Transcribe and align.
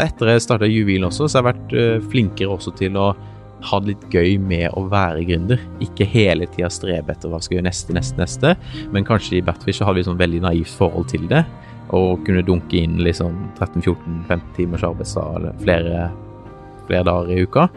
Etter 0.00 0.30
jeg 0.32 0.44
starta 0.44 0.68
Juvil 0.68 1.04
også, 1.04 1.28
så 1.28 1.38
har 1.38 1.42
jeg 1.42 1.50
vært 1.50 1.74
uh, 1.76 2.10
flinkere 2.12 2.54
også 2.54 2.72
til 2.78 2.96
å 2.96 3.12
ha 3.62 3.78
det 3.82 3.92
litt 3.92 4.06
gøy 4.14 4.38
med 4.42 4.72
å 4.78 4.86
være 4.90 5.24
gründer. 5.28 5.60
Ikke 5.84 6.06
hele 6.08 6.48
tida 6.50 6.70
strebe 6.72 7.14
etter 7.14 7.30
hva 7.30 7.38
skal 7.42 7.58
gjøre 7.58 7.68
neste, 7.68 7.94
neste, 7.94 8.18
neste. 8.18 8.54
Men 8.94 9.06
kanskje 9.06 9.38
i 9.38 9.44
Batfish 9.44 9.78
så 9.78 9.86
hadde 9.86 10.00
vi 10.00 10.08
sånn 10.08 10.18
veldig 10.20 10.42
naivt 10.46 10.72
forhold 10.80 11.10
til 11.12 11.28
det. 11.30 11.44
Og 11.94 12.24
kunne 12.26 12.44
dunke 12.46 12.80
inn 12.80 12.98
liksom 13.04 13.36
13-14-15 13.60 14.42
timers 14.56 14.86
arbeidsdag 14.88 15.52
flere, 15.62 16.08
flere 16.88 17.06
dager 17.06 17.36
i 17.36 17.46
uka. 17.46 17.68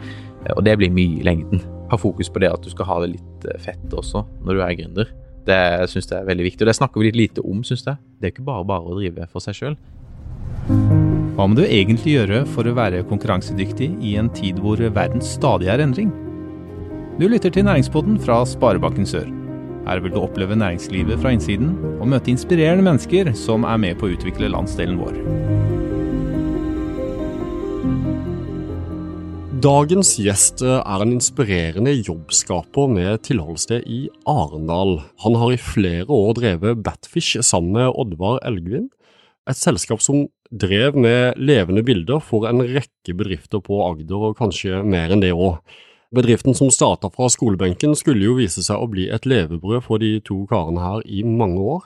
Og 0.56 0.64
det 0.66 0.76
blir 0.80 0.94
mye 0.94 1.20
i 1.20 1.26
lengden. 1.26 1.62
Ha 1.92 2.00
fokus 2.00 2.32
på 2.32 2.42
det 2.42 2.50
at 2.50 2.64
du 2.64 2.72
skal 2.72 2.90
ha 2.90 2.98
det 3.04 3.12
litt 3.14 3.48
fett 3.62 3.92
også 3.94 4.24
når 4.42 4.56
du 4.56 4.64
er 4.64 4.78
gründer. 4.80 5.12
Det 5.46 5.60
syns 5.92 6.08
jeg 6.10 6.18
er 6.18 6.26
veldig 6.26 6.48
viktig, 6.48 6.64
og 6.64 6.70
det 6.72 6.78
snakker 6.80 6.98
vi 6.98 7.06
litt 7.06 7.18
lite 7.20 7.44
om, 7.46 7.60
syns 7.62 7.84
jeg. 7.86 8.00
Det 8.18 8.26
er 8.26 8.32
ikke 8.34 8.48
bare 8.48 8.66
bare 8.66 8.90
å 8.90 8.96
drive 8.98 9.28
for 9.30 9.44
seg 9.44 9.54
sjøl. 9.54 9.76
Hva 11.36 11.44
må 11.44 11.52
du 11.52 11.66
egentlig 11.66 12.14
gjøre 12.14 12.38
for 12.48 12.64
å 12.64 12.72
være 12.78 13.02
konkurransedyktig 13.10 13.90
i 14.00 14.14
en 14.16 14.30
tid 14.32 14.56
hvor 14.64 14.80
verden 14.80 15.20
stadig 15.20 15.66
er 15.68 15.82
endring? 15.84 16.08
Du 17.20 17.26
lytter 17.28 17.52
til 17.52 17.66
Næringspodden 17.66 18.14
fra 18.24 18.38
Sparebanken 18.48 19.04
Sør. 19.04 19.26
Her 19.84 20.00
vil 20.00 20.14
du 20.14 20.22
oppleve 20.22 20.56
næringslivet 20.56 21.20
fra 21.20 21.34
innsiden 21.36 21.74
og 21.98 22.08
møte 22.08 22.32
inspirerende 22.32 22.86
mennesker 22.86 23.34
som 23.36 23.66
er 23.68 23.82
med 23.82 23.98
på 24.00 24.08
å 24.08 24.14
utvikle 24.14 24.48
landsdelen 24.48 24.96
vår. 24.96 25.18
Dagens 29.66 30.14
gjest 30.16 30.64
er 30.64 31.04
en 31.04 31.12
inspirerende 31.18 31.92
jobbskaper 31.98 32.88
med 32.96 33.26
tilholdssted 33.28 33.84
i 33.84 34.06
Arendal. 34.24 35.02
Han 35.26 35.36
har 35.36 35.52
i 35.52 35.60
flere 35.60 36.08
år 36.08 36.32
drevet 36.40 36.80
Batfish 36.80 37.36
sammen 37.44 37.76
med 37.76 37.92
Oddvar 37.92 38.40
Elgvin, 38.48 38.88
et 39.46 39.60
selskap 39.60 40.00
som 40.00 40.24
drev 40.50 40.96
med 40.98 41.40
levende 41.40 41.82
bilder 41.86 42.22
for 42.22 42.46
en 42.48 42.62
rekke 42.64 43.16
bedrifter 43.16 43.62
på 43.64 43.80
Agder, 43.86 44.30
og 44.30 44.38
kanskje 44.38 44.82
mer 44.86 45.14
enn 45.14 45.24
det 45.24 45.34
òg. 45.34 45.58
Bedriften 46.14 46.54
som 46.54 46.70
starta 46.70 47.10
fra 47.10 47.26
skolebenken 47.32 47.96
skulle 47.98 48.28
jo 48.28 48.36
vise 48.38 48.62
seg 48.62 48.78
å 48.78 48.88
bli 48.90 49.08
et 49.12 49.26
levebrød 49.26 49.82
for 49.84 50.02
de 50.02 50.16
to 50.24 50.44
karene 50.50 50.82
her 50.82 51.02
i 51.10 51.24
mange 51.26 51.60
år, 51.60 51.84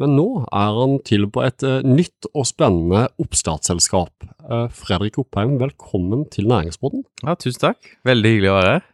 men 0.00 0.16
nå 0.16 0.26
er 0.48 0.76
han 0.78 0.96
til 1.06 1.26
på 1.32 1.42
et 1.44 1.64
uh, 1.66 1.80
nytt 1.84 2.30
og 2.32 2.46
spennende 2.48 3.06
oppstartsselskap. 3.20 4.14
Uh, 4.46 4.66
Fredrik 4.72 5.18
Oppheim, 5.20 5.58
velkommen 5.60 6.24
til 6.32 6.48
Næringsbåten. 6.50 7.04
Ja, 7.22 7.36
tusen 7.36 7.66
takk. 7.68 7.92
Veldig 8.08 8.32
hyggelig 8.34 8.50
å 8.52 8.56
være 8.56 8.72
her. 8.78 8.86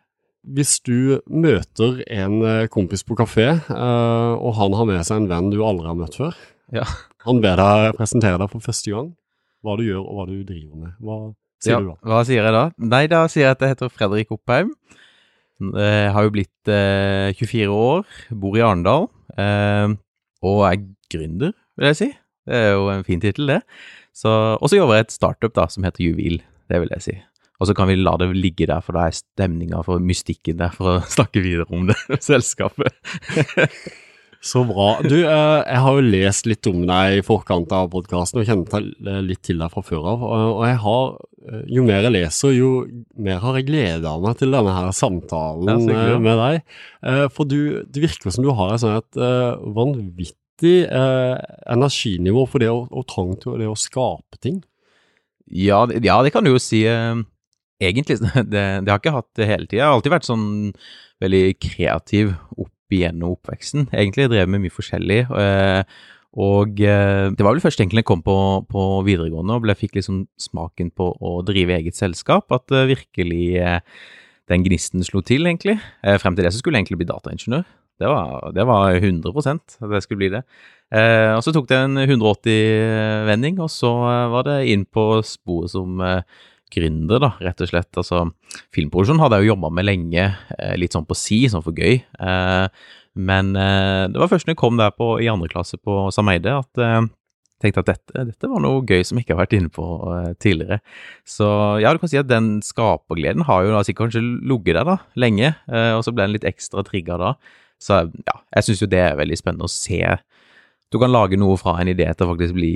Hvis 0.56 0.76
du 0.86 1.22
møter 1.26 2.02
en 2.06 2.36
uh, 2.42 2.66
kompis 2.72 3.06
på 3.06 3.16
kafé, 3.18 3.48
og 3.70 4.52
han 4.58 4.76
har 4.78 4.90
med 4.90 5.06
seg 5.06 5.22
en 5.22 5.30
venn 5.30 5.50
du 5.54 5.60
aldri 5.66 5.88
har 5.90 5.98
møtt 5.98 6.18
før, 6.18 6.36
ja. 6.74 6.84
Han 7.26 7.42
ber 7.42 7.58
deg 7.60 7.96
presentere 7.98 8.38
deg 8.40 8.50
for 8.52 8.64
første 8.64 8.92
gang, 8.92 9.10
hva 9.64 9.76
du 9.78 9.84
gjør 9.86 10.02
og 10.02 10.18
hva 10.18 10.26
du 10.30 10.36
driver 10.46 10.80
med. 10.84 10.94
Hva 11.02 11.18
sier 11.62 11.76
ja, 11.76 11.82
du 11.82 11.92
da? 11.92 11.96
Hva 12.10 12.22
sier 12.28 12.46
jeg 12.46 12.56
da? 12.56 12.64
Nei, 12.94 13.04
da 13.12 13.22
sier 13.32 13.48
jeg 13.48 13.56
at 13.56 13.64
jeg 13.64 13.74
heter 13.74 13.92
Fredrik 13.92 14.34
Oppheim. 14.34 14.72
Jeg 15.56 16.10
har 16.12 16.26
jo 16.26 16.32
blitt 16.34 16.68
eh, 16.68 17.32
24 17.38 17.72
år, 17.72 18.02
bor 18.36 18.58
i 18.58 18.64
Arendal, 18.64 19.06
eh, 19.40 19.94
og 20.44 20.58
er 20.68 20.82
gründer, 21.12 21.54
vil 21.78 21.88
jeg 21.92 22.00
si. 22.02 22.10
Det 22.46 22.58
er 22.58 22.74
jo 22.76 22.90
en 22.92 23.06
fin 23.06 23.22
tittel, 23.22 23.48
det. 23.54 23.62
Og 24.26 24.68
så 24.68 24.78
jobber 24.78 24.98
jeg 24.98 25.06
i 25.06 25.08
et 25.08 25.16
startup 25.16 25.56
da, 25.56 25.66
som 25.72 25.86
heter 25.86 26.04
Juvil, 26.04 26.42
det 26.70 26.82
vil 26.82 26.92
jeg 26.96 27.06
si. 27.06 27.16
Og 27.56 27.70
så 27.70 27.76
kan 27.76 27.88
vi 27.88 27.96
la 27.96 28.16
det 28.20 28.28
ligge 28.36 28.68
der, 28.68 28.82
for 28.84 28.96
da 28.96 29.06
er 29.08 29.16
stemninga 29.16 29.80
for 29.86 30.02
mystikken 30.02 30.60
der 30.60 30.74
for 30.76 30.96
å 30.96 31.04
snakke 31.16 31.42
videre 31.44 31.68
om 31.72 31.88
det 31.90 31.98
selskapet. 32.30 32.92
Så 34.46 34.62
bra. 34.68 35.00
Du, 35.02 35.16
eh, 35.26 35.60
jeg 35.66 35.82
har 35.82 35.96
jo 35.96 36.02
lest 36.06 36.46
litt 36.46 36.66
om 36.70 36.84
deg 36.86 37.18
i 37.18 37.22
forkant 37.26 37.72
av 37.74 37.88
podkasten 37.90 38.42
og 38.42 38.46
kjenner 38.46 39.22
litt 39.24 39.42
til 39.46 39.58
deg 39.58 39.72
fra 39.72 39.82
før 39.82 40.06
av. 40.12 40.22
Og 40.28 40.62
jeg 40.68 40.78
har, 40.84 41.16
eh, 41.50 41.64
jo 41.74 41.82
mer 41.86 42.06
jeg 42.06 42.14
leser, 42.14 42.54
jo 42.54 42.70
mer 43.18 43.40
har 43.42 43.58
jeg 43.58 43.66
gleda 43.66 44.12
meg 44.22 44.38
til 44.38 44.54
denne 44.54 44.74
her 44.76 44.92
samtalen 44.94 45.88
med 46.22 46.38
deg. 46.42 46.62
Eh, 47.02 47.26
for 47.34 47.50
du, 47.50 47.82
det 47.90 48.04
virker 48.04 48.30
som 48.30 48.46
du 48.46 48.52
har 48.54 48.74
et 48.74 48.84
sånt 48.84 49.18
vanvittig 49.80 50.86
energinivå 51.66 52.46
for 52.48 52.62
det 52.62 52.70
å, 52.70 52.86
og 52.86 53.06
trang 53.10 53.34
til 53.42 53.58
det 53.58 53.66
å 53.66 53.74
skape 53.74 54.38
ting. 54.40 54.62
Ja, 55.50 55.86
ja, 55.90 56.22
det 56.22 56.32
kan 56.34 56.46
du 56.46 56.54
jo 56.54 56.62
si. 56.62 56.84
Egentlig. 57.76 58.16
Det, 58.54 58.62
det 58.86 58.88
har 58.88 58.96
jeg 58.96 59.02
ikke 59.02 59.18
hatt 59.18 59.34
det 59.36 59.50
hele 59.50 59.66
tida. 59.66 59.82
Jeg 59.82 59.84
har 59.84 59.98
alltid 59.98 60.14
vært 60.14 60.30
sånn 60.30 60.48
veldig 61.20 61.44
kreativ 61.60 62.32
opp 62.56 62.70
gjennom 62.92 63.34
oppveksten. 63.34 63.88
Egentlig 63.92 64.28
drev 64.30 64.50
med 64.50 64.62
mye 64.62 64.74
forskjellig. 64.74 65.24
Eh, 65.26 65.82
og 66.36 66.82
eh, 66.84 67.32
det 67.32 67.44
var 67.44 67.56
vel 67.56 67.62
først 67.64 67.80
egentlig 67.80 68.04
jeg 68.04 68.10
kom 68.10 68.22
på, 68.24 68.36
på 68.68 68.84
videregående 69.06 69.56
og 69.56 69.64
ble, 69.64 69.76
fikk 69.78 69.96
liksom 69.98 70.26
smaken 70.40 70.92
på 70.96 71.08
å 71.16 71.40
drive 71.46 71.78
eget 71.78 71.98
selskap, 71.98 72.52
at 72.52 72.70
eh, 72.74 72.88
virkelig 72.92 73.46
den 74.46 74.62
gnisten 74.62 75.02
slo 75.02 75.24
til, 75.26 75.48
egentlig. 75.48 75.80
Frem 76.22 76.36
til 76.36 76.46
det 76.46 76.52
så 76.54 76.60
skulle 76.60 76.78
jeg 76.78 76.86
egentlig 76.86 77.00
bli 77.00 77.10
dataingeniør. 77.10 77.64
Det 77.96 78.10
var, 78.12 78.50
det 78.52 78.66
var 78.68 78.94
100 78.94 79.32
at 79.50 79.78
det 79.90 80.02
skulle 80.04 80.20
bli 80.20 80.28
det. 80.36 80.42
Og 80.92 81.40
så 81.42 81.50
tok 81.50 81.66
det 81.66 81.78
en 81.80 81.98
180-vending, 81.98 83.56
og 83.64 83.72
så 83.72 83.90
var 84.30 84.44
det 84.46 84.58
inn 84.70 84.84
på 84.86 85.06
sporet 85.26 85.72
som 85.72 86.04
gründer, 86.76 87.20
da, 87.22 87.32
rett 87.42 87.62
og 87.64 87.70
slett. 87.70 87.90
Altså, 87.98 88.22
filmproduksjon 88.76 89.20
hadde 89.22 89.40
jeg 89.40 89.46
jo 89.46 89.54
jobba 89.54 89.72
med 89.74 89.88
lenge, 89.88 90.28
eh, 90.58 90.76
litt 90.78 90.96
sånn 90.96 91.08
på 91.08 91.16
si, 91.18 91.42
sånn 91.50 91.64
for 91.64 91.76
gøy. 91.76 92.00
Eh, 92.02 92.88
men 93.16 93.52
eh, 93.56 94.06
det 94.12 94.20
var 94.20 94.30
først 94.32 94.48
når 94.48 94.56
jeg 94.56 94.62
kom 94.62 94.80
der 94.80 94.92
på, 94.94 95.14
i 95.24 95.30
andre 95.32 95.48
klasse 95.52 95.80
på 95.80 96.06
Sameide 96.14 96.52
at 96.52 96.82
jeg 96.82 97.72
tenkte 97.72 97.80
at 97.80 97.88
dette, 97.88 98.24
dette, 98.28 98.48
var 98.52 98.60
noe 98.60 98.84
gøy 98.84 99.00
som 99.08 99.16
jeg 99.16 99.24
ikke 99.24 99.32
har 99.32 99.46
vært 99.46 99.54
inne 99.56 99.70
på 99.72 99.84
tidligere. 100.44 100.82
Så 101.24 101.46
ja, 101.80 101.88
du 101.88 102.02
kan 102.02 102.10
si 102.12 102.20
at 102.20 102.28
den 102.28 102.58
skapergleden 102.60 103.46
har 103.48 103.64
jo 103.64 103.72
da 103.72 103.80
sikkert 103.86 104.10
kanskje 104.10 104.20
ligget 104.44 104.76
der 104.76 104.84
da, 104.84 104.96
lenge, 105.16 105.54
og 105.96 106.02
så 106.04 106.12
ble 106.12 106.26
den 106.26 106.34
litt 106.36 106.44
ekstra 106.44 106.84
trigga 106.84 107.16
da. 107.22 107.30
Så 107.80 108.02
ja, 108.12 108.36
jeg 108.58 108.68
syns 108.68 108.84
jo 108.84 108.90
det 108.92 109.00
er 109.00 109.16
veldig 109.16 109.40
spennende 109.40 109.64
å 109.64 109.72
se. 109.72 110.02
Du 110.92 111.00
kan 111.00 111.12
lage 111.12 111.40
noe 111.40 111.56
fra 111.60 111.78
en 111.80 111.90
idé 111.90 112.06
til 112.12 112.26
å 112.26 112.34
faktisk 112.34 112.56
bli 112.56 112.74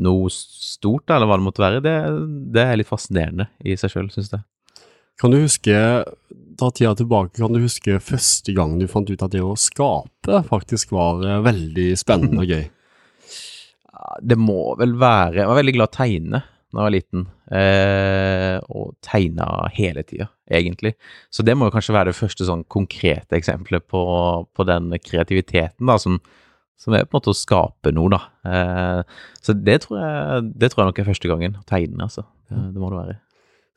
noe 0.00 0.30
stort, 0.32 1.10
eller 1.10 1.28
hva 1.28 1.38
det 1.38 1.46
måtte 1.46 1.64
være, 1.64 1.82
det, 1.84 1.96
det 2.54 2.64
er 2.64 2.78
litt 2.80 2.90
fascinerende 2.90 3.48
i 3.64 3.76
seg 3.78 3.92
sjøl, 3.92 4.10
syns 4.12 4.32
jeg. 4.32 4.44
Kan 5.20 5.34
du 5.34 5.42
huske, 5.42 5.74
ta 6.58 6.70
tida 6.74 6.94
tilbake, 6.98 7.36
kan 7.38 7.52
du 7.52 7.60
huske 7.62 7.98
første 8.02 8.54
gang 8.56 8.78
du 8.80 8.88
fant 8.90 9.10
ut 9.10 9.22
at 9.22 9.34
det 9.34 9.42
å 9.44 9.58
skape 9.58 10.40
faktisk 10.48 10.94
var 10.96 11.22
eh, 11.26 11.42
veldig 11.44 11.90
spennende 12.00 12.44
og 12.44 12.54
gøy? 12.54 12.64
Det 14.20 14.34
må 14.36 14.74
vel 14.76 14.96
være 14.98 15.38
Jeg 15.38 15.48
var 15.48 15.56
veldig 15.56 15.72
glad 15.76 15.86
i 15.86 15.88
å 15.88 15.94
tegne 15.94 16.40
da 16.72 16.80
jeg 16.80 16.86
var 16.86 16.92
liten, 16.94 17.24
eh, 17.52 18.56
og 18.72 18.94
tegna 19.04 19.46
hele 19.76 20.00
tida, 20.08 20.30
egentlig. 20.48 20.94
Så 21.28 21.44
det 21.44 21.52
må 21.52 21.68
jo 21.68 21.74
kanskje 21.74 21.92
være 21.92 22.08
det 22.08 22.16
første 22.16 22.46
sånn 22.48 22.62
konkrete 22.72 23.36
eksempelet 23.36 23.84
på, 23.92 24.00
på 24.48 24.64
den 24.64 24.88
kreativiteten 25.04 25.90
da, 25.90 25.98
som, 26.00 26.16
som 26.80 26.96
er 26.96 27.06
på 27.06 27.14
en 27.14 27.20
måte 27.20 27.32
å 27.32 27.38
skape 27.38 27.92
noe, 27.94 28.10
da. 28.12 28.20
Eh, 28.48 29.18
så 29.44 29.54
det 29.54 29.82
tror, 29.84 30.00
jeg, 30.02 30.46
det 30.58 30.72
tror 30.72 30.82
jeg 30.82 30.90
nok 30.90 31.02
er 31.02 31.10
første 31.10 31.30
gangen. 31.30 31.58
Å 31.60 31.66
tegne, 31.68 32.08
altså. 32.08 32.26
Det, 32.48 32.58
det, 32.74 32.82
må 32.82 32.90
det 32.92 33.00
være. 33.00 33.18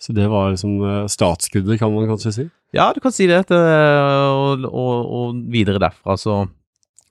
Så 0.02 0.16
det 0.18 0.28
var 0.32 0.52
liksom 0.54 0.78
eh, 0.82 1.02
startskuddet, 1.12 1.80
kan 1.82 1.94
man 1.94 2.10
kanskje 2.10 2.36
si? 2.36 2.48
Ja, 2.76 2.90
du 2.96 3.02
kan 3.04 3.14
si 3.16 3.30
det. 3.30 3.44
Og, 3.50 4.66
og, 4.68 4.94
og 5.18 5.42
videre 5.54 5.82
derfra 5.82 6.18
så 6.20 6.44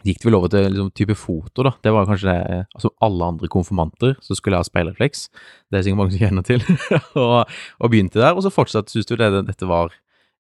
gikk 0.05 0.21
det 0.21 0.29
vel 0.29 0.37
over 0.37 0.53
til 0.53 0.67
liksom, 0.69 0.91
type 0.97 1.17
foto, 1.17 1.65
da. 1.65 1.73
Det 1.83 1.93
var 1.95 2.09
kanskje 2.09 2.29
det 2.29 2.59
Altså 2.77 2.91
alle 3.05 3.31
andre 3.33 3.49
konfirmanter 3.53 4.17
så 4.25 4.37
skulle 4.37 4.61
ha 4.61 4.67
speilrefleks. 4.67 5.29
Det 5.71 5.79
er 5.79 5.87
sikkert 5.87 6.03
mange 6.03 6.15
som 6.15 6.25
kjenner 6.27 6.47
til. 6.47 6.65
og, 7.23 7.39
og, 7.81 7.87
begynte 7.89 8.21
der. 8.21 8.35
Og 8.37 8.45
så 8.45 8.53
fortsatt 8.53 8.93
syntes 8.93 9.09
du 9.09 9.17
det, 9.21 9.31
dette 9.49 9.69
var 9.71 9.95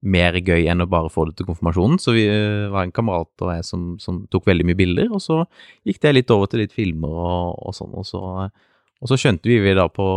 mer 0.04 0.36
gøy 0.36 0.68
enn 0.68 0.84
å 0.84 0.88
bare 0.90 1.10
få 1.12 1.26
det 1.28 1.38
til 1.38 1.48
konfirmasjonen. 1.48 1.98
Så 2.02 2.14
vi 2.16 2.26
eh, 2.28 2.68
var 2.72 2.84
en 2.84 2.94
kamerat 2.94 3.44
og 3.44 3.52
jeg 3.54 3.66
som, 3.66 3.94
som, 4.02 4.22
tok 4.32 4.48
veldig 4.50 4.68
mye 4.68 4.78
bilder, 4.78 5.10
og 5.14 5.22
så 5.24 5.42
gikk 5.88 6.02
det 6.04 6.14
litt 6.14 6.32
over 6.34 6.50
til 6.50 6.64
litt 6.64 6.74
filmer 6.76 7.12
og, 7.12 7.60
og 7.64 7.76
sånn. 7.76 7.94
Og 7.96 8.08
så, 8.08 8.22
og 8.48 9.10
så, 9.10 9.20
skjønte 9.20 9.50
vi, 9.50 9.60
da 9.76 9.88
på, 9.92 10.08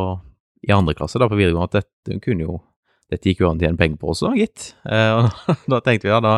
i 0.67 0.73
andre 0.75 0.97
klasse 0.97 1.21
da 1.21 1.29
på 1.31 1.39
videregående 1.39 1.69
at 1.71 1.79
dette 1.79 2.19
kunne 2.23 2.47
jo 2.47 2.59
dette 3.07 3.29
gikk 3.29 3.39
jo 3.39 3.47
an 3.47 3.59
å 3.59 3.63
tjene 3.63 3.79
penger 3.79 3.99
på 4.01 4.09
også, 4.11 4.33
gitt. 4.35 4.73
Eh, 4.83 5.13
og 5.15 5.51
da 5.71 5.79
tenkte 5.83 6.09
vi 6.09 6.11
ja, 6.11 6.19
da, 6.23 6.33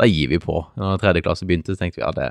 da 0.00 0.08
gir 0.08 0.30
vi 0.32 0.40
på. 0.40 0.62
Når 0.80 1.02
tredje 1.02 1.24
klasse 1.26 1.48
begynte, 1.48 1.76
så 1.76 1.82
tenkte 1.82 2.00
vi 2.00 2.06
ja, 2.06 2.14
det, 2.16 2.30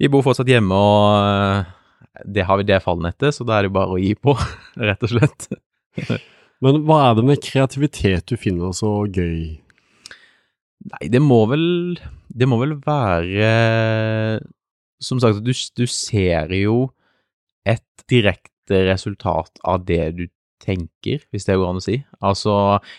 vi 0.00 0.08
bor 0.12 0.24
fortsatt 0.24 0.48
hjemme, 0.48 0.72
og 0.72 1.04
eh, 1.20 2.24
det 2.24 2.48
har 2.48 2.60
vi 2.60 2.66
det 2.70 2.80
fallnettet, 2.84 3.36
så 3.36 3.44
da 3.44 3.58
er 3.58 3.68
det 3.68 3.76
bare 3.76 3.94
å 3.94 4.00
gi 4.00 4.14
på, 4.16 4.32
rett 4.88 5.04
og 5.04 5.12
slett. 5.12 5.50
Men 6.64 6.82
hva 6.88 7.02
er 7.10 7.18
det 7.18 7.26
med 7.28 7.42
kreativitet 7.44 8.32
du 8.32 8.38
finner 8.40 8.72
så 8.74 9.02
gøy? 9.06 9.58
Nei, 10.86 11.08
det 11.10 11.20
må 11.22 11.40
vel 11.50 11.98
Det 12.28 12.46
må 12.46 12.58
vel 12.60 12.76
være 12.84 13.48
Som 15.02 15.20
sagt, 15.22 15.42
du, 15.42 15.52
du 15.52 15.86
ser 15.90 16.52
jo 16.54 16.88
et 17.68 17.84
direkte 18.08 18.84
resultat 18.88 19.58
av 19.66 19.82
det 19.84 20.04
du 20.16 20.22
tenker, 20.62 21.20
hvis 21.30 21.44
det 21.46 21.56
går 21.58 21.68
an 21.68 21.80
å 21.80 21.82
si. 21.84 21.98
Altså, 22.24 22.52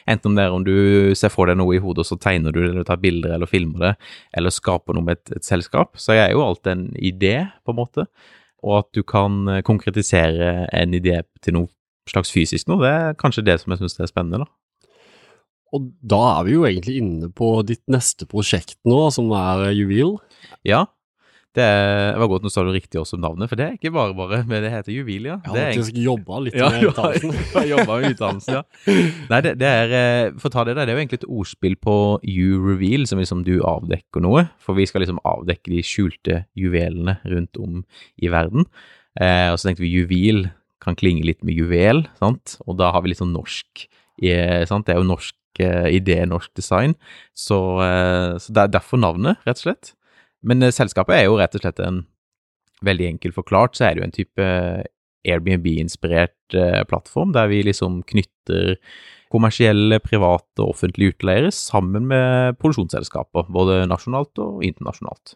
enten 0.09 0.31
om 0.31 0.37
det 0.37 0.43
er 0.45 0.53
om 0.53 0.65
du 0.65 1.15
ser 1.17 1.33
for 1.33 1.49
deg 1.49 1.57
noe 1.59 1.73
i 1.75 1.81
hodet, 1.81 2.03
og 2.03 2.07
så 2.07 2.17
tegner 2.21 2.53
du 2.53 2.59
det, 2.61 2.69
eller 2.69 2.85
tar 2.87 3.01
bilder 3.01 3.33
eller 3.35 3.49
filmer 3.49 3.83
det, 3.83 3.91
eller 4.37 4.53
skaper 4.53 4.95
noe 4.95 5.07
med 5.07 5.17
et, 5.17 5.33
et 5.39 5.47
selskap, 5.49 5.97
så 5.99 6.13
er 6.15 6.35
jo 6.35 6.45
alt 6.45 6.69
en 6.69 6.85
idé, 6.95 7.33
på 7.65 7.73
en 7.73 7.79
måte. 7.81 8.05
Og 8.61 8.77
at 8.83 8.89
du 8.95 9.01
kan 9.07 9.61
konkretisere 9.67 10.67
en 10.69 10.95
idé 10.95 11.19
til 11.43 11.57
noe 11.57 11.73
slags 12.09 12.31
fysisk 12.33 12.69
noe, 12.69 12.81
det 12.85 12.93
er 12.93 13.19
kanskje 13.19 13.45
det 13.49 13.59
som 13.61 13.73
jeg 13.73 13.83
syns 13.83 13.99
er 13.99 14.13
spennende, 14.13 14.45
da. 14.45 14.58
Og 15.75 15.89
da 16.01 16.21
er 16.37 16.47
vi 16.47 16.55
jo 16.55 16.67
egentlig 16.67 16.99
inne 17.01 17.29
på 17.33 17.51
ditt 17.67 17.83
neste 17.91 18.27
prosjekt 18.29 18.79
nå, 18.89 19.01
som 19.13 19.29
er 19.37 19.69
Juvel. 19.77 20.17
Ja, 20.67 20.85
det, 21.57 21.65
var 22.21 22.29
godt 22.29 22.43
nå 22.45 22.51
sa 22.53 22.61
du 22.61 22.69
riktig 22.69 22.99
også 23.01 23.17
om 23.17 23.23
navnet, 23.23 23.49
for 23.49 23.57
det 23.57 23.65
er 23.65 23.77
ikke 23.77 23.91
bare 23.93 24.13
bare, 24.17 24.41
men 24.47 24.61
det 24.61 24.69
heter 24.69 24.93
Juvilia. 24.93 25.39
Jeg 25.41 25.49
har 25.49 25.71
faktisk 25.71 25.97
jobba 25.97 26.41
litt 26.45 26.57
Ja, 26.57 26.69
med 26.69 26.81
du 26.83 26.89
utdannelsen. 26.91 27.65
jobba 27.73 27.95
med 27.95 28.13
utdannelsen, 28.13 28.59
ja. 28.59 28.97
Nei, 29.31 29.39
det, 29.45 29.55
det 29.61 29.71
er 29.79 29.95
eh, 29.99 30.37
For 30.37 30.51
å 30.51 30.53
ta 30.53 30.65
det 30.67 30.75
der, 30.77 30.85
det 30.85 30.93
er 30.93 30.99
jo 30.99 31.01
egentlig 31.01 31.21
et 31.23 31.27
ordspill 31.41 31.75
på 31.81 31.95
you 32.21 32.61
reveal, 32.61 33.07
som 33.09 33.21
liksom 33.21 33.41
du 33.47 33.55
avdekker 33.65 34.23
noe. 34.23 34.45
For 34.61 34.77
vi 34.77 34.85
skal 34.89 35.03
liksom 35.03 35.21
avdekke 35.25 35.73
de 35.73 35.81
skjulte 35.85 36.43
juvelene 36.59 37.17
rundt 37.33 37.59
om 37.61 37.81
i 38.21 38.29
verden. 38.29 38.69
Eh, 39.17 39.49
og 39.49 39.57
så 39.57 39.69
tenkte 39.69 39.87
vi 39.87 39.95
juvel 39.97 40.45
kan 40.83 40.95
klinge 40.95 41.25
litt 41.27 41.41
med 41.43 41.57
juvel, 41.57 42.05
sant. 42.21 42.59
Og 42.69 42.77
da 42.79 42.93
har 42.93 43.01
vi 43.03 43.11
litt 43.11 43.23
sånn 43.23 43.33
norsk 43.35 43.87
eh, 44.21 44.63
sant? 44.69 44.85
Det 44.85 44.93
er 44.93 45.01
jo 45.01 45.09
norsk 45.09 45.35
idé, 45.57 46.21
norsk 46.29 46.53
design. 46.55 46.95
Så, 47.33 47.57
eh, 47.83 48.37
så 48.37 48.53
det 48.53 48.61
er 48.61 48.75
derfor 48.77 49.01
navnet, 49.01 49.41
rett 49.47 49.59
og 49.59 49.65
slett. 49.65 49.93
Men 50.45 50.63
eh, 50.63 50.71
selskapet 50.75 51.17
er 51.17 51.27
jo 51.27 51.39
rett 51.39 51.55
og 51.55 51.65
slett 51.65 51.83
en 51.83 52.05
Veldig 52.79 53.09
enkelt 53.09 53.35
forklart 53.35 53.75
så 53.75 53.89
er 53.89 53.91
det 53.91 53.99
jo 53.99 54.05
en 54.05 54.13
type 54.15 54.43
Airbnb-inspirert 55.27 56.55
eh, 56.55 56.83
plattform, 56.87 57.33
der 57.35 57.49
vi 57.51 57.57
liksom 57.67 57.97
knytter 58.07 58.77
kommersielle, 59.33 59.99
private 59.99 60.63
og 60.63 60.77
offentlige 60.77 61.11
utleiere 61.11 61.51
sammen 61.51 62.07
med 62.07 62.55
produksjonsselskaper, 62.61 63.49
både 63.51 63.81
nasjonalt 63.91 64.39
og 64.39 64.63
internasjonalt. 64.63 65.35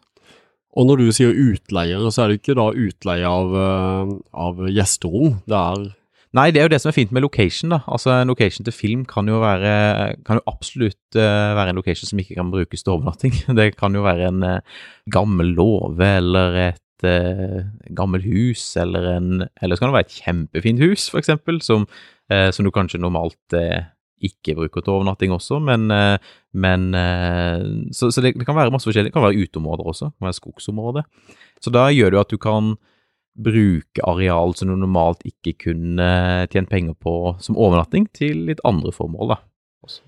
Og 0.74 0.88
når 0.88 1.02
du 1.02 1.10
sier 1.14 1.36
utleiere, 1.36 2.08
så 2.10 2.24
er 2.24 2.32
det 2.32 2.40
ikke 2.40 2.56
da 2.58 2.70
utleie 2.72 3.28
av, 3.28 3.52
eh, 3.60 4.14
av 4.46 4.64
gjesterom. 4.72 5.36
Det 5.44 5.60
er 5.60 5.84
Nei, 6.34 6.48
det 6.50 6.60
er 6.60 6.66
jo 6.66 6.72
det 6.72 6.80
som 6.82 6.90
er 6.90 6.96
fint 6.96 7.12
med 7.14 7.22
location, 7.22 7.70
da. 7.70 7.80
Altså, 7.86 8.10
en 8.16 8.32
location 8.32 8.66
til 8.66 8.74
film 8.74 9.04
kan 9.06 9.28
jo 9.30 9.38
være 9.42 10.16
Kan 10.26 10.40
jo 10.40 10.46
absolutt 10.50 11.18
uh, 11.18 11.54
være 11.54 11.70
en 11.70 11.78
location 11.78 12.10
som 12.10 12.18
ikke 12.18 12.34
kan 12.38 12.50
brukes 12.50 12.82
til 12.82 12.96
overnatting. 12.96 13.36
Det 13.58 13.76
kan 13.78 13.94
jo 13.94 14.02
være 14.02 14.32
en 14.32 14.42
uh, 14.42 14.82
gammel 15.14 15.54
låve 15.54 16.08
eller 16.18 16.58
et 16.72 17.06
uh, 17.06 17.62
gammelt 17.94 18.26
hus, 18.26 18.76
eller 18.76 19.06
en 19.16 19.48
Eller 19.62 19.76
så 19.76 19.84
kan 19.84 19.92
det 19.92 19.98
være 20.00 20.08
et 20.08 20.20
kjempefint 20.24 20.82
hus, 20.82 21.08
for 21.10 21.22
eksempel, 21.22 21.62
som, 21.62 21.86
eh, 22.30 22.50
som 22.50 22.64
du 22.64 22.70
kanskje 22.74 22.98
normalt 22.98 23.54
eh, 23.54 23.84
ikke 24.24 24.56
bruker 24.56 24.84
til 24.84 24.94
overnatting 24.94 25.34
også, 25.34 25.60
men, 25.62 25.90
eh, 25.90 26.18
men 26.54 26.94
eh, 26.94 27.92
Så, 27.92 28.10
så 28.10 28.20
det, 28.20 28.34
det 28.38 28.46
kan 28.46 28.56
være 28.56 28.72
masse 28.72 28.88
forskjellig. 28.88 29.12
Det 29.12 29.16
kan 29.16 29.26
være 29.26 29.44
uteområder 29.44 29.84
også, 29.84 30.10
det 30.10 30.18
kan 30.18 30.30
være 30.30 30.40
skogsområder. 30.40 31.02
Så 31.60 31.70
da 31.70 31.88
gjør 31.92 32.10
det 32.10 32.18
jo 32.18 32.24
at 32.24 32.30
du 32.30 32.38
kan 32.38 32.74
bruke 33.34 34.02
areal 34.06 34.54
som 34.54 34.70
du 34.70 34.76
normalt 34.78 35.24
ikke 35.26 35.56
kunne 35.66 36.08
tjent 36.52 36.70
penger 36.70 36.94
på 36.94 37.34
som 37.42 37.58
overnatting, 37.58 38.06
til 38.14 38.46
litt 38.50 38.62
andre 38.66 38.92
formål, 38.94 39.34
da. 39.34 39.38
også. 39.86 40.04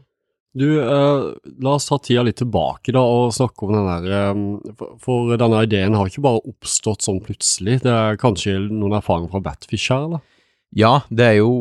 Du, 0.56 0.68
eh, 0.80 1.24
la 1.60 1.74
oss 1.76 1.88
ta 1.90 1.98
tida 2.00 2.22
litt 2.24 2.38
tilbake 2.40 2.94
da 2.96 3.02
og 3.04 3.34
snakke 3.36 3.66
om 3.66 3.74
den 3.74 3.90
der 3.90 4.14
eh, 4.16 4.70
for, 4.78 4.94
for 5.02 5.34
denne 5.36 5.66
ideen 5.66 5.96
har 5.98 6.08
ikke 6.08 6.24
bare 6.24 6.40
oppstått 6.48 7.04
sånn 7.04 7.20
plutselig. 7.24 7.82
Det 7.84 7.92
er 7.92 8.16
kanskje 8.20 8.56
noen 8.70 8.96
erfaringer 8.96 9.34
fra 9.34 9.42
Batfish 9.50 9.90
her, 9.92 10.06
eller? 10.08 10.24
Ja, 10.76 11.00
det 11.08 11.24
er 11.24 11.36
jo 11.38 11.52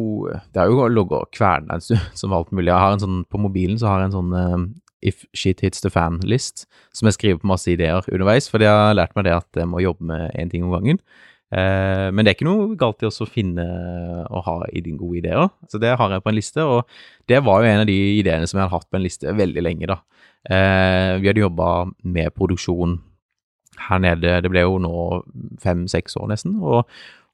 Det 0.51 0.59
er 0.59 0.71
jo 0.71 0.87
logga 0.89 1.21
kverna 1.35 1.75
en 1.75 1.83
stund 1.83 2.07
som 2.19 2.33
alt 2.35 2.51
mulig. 2.55 2.71
Jeg 2.71 2.81
har 2.81 2.95
en 2.95 3.03
sånn, 3.03 3.21
På 3.29 3.39
mobilen 3.41 3.77
så 3.79 3.91
har 3.91 4.01
jeg 4.01 4.13
en 4.13 4.17
sånn 4.19 4.33
eh, 4.39 4.57
If 5.05 5.25
shit 5.37 5.59
hits 5.61 5.83
the 5.83 5.91
fan-list, 5.93 6.63
som 6.95 7.05
jeg 7.05 7.13
skriver 7.13 7.41
på 7.41 7.49
masse 7.51 7.69
ideer 7.69 8.07
underveis, 8.09 8.47
fordi 8.49 8.65
jeg 8.65 8.73
har 8.73 8.95
lært 8.95 9.13
meg 9.13 9.27
det 9.27 9.35
at 9.35 9.59
jeg 9.59 9.67
må 9.69 9.83
jobbe 9.83 10.07
med 10.09 10.31
én 10.33 10.49
ting 10.49 10.63
om 10.65 10.71
gangen. 10.73 10.97
Eh, 11.53 12.07
men 12.09 12.25
det 12.25 12.31
er 12.31 12.37
ikke 12.37 12.47
noe 12.47 12.77
galt 12.79 13.03
i 13.03 13.09
å 13.09 13.27
finne 13.29 13.65
og 14.25 14.45
ha 14.47 14.55
gode 14.65 15.17
ideer. 15.19 15.49
Så 15.69 15.81
det 15.81 15.95
har 15.99 16.11
jeg 16.11 16.23
på 16.25 16.31
en 16.31 16.39
liste, 16.39 16.63
og 16.65 16.85
det 17.29 17.43
var 17.45 17.61
jo 17.61 17.69
en 17.69 17.83
av 17.83 17.89
de 17.89 17.99
ideene 18.19 18.47
som 18.49 18.59
jeg 18.59 18.65
hadde 18.65 18.77
hatt 18.77 18.89
på 18.89 18.99
en 18.99 19.05
liste 19.05 19.35
veldig 19.35 19.65
lenge, 19.65 19.89
da. 19.91 19.99
Eh, 20.45 21.17
vi 21.21 21.29
hadde 21.29 21.41
jobba 21.41 21.69
med 22.05 22.33
produksjon 22.37 22.99
her 23.89 24.01
nede, 24.01 24.39
det 24.41 24.49
ble 24.51 24.63
jo 24.63 24.77
nå 24.79 24.95
fem-seks 25.63 26.15
år 26.21 26.29
nesten, 26.31 26.59
og, 26.63 26.85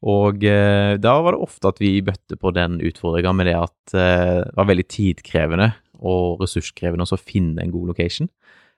og 0.01 0.45
eh, 0.47 0.95
da 0.97 1.17
var 1.21 1.35
det 1.35 1.43
ofte 1.45 1.69
at 1.69 1.81
vi 1.83 1.99
bøtte 2.05 2.39
på 2.39 2.53
den 2.55 2.79
utfordringa 2.81 3.33
med 3.35 3.51
det 3.51 3.57
at 3.59 3.93
eh, 3.93 4.39
det 4.47 4.57
var 4.57 4.69
veldig 4.71 4.87
tidkrevende 4.89 5.69
og 6.01 6.41
ressurskrevende 6.41 7.05
å 7.05 7.19
finne 7.19 7.61
en 7.61 7.73
god 7.73 7.91
location. 7.91 8.31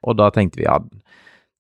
Og 0.03 0.17
da 0.19 0.27
tenkte 0.35 0.59
vi 0.59 0.65
ja, 0.65 0.75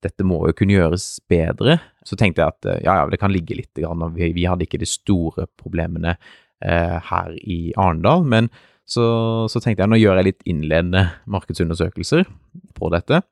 dette 0.03 0.25
må 0.27 0.41
jo 0.49 0.55
kunne 0.57 0.75
gjøres 0.75 1.07
bedre. 1.31 1.79
Så 2.07 2.17
tenkte 2.19 2.43
jeg 2.43 2.55
at 2.55 2.69
eh, 2.69 2.81
ja, 2.85 2.99
ja, 3.01 3.09
det 3.09 3.19
kan 3.21 3.33
ligge 3.33 3.57
litt. 3.57 3.71
Grann, 3.79 4.03
vi, 4.15 4.31
vi 4.35 4.47
hadde 4.49 4.67
ikke 4.67 4.81
de 4.81 4.89
store 4.89 5.47
problemene 5.59 6.15
eh, 6.15 6.97
her 7.11 7.35
i 7.41 7.59
Arendal. 7.79 8.25
Men 8.27 8.51
så, 8.83 9.05
så 9.51 9.61
tenkte 9.63 9.85
jeg 9.85 9.93
nå 9.93 10.01
gjør 10.01 10.19
jeg 10.19 10.29
litt 10.29 10.49
innledende 10.49 11.07
markedsundersøkelser 11.31 12.27
på 12.75 12.91
dette. 12.93 13.23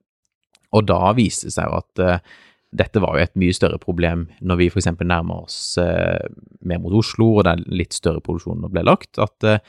Og 0.71 0.87
da 0.87 1.11
viste 1.17 1.49
det 1.49 1.57
seg 1.57 1.67
jo 1.67 1.81
at 1.81 2.03
eh, 2.05 2.33
dette 2.71 3.01
var 3.03 3.17
jo 3.17 3.25
et 3.25 3.39
mye 3.39 3.55
større 3.55 3.79
problem 3.83 4.29
når 4.39 4.59
vi 4.61 4.69
f.eks. 4.71 4.87
nærmer 5.03 5.43
oss 5.43 5.59
eh, 5.81 6.23
mer 6.63 6.79
mot 6.79 6.95
Oslo, 7.01 7.33
og 7.39 7.47
den 7.49 7.65
litt 7.67 7.95
større 7.97 8.23
produksjonen 8.23 8.71
ble 8.71 8.85
lagt. 8.87 9.19
At 9.19 9.47
eh, 9.47 9.59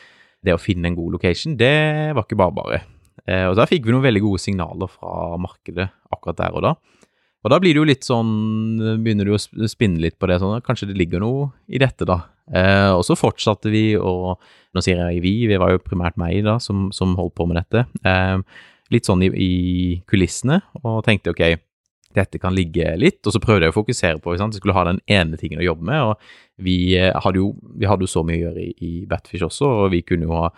det 0.43 0.55
å 0.55 0.62
finne 0.62 0.90
en 0.90 0.98
god 0.98 1.19
location, 1.19 1.58
det 1.58 2.14
var 2.14 2.26
ikke 2.26 2.38
bare 2.38 2.58
bare. 2.58 2.82
Eh, 3.26 3.47
og 3.49 3.56
da 3.59 3.67
fikk 3.69 3.87
vi 3.87 3.94
noen 3.94 4.06
veldig 4.06 4.25
gode 4.25 4.43
signaler 4.43 4.91
fra 4.91 5.38
markedet 5.41 5.88
akkurat 6.12 6.41
der 6.41 6.59
og 6.59 6.67
da. 6.67 6.75
Og 7.43 7.50
da 7.50 7.59
blir 7.59 7.75
det 7.75 7.81
jo 7.81 7.88
litt 7.88 8.06
sånn, 8.06 8.29
begynner 9.03 9.26
du 9.26 9.35
å 9.35 9.41
spinne 9.70 9.99
litt 10.03 10.14
på 10.20 10.29
det, 10.31 10.38
sånn 10.38 10.62
kanskje 10.62 10.93
det 10.93 10.99
ligger 11.00 11.25
noe 11.25 11.49
i 11.67 11.81
dette, 11.82 12.06
da. 12.06 12.20
Eh, 12.55 12.91
og 12.94 13.03
så 13.06 13.17
fortsatte 13.19 13.73
vi, 13.73 13.97
og 13.99 14.38
nå 14.75 14.85
sier 14.85 15.00
jeg 15.00 15.25
vi, 15.25 15.35
det 15.50 15.59
var 15.62 15.75
jo 15.75 15.82
primært 15.82 16.19
meg 16.20 16.44
da 16.47 16.59
som, 16.62 16.91
som 16.94 17.17
holdt 17.19 17.35
på 17.38 17.49
med 17.50 17.59
dette. 17.59 17.85
Eh, 18.06 18.38
litt 18.94 19.09
sånn 19.09 19.25
i, 19.26 19.32
i 19.32 19.53
kulissene, 20.06 20.61
og 20.85 21.03
tenkte 21.06 21.35
ok, 21.35 21.43
dette 22.15 22.38
kan 22.38 22.55
ligge 22.55 22.93
litt, 23.00 23.23
og 23.25 23.35
så 23.35 23.41
prøvde 23.43 23.67
jeg 23.67 23.75
å 23.75 23.79
fokusere 23.81 24.20
på, 24.20 24.35
ikke 24.35 24.44
sant, 24.44 24.56
jeg 24.56 24.62
skulle 24.62 24.76
ha 24.76 24.87
den 24.91 25.03
ene 25.11 25.38
tingen 25.41 25.62
å 25.62 25.67
jobbe 25.67 25.88
med, 25.88 26.12
og 26.12 26.62
vi 26.62 26.94
eh, 27.00 27.11
hadde 27.25 27.41
jo, 27.41 27.53
vi 27.75 27.88
hadde 27.88 28.06
jo 28.06 28.15
så 28.15 28.23
mye 28.26 28.38
å 28.38 28.44
gjøre 28.47 28.65
i, 28.69 28.73
i 28.87 28.93
Batfish 29.08 29.47
også, 29.49 29.70
og 29.82 29.93
vi 29.97 30.03
kunne 30.06 30.29
jo 30.29 30.37
ha 30.37 30.50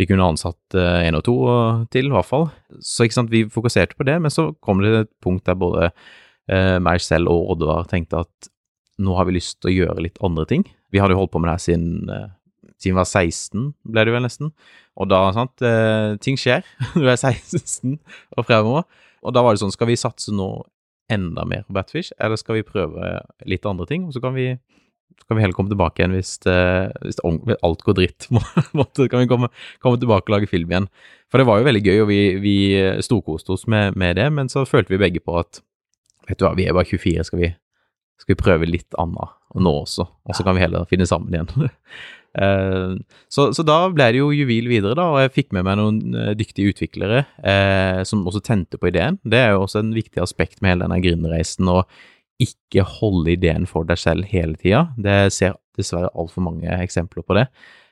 vi 0.00 0.06
kunne 0.08 0.24
ansatt 0.24 0.76
én 0.78 1.10
en 1.10 1.18
og 1.18 1.24
to 1.26 1.36
eh, 1.52 1.82
til, 1.92 2.08
i 2.08 2.14
hvert 2.14 2.28
fall. 2.28 2.48
Så 2.80 3.06
ikke 3.06 3.18
sant, 3.18 3.32
vi 3.32 3.44
fokuserte 3.50 3.98
på 3.98 4.06
det, 4.08 4.18
men 4.22 4.32
så 4.32 4.50
kom 4.64 4.80
det 4.82 4.92
et 5.04 5.12
punkt 5.22 5.44
der 5.48 5.58
både 5.58 5.90
eh, 6.48 6.78
meg 6.82 7.02
selv 7.04 7.32
og 7.32 7.56
Oddvar 7.56 7.88
tenkte 7.90 8.24
at 8.24 8.52
nå 9.02 9.16
har 9.16 9.28
vi 9.28 9.36
lyst 9.36 9.60
til 9.60 9.70
å 9.70 9.76
gjøre 9.76 10.04
litt 10.04 10.20
andre 10.24 10.46
ting. 10.48 10.64
Vi 10.92 11.00
hadde 11.00 11.16
jo 11.16 11.22
holdt 11.22 11.32
på 11.34 11.42
med 11.42 11.50
det 11.50 11.56
her 11.56 11.64
siden, 11.66 12.10
eh, 12.12 12.28
siden 12.76 12.96
vi 12.96 13.00
var 13.00 13.08
16, 13.08 13.70
ble 13.94 14.04
det 14.06 14.14
vel 14.14 14.26
nesten. 14.26 14.52
Og 15.00 15.08
da, 15.08 15.22
sant, 15.36 15.64
eh, 15.64 16.18
ting 16.24 16.38
skjer. 16.40 16.66
Du 16.98 17.06
er 17.06 17.16
16 17.16 17.98
og 18.36 18.46
fremover. 18.46 18.86
Og 19.22 19.34
da 19.34 19.44
var 19.44 19.54
det 19.54 19.62
sånn, 19.62 19.74
skal 19.74 19.90
vi 19.90 20.00
satse 20.00 20.34
nå 20.34 20.50
enda 21.12 21.44
mer 21.48 21.64
på 21.66 21.74
Batfish, 21.76 22.14
eller 22.22 22.40
skal 22.40 22.58
vi 22.58 22.66
prøve 22.66 23.18
litt 23.48 23.66
andre 23.68 23.86
ting? 23.88 24.06
Og 24.08 24.16
så 24.16 24.22
kan 24.24 24.34
vi, 24.36 24.52
så 25.20 25.26
kan 25.28 25.38
vi 25.38 25.42
heller 25.44 25.56
komme 25.56 25.72
tilbake 25.72 26.00
igjen 26.02 26.14
hvis, 26.16 26.34
det, 26.44 26.56
hvis 27.04 27.18
det- 27.20 27.58
alt 27.66 27.82
går 27.86 27.96
dritt. 27.98 28.28
Så 28.96 29.08
kan 29.12 29.22
vi 29.22 29.28
komme, 29.30 29.48
komme 29.82 30.00
tilbake 30.00 30.28
og 30.28 30.34
lage 30.36 30.48
film 30.50 30.70
igjen. 30.72 30.88
For 31.32 31.40
det 31.40 31.46
var 31.48 31.60
jo 31.60 31.66
veldig 31.68 31.82
gøy, 31.84 31.98
og 32.04 32.08
vi, 32.10 32.20
vi 32.42 32.54
storkoste 33.04 33.54
oss 33.54 33.66
med, 33.70 33.96
med 33.96 34.16
det, 34.20 34.26
men 34.36 34.50
så 34.52 34.66
følte 34.68 34.92
vi 34.92 35.00
begge 35.00 35.22
på 35.24 35.38
at 35.40 35.62
vet 36.28 36.38
du 36.40 36.44
hva, 36.46 36.54
vi 36.58 36.66
er 36.68 36.76
bare 36.76 36.88
24, 36.90 37.24
skal 37.28 37.40
vi, 37.40 37.48
skal 38.20 38.34
vi 38.34 38.40
prøve 38.42 38.68
litt 38.68 38.98
annet 39.00 39.32
og 39.52 39.64
nå 39.64 39.72
også? 39.84 40.04
Og 40.28 40.36
så 40.36 40.44
kan 40.46 40.56
vi 40.58 40.64
heller 40.64 40.84
finne 40.90 41.08
sammen 41.08 41.32
igjen. 41.38 41.70
Eh, 42.32 42.94
så, 43.28 43.50
så 43.52 43.60
da 43.60 43.74
ble 43.92 44.06
det 44.14 44.22
jo 44.22 44.30
Juvel 44.32 44.64
videre, 44.70 44.94
da, 44.96 45.04
og 45.12 45.18
jeg 45.20 45.32
fikk 45.34 45.50
med 45.52 45.66
meg 45.66 45.76
noen 45.76 46.14
eh, 46.16 46.30
dyktige 46.32 46.72
utviklere 46.72 47.26
eh, 47.44 47.98
som 48.08 48.22
også 48.24 48.40
tente 48.46 48.78
på 48.80 48.88
ideen. 48.88 49.18
Det 49.20 49.36
er 49.36 49.50
jo 49.52 49.66
også 49.66 49.82
en 49.82 49.90
viktig 49.92 50.22
aspekt 50.24 50.62
med 50.64 50.72
hele 50.72 50.86
denne 50.86 50.96
gründerreisen, 51.04 51.68
å 51.68 51.82
ikke 52.44 52.86
holde 52.98 53.34
ideen 53.34 53.66
for 53.70 53.88
deg 53.88 54.00
selv 54.00 54.28
hele 54.30 54.58
tida. 54.60 54.86
Det 54.96 55.32
ser 55.34 55.56
dessverre 55.78 56.12
altfor 56.18 56.44
mange 56.44 56.68
eksempler 56.82 57.24
på 57.26 57.36
det. 57.38 57.46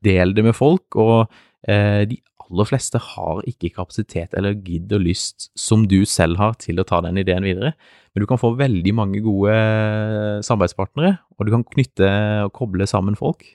Del 0.05 0.35
det 0.37 0.45
med 0.47 0.57
folk, 0.57 0.97
og 1.01 1.31
eh, 1.69 2.05
de 2.11 2.21
aller 2.51 2.67
fleste 2.67 2.99
har 3.01 3.41
ikke 3.49 3.73
kapasitet 3.77 4.35
eller 4.37 4.59
gidd 4.67 4.93
og 4.97 5.05
lyst 5.07 5.51
som 5.59 5.87
du 5.89 6.03
selv 6.09 6.41
har 6.41 6.57
til 6.61 6.81
å 6.83 6.87
ta 6.87 7.01
den 7.05 7.21
ideen 7.23 7.47
videre. 7.47 7.73
Men 8.11 8.25
du 8.25 8.27
kan 8.29 8.41
få 8.43 8.53
veldig 8.59 8.95
mange 8.99 9.23
gode 9.25 9.55
eh, 9.55 10.41
samarbeidspartnere, 10.47 11.17
og 11.39 11.47
du 11.47 11.55
kan 11.55 11.67
knytte 11.77 12.11
og 12.47 12.55
koble 12.57 12.89
sammen 12.91 13.19
folk. 13.19 13.47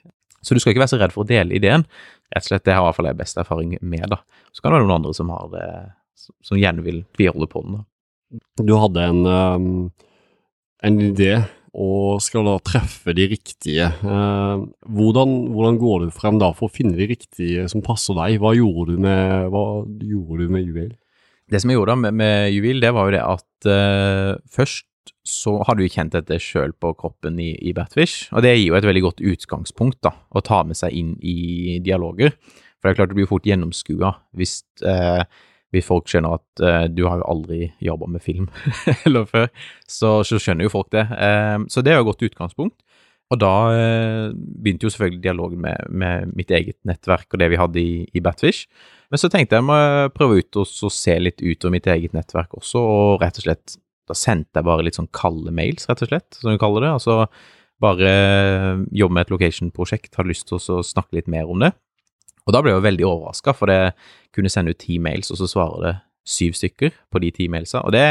Så 0.46 0.54
du 0.54 0.62
skal 0.62 0.72
ikke 0.72 0.84
være 0.84 0.94
så 0.94 1.00
redd 1.00 1.14
for 1.14 1.26
å 1.26 1.28
dele 1.28 1.56
ideen. 1.58 1.84
Rett 2.32 2.46
og 2.46 2.50
slett, 2.50 2.64
Det 2.64 2.74
har 2.74 2.84
i 2.84 2.86
hvert 2.88 2.98
fall 3.00 3.10
jeg 3.10 3.18
best 3.18 3.38
erfaring 3.42 3.76
med. 3.80 4.08
da. 4.10 4.20
Så 4.52 4.62
kan 4.62 4.70
det 4.70 4.78
være 4.78 4.86
noen 4.86 4.98
andre 5.00 5.14
som 5.14 5.30
har 5.34 5.48
det, 5.52 5.68
som 6.46 6.58
gjerne 6.58 6.84
vil 6.86 7.04
tviholde 7.16 7.48
på 7.50 7.62
den. 7.64 7.80
da. 7.80 7.84
Du 8.62 8.74
hadde 8.78 9.02
en, 9.02 9.26
um, 9.26 9.92
en 10.84 10.98
idé 11.00 11.38
og 11.76 12.22
skal 12.24 12.46
da 12.48 12.56
treffe 12.64 13.12
de 13.16 13.26
riktige. 13.28 13.90
Eh, 13.92 14.60
hvordan, 14.96 15.34
hvordan 15.52 15.80
går 15.80 16.06
du 16.06 16.14
frem 16.14 16.38
da 16.40 16.50
for 16.56 16.70
å 16.70 16.72
finne 16.72 16.96
de 16.96 17.08
riktige 17.10 17.66
som 17.68 17.84
passer 17.84 18.16
deg? 18.16 18.38
Hva 18.40 18.54
gjorde 18.56 18.94
du 18.94 19.02
med, 19.04 19.50
hva 19.52 19.64
gjorde 19.84 20.46
du 20.46 20.54
med 20.54 20.64
Juvel? 20.64 20.94
Det 21.46 21.60
som 21.62 21.70
jeg 21.70 21.78
gjorde 21.78 21.98
med, 22.00 22.16
med 22.16 22.50
Juvel, 22.54 22.80
det 22.82 22.94
var 22.96 23.08
jo 23.08 23.16
det 23.18 23.24
at 23.24 23.68
eh, 23.70 24.32
først 24.56 24.88
så 25.26 25.56
har 25.66 25.76
du 25.78 25.84
kjent 25.90 26.14
dette 26.14 26.38
sjøl 26.42 26.72
på 26.80 26.92
kroppen 26.98 27.38
i, 27.42 27.52
i 27.68 27.74
Batfish, 27.76 28.30
og 28.32 28.42
det 28.46 28.54
gir 28.56 28.70
jo 28.70 28.78
et 28.78 28.86
veldig 28.86 29.04
godt 29.04 29.22
utgangspunkt 29.26 30.00
da, 30.06 30.14
å 30.30 30.42
ta 30.44 30.62
med 30.66 30.78
seg 30.78 30.94
inn 30.96 31.12
i 31.20 31.78
dialoger. 31.84 32.34
For 32.78 32.88
det 32.88 32.94
er 32.94 32.98
klart 33.00 33.12
du 33.12 33.18
blir 33.18 33.28
fort 33.30 33.46
gjennomskua 33.46 34.14
hvis, 34.38 34.60
eh, 34.86 35.22
hvis 35.74 35.86
folk 35.86 36.08
skjønner 36.10 36.38
at 36.38 36.64
eh, 36.64 36.86
du 36.92 37.04
har 37.08 37.20
jo 37.20 37.28
aldri 37.30 37.60
jobba 37.82 38.08
med 38.10 38.22
film 38.24 38.48
eller 39.06 39.26
før, 39.28 39.48
så, 39.88 40.20
så, 40.26 40.40
skjønner 40.40 40.68
jo 40.68 40.72
folk 40.72 40.92
det. 40.94 41.06
Eh, 41.12 41.58
så 41.72 41.82
det 41.82 41.92
er 41.92 42.00
jo 42.00 42.06
et 42.06 42.10
godt 42.12 42.26
utgangspunkt. 42.28 42.78
Og 43.34 43.40
da 43.42 43.54
eh, 43.74 44.28
begynte 44.34 44.86
jo 44.86 44.92
selvfølgelig 44.94 45.24
dialogen 45.24 45.64
med, 45.64 45.88
med, 45.90 46.36
mitt 46.38 46.52
eget 46.54 46.78
nettverk 46.86 47.26
og 47.34 47.42
det 47.42 47.50
vi 47.50 47.58
hadde 47.58 47.82
i, 47.82 48.04
i 48.14 48.22
Batfish. 48.22 48.68
Men 49.10 49.18
så 49.18 49.30
tenkte 49.30 49.58
jeg 49.58 49.66
må 49.66 49.78
prøve 50.14 50.38
ut 50.42 50.60
og 50.62 50.92
se 50.94 51.18
litt 51.18 51.42
ut 51.42 51.66
over 51.66 51.74
mitt 51.74 51.90
eget 51.90 52.14
nettverk 52.14 52.54
også, 52.58 52.78
og 52.78 53.22
rett 53.22 53.42
og 53.42 53.48
slett 53.48 53.76
da 54.06 54.14
sendte 54.14 54.60
jeg 54.60 54.66
bare 54.68 54.84
litt 54.86 54.98
sånn 54.98 55.10
kalde 55.14 55.50
mails, 55.54 55.88
rett 55.90 56.04
og 56.04 56.10
slett, 56.12 56.38
som 56.38 56.52
vi 56.52 56.60
kaller 56.62 56.86
det. 56.86 56.92
Altså 56.94 57.24
bare 57.82 58.10
jobbe 58.94 59.16
med 59.16 59.26
et 59.26 59.32
location-prosjekt, 59.34 60.14
hadde 60.16 60.30
lyst 60.30 60.46
til 60.48 60.60
å 60.60 60.78
snakke 60.86 61.18
litt 61.18 61.30
mer 61.30 61.50
om 61.50 61.60
det. 61.64 61.72
Og 62.46 62.54
da 62.54 62.62
ble 62.62 62.72
jeg 62.72 62.78
jo 62.78 62.86
veldig 62.86 63.06
overraska, 63.08 63.54
for 63.58 63.70
det 63.70 63.80
kunne 64.34 64.50
sende 64.52 64.74
ut 64.74 64.80
ti 64.82 65.00
mails, 65.02 65.32
og 65.34 65.40
så 65.40 65.48
svarer 65.50 65.82
det 65.82 65.94
syv 66.26 66.56
stykker 66.58 66.94
på 67.12 67.22
de 67.22 67.30
ti 67.34 67.46
mailsa. 67.50 67.82
Og 67.86 67.94
det, 67.94 68.06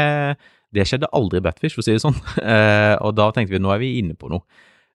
det 0.76 0.86
skjedde 0.88 1.12
aldri 1.16 1.40
i 1.40 1.44
Batfish, 1.44 1.76
for 1.76 1.84
å 1.84 1.86
si 1.86 1.96
det 1.96 2.04
sånn. 2.04 2.16
Eh, 2.46 2.94
og 3.02 3.16
da 3.16 3.30
tenkte 3.34 3.56
vi 3.56 3.62
nå 3.62 3.72
er 3.72 3.82
vi 3.82 3.96
inne 4.00 4.16
på 4.18 4.30
noe. 4.32 4.44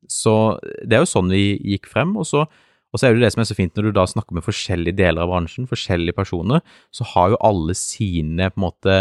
Så 0.09 0.57
det 0.61 0.97
er 0.97 1.03
jo 1.03 1.09
sånn 1.09 1.31
vi 1.33 1.57
gikk 1.73 1.89
frem. 1.89 2.13
Og 2.21 2.27
så, 2.29 2.45
og 2.45 2.99
så 2.99 3.07
er 3.07 3.17
det 3.17 3.25
det 3.25 3.33
som 3.33 3.43
er 3.43 3.49
så 3.49 3.57
fint 3.57 3.75
når 3.77 3.89
du 3.89 3.97
da 3.97 4.05
snakker 4.09 4.37
med 4.37 4.45
forskjellige 4.45 4.97
deler 4.97 5.25
av 5.25 5.33
bransjen, 5.33 5.69
forskjellige 5.69 6.17
personer, 6.17 6.61
så 6.93 7.07
har 7.13 7.33
jo 7.33 7.41
alle 7.49 7.77
sine 7.77 8.49
på 8.51 8.61
en 8.61 8.67
måte 8.67 8.95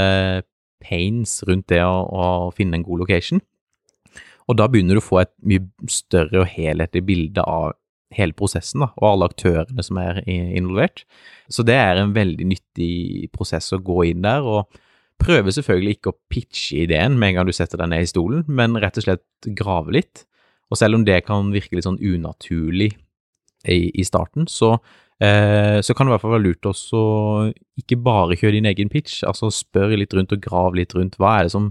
pains 0.80 1.40
rundt 1.48 1.68
det 1.72 1.82
å, 1.84 1.96
å 2.08 2.26
finne 2.56 2.80
en 2.80 2.86
god 2.86 3.04
location. 3.04 3.42
Og 4.48 4.56
da 4.58 4.66
begynner 4.66 4.96
du 4.96 5.02
å 5.02 5.04
få 5.04 5.20
et 5.22 5.32
mye 5.46 5.90
større 5.92 6.42
og 6.42 6.50
helhetlig 6.50 7.04
bilde 7.06 7.44
av 7.44 7.76
hele 8.16 8.34
prosessen 8.36 8.84
da, 8.84 8.90
og 8.98 9.08
alle 9.12 9.28
aktørene 9.30 9.84
som 9.86 9.98
er 10.02 10.22
involvert. 10.26 11.04
Så 11.52 11.64
det 11.66 11.76
er 11.78 12.00
en 12.00 12.14
veldig 12.16 12.46
nyttig 12.50 13.28
prosess 13.34 13.70
å 13.76 13.82
gå 13.82 14.08
inn 14.10 14.24
der, 14.26 14.46
og 14.46 14.80
prøve 15.20 15.52
selvfølgelig 15.52 15.98
ikke 15.98 16.14
å 16.14 16.18
pitche 16.32 16.86
ideen 16.86 17.18
med 17.20 17.32
en 17.32 17.40
gang 17.40 17.50
du 17.50 17.54
setter 17.54 17.82
deg 17.82 17.92
ned 17.92 18.06
i 18.06 18.10
stolen, 18.10 18.42
men 18.48 18.78
rett 18.80 18.98
og 18.98 19.06
slett 19.06 19.52
grave 19.58 19.94
litt. 19.98 20.24
Og 20.70 20.80
selv 20.80 20.98
om 20.98 21.04
det 21.06 21.22
kan 21.26 21.52
virke 21.52 21.76
litt 21.76 21.86
sånn 21.86 22.00
unaturlig 22.00 22.92
i, 23.68 23.90
i 23.90 24.06
starten, 24.06 24.48
så 24.48 24.78
Eh, 25.20 25.80
så 25.84 25.92
kan 25.92 26.06
det 26.06 26.10
i 26.10 26.14
hvert 26.14 26.22
fall 26.24 26.32
være 26.32 26.46
lurt 26.46 26.66
også 26.70 27.00
ikke 27.76 27.98
bare 28.00 28.38
kjøre 28.40 28.54
din 28.56 28.68
egen 28.70 28.88
pitch, 28.88 29.18
altså 29.28 29.50
spør 29.52 29.92
litt 30.00 30.14
rundt 30.16 30.32
og 30.32 30.40
grav 30.40 30.76
litt 30.78 30.94
rundt. 30.96 31.18
Hva 31.20 31.34
er 31.36 31.48
det 31.48 31.52
som, 31.52 31.66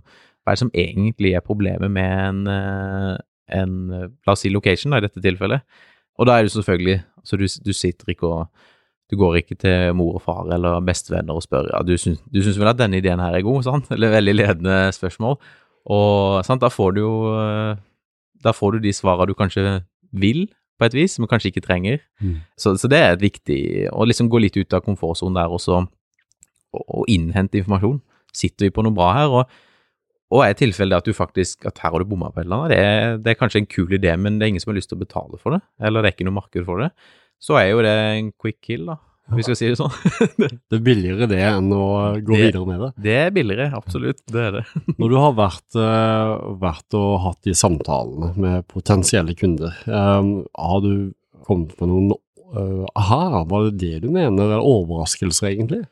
er 0.46 0.54
det 0.54 0.62
som 0.62 0.74
egentlig 0.78 1.34
er 1.34 1.46
problemet 1.46 1.90
med 1.90 2.14
en, 2.28 2.44
eh, 2.54 3.16
en, 3.58 3.74
la 3.90 4.36
oss 4.36 4.46
si 4.46 4.54
location, 4.54 4.94
da, 4.94 5.02
i 5.02 5.08
dette 5.08 5.24
tilfellet? 5.26 5.66
Og 6.20 6.28
da 6.28 6.36
er 6.38 6.46
det 6.46 6.54
selvfølgelig 6.54 7.00
altså 7.22 7.40
du, 7.40 7.48
du 7.66 7.74
sitter 7.76 8.14
ikke 8.14 8.28
og 8.28 8.68
du 9.10 9.18
går 9.18 9.40
ikke 9.40 9.58
til 9.58 9.96
mor 9.98 10.20
og 10.20 10.22
far 10.22 10.50
eller 10.54 10.84
bestevenner 10.86 11.34
og 11.34 11.42
spør 11.42 11.72
ja, 11.72 11.82
du 11.82 11.96
syns, 11.98 12.20
du 12.30 12.44
syns 12.46 12.60
vel 12.62 12.70
at 12.70 12.78
denne 12.78 13.00
ideen 13.00 13.22
her 13.24 13.34
er 13.34 13.46
god, 13.46 13.64
sant? 13.66 13.90
Eller 13.96 14.14
veldig 14.14 14.36
ledende 14.36 14.78
spørsmål. 14.94 15.40
Og 15.90 16.46
sant, 16.46 16.62
da 16.62 16.70
får 16.70 16.92
du 16.94 17.00
jo 17.02 17.14
eh, 17.34 17.80
Da 18.44 18.54
får 18.54 18.76
du 18.76 18.84
de 18.84 18.94
svara 18.94 19.26
du 19.26 19.34
kanskje 19.34 19.80
vil, 20.12 20.46
på 20.80 20.86
et 20.86 20.94
vis, 20.94 21.18
men 21.20 21.28
kanskje 21.28 21.50
ikke 21.50 21.66
trenger. 21.66 21.98
Mm. 22.22 22.38
Så, 22.58 22.76
så, 22.78 22.88
det 22.88 23.00
er 23.00 23.16
et 23.16 23.24
viktig 23.24 23.90
Å 23.92 24.06
liksom 24.06 24.30
gå 24.30 24.40
litt 24.40 24.56
ut 24.58 24.74
av 24.78 24.86
komfortsonen 24.86 25.36
der 25.36 25.52
også, 25.52 25.82
og, 26.72 26.86
og 26.86 27.10
innhente 27.10 27.58
informasjon. 27.60 27.98
Sitter 28.36 28.70
vi 28.70 28.76
på 28.76 28.86
noe 28.86 28.96
bra 28.96 29.10
her? 29.18 29.34
Og, 29.34 29.60
og 30.30 30.44
er 30.46 30.58
tilfellet 30.58 31.02
at 31.02 31.10
du 31.10 31.16
faktisk 31.16 31.66
at 31.66 31.82
her 31.82 31.94
har 31.96 32.04
du 32.04 32.10
bomma 32.10 32.30
på 32.30 32.42
et 32.42 32.48
eller 32.48 32.64
annet, 32.64 32.74
det 32.74 32.80
er, 32.86 33.20
det 33.24 33.34
er, 33.34 33.40
kanskje 33.40 33.64
en 33.64 33.70
kul 33.70 33.98
idé, 33.98 34.14
men 34.18 34.38
det 34.38 34.46
er 34.46 34.54
ingen 34.54 34.64
som 34.64 34.74
har 34.74 34.80
lyst 34.80 34.92
til 34.94 35.00
å 35.00 35.04
betale 35.04 35.42
for 35.42 35.58
det, 35.58 35.64
eller 35.82 36.04
det 36.04 36.12
er 36.12 36.18
ikke 36.18 36.30
noe 36.30 36.40
marked 36.40 36.68
for 36.68 36.86
det, 36.86 36.92
så 37.40 37.58
er 37.62 37.72
jo 37.72 37.86
det 37.86 37.96
en 38.20 38.34
quick 38.38 38.60
kill, 38.66 38.90
da 38.92 39.00
vi 39.38 39.46
skal 39.46 39.58
si 39.58 39.68
det 39.70 39.78
sånn. 39.78 39.94
det 40.70 40.78
er 40.78 40.84
billigere 40.84 41.28
det 41.30 41.42
enn 41.46 41.70
å 41.74 41.86
gå 42.26 42.34
det, 42.34 42.40
videre 42.48 42.66
med 42.68 42.82
det? 42.82 42.90
Det 43.06 43.16
er 43.20 43.36
billigere, 43.36 43.68
absolutt. 43.78 44.22
Det 44.30 44.42
er 44.42 44.58
det. 44.60 44.64
Når 45.02 45.14
du 45.14 45.18
har 45.20 45.36
vært, 45.38 45.68
uh, 45.78 46.32
vært, 46.62 46.98
og 46.98 47.12
hatt 47.26 47.40
de 47.46 47.56
samtalene 47.58 48.32
med 48.40 48.68
potensielle 48.72 49.36
kunder, 49.38 49.76
um, 49.86 50.34
har 50.58 50.82
du 50.86 50.92
kommet 51.46 51.76
med 51.82 51.92
noen 51.92 52.12
uh, 52.56 52.86
aha, 52.98 53.46
var 53.50 53.70
det 53.70 53.78
det 53.84 54.04
du 54.06 54.10
mener, 54.10 54.48
eller 54.48 54.66
overraskelser 54.66 55.52
egentlig? 55.54 55.84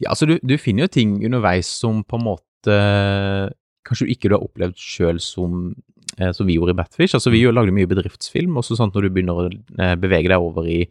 Ja, 0.00 0.12
altså 0.12 0.28
du, 0.28 0.36
du 0.44 0.56
finner 0.60 0.86
jo 0.86 0.92
ting 0.96 1.16
underveis 1.24 1.68
som 1.72 2.02
på 2.04 2.18
en 2.18 2.26
måte 2.26 2.44
kanskje 2.64 4.06
du 4.06 4.14
ikke 4.14 4.32
har 4.32 4.40
opplevd 4.40 4.80
sjøl 4.80 5.20
som, 5.20 5.74
eh, 6.18 6.32
som 6.32 6.46
vi 6.46 6.56
gjorde 6.56 6.74
i 6.74 6.80
Batfish. 6.80 7.14
Altså 7.14 7.30
Vi 7.30 7.44
lagde 7.44 7.74
mye 7.74 7.86
bedriftsfilm, 7.86 8.56
også 8.56 8.76
sånn 8.76 8.90
når 8.94 9.02
du 9.02 9.10
begynner 9.10 9.36
å 9.36 9.96
bevege 10.00 10.28
deg 10.32 10.40
over 10.40 10.66
i 10.66 10.86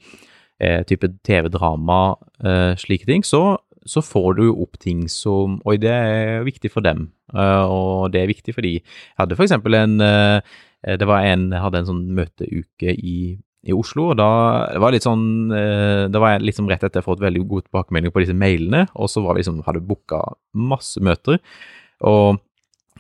eh, 0.60 0.84
type 0.88 1.08
TV-drama, 1.26 2.16
eh, 2.44 2.76
slike 2.80 3.08
ting, 3.08 3.24
så, 3.24 3.58
så, 3.86 4.02
får 4.02 4.38
du 4.38 4.46
jo 4.48 4.62
opp 4.64 4.80
ting 4.82 5.06
som 5.12 5.60
Oi, 5.66 5.78
det 5.82 5.92
er 5.92 6.46
viktig 6.48 6.72
for 6.72 6.86
dem, 6.86 7.10
eh, 7.34 7.64
og 7.66 8.12
det 8.14 8.24
er 8.24 8.32
viktig 8.32 8.56
for 8.56 8.66
de. 8.66 8.78
Jeg 8.80 9.20
hadde 9.20 9.38
for 9.38 9.48
eksempel 9.48 9.78
en 9.82 10.00
eh, 10.02 10.42
Det 10.86 11.08
var 11.08 11.26
en 11.26 11.50
jeg 11.50 11.64
hadde 11.64 11.80
en 11.82 11.88
sånn 11.88 12.04
møteuke 12.14 12.94
i, 12.94 13.38
i 13.66 13.74
Oslo, 13.74 14.12
og 14.14 14.20
da 14.20 14.30
var 14.78 14.84
var 14.86 14.94
litt 14.94 15.06
sånn 15.06 15.52
eh, 15.56 16.06
Det 16.14 16.22
var 16.22 16.44
liksom 16.44 16.68
rett 16.70 16.84
etter 16.86 17.02
jeg 17.02 17.08
fått 17.08 17.24
veldig 17.24 17.46
god 17.50 17.66
tilbakemelding 17.66 18.14
på 18.14 18.22
disse 18.22 18.38
mailene, 18.38 18.86
og 18.94 19.10
så 19.10 19.24
var 19.26 19.36
vi 19.36 19.42
liksom, 19.42 19.64
hadde 19.66 19.86
booka 19.86 20.22
masse 20.54 21.02
møter. 21.02 21.42
Og 22.06 22.42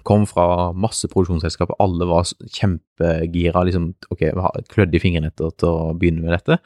kom 0.05 0.25
fra 0.29 0.71
masse 0.77 1.07
produksjonsselskaper, 1.09 1.77
alle 1.81 2.05
var 2.07 2.27
kjempegira, 2.53 3.63
liksom 3.65 3.87
ok, 4.13 4.21
klødde 4.69 4.99
i 4.99 5.01
fingrene 5.01 5.31
etter 5.31 5.53
til 5.57 5.69
å 5.71 5.93
begynne 5.97 6.21
med 6.21 6.35
dette. 6.35 6.59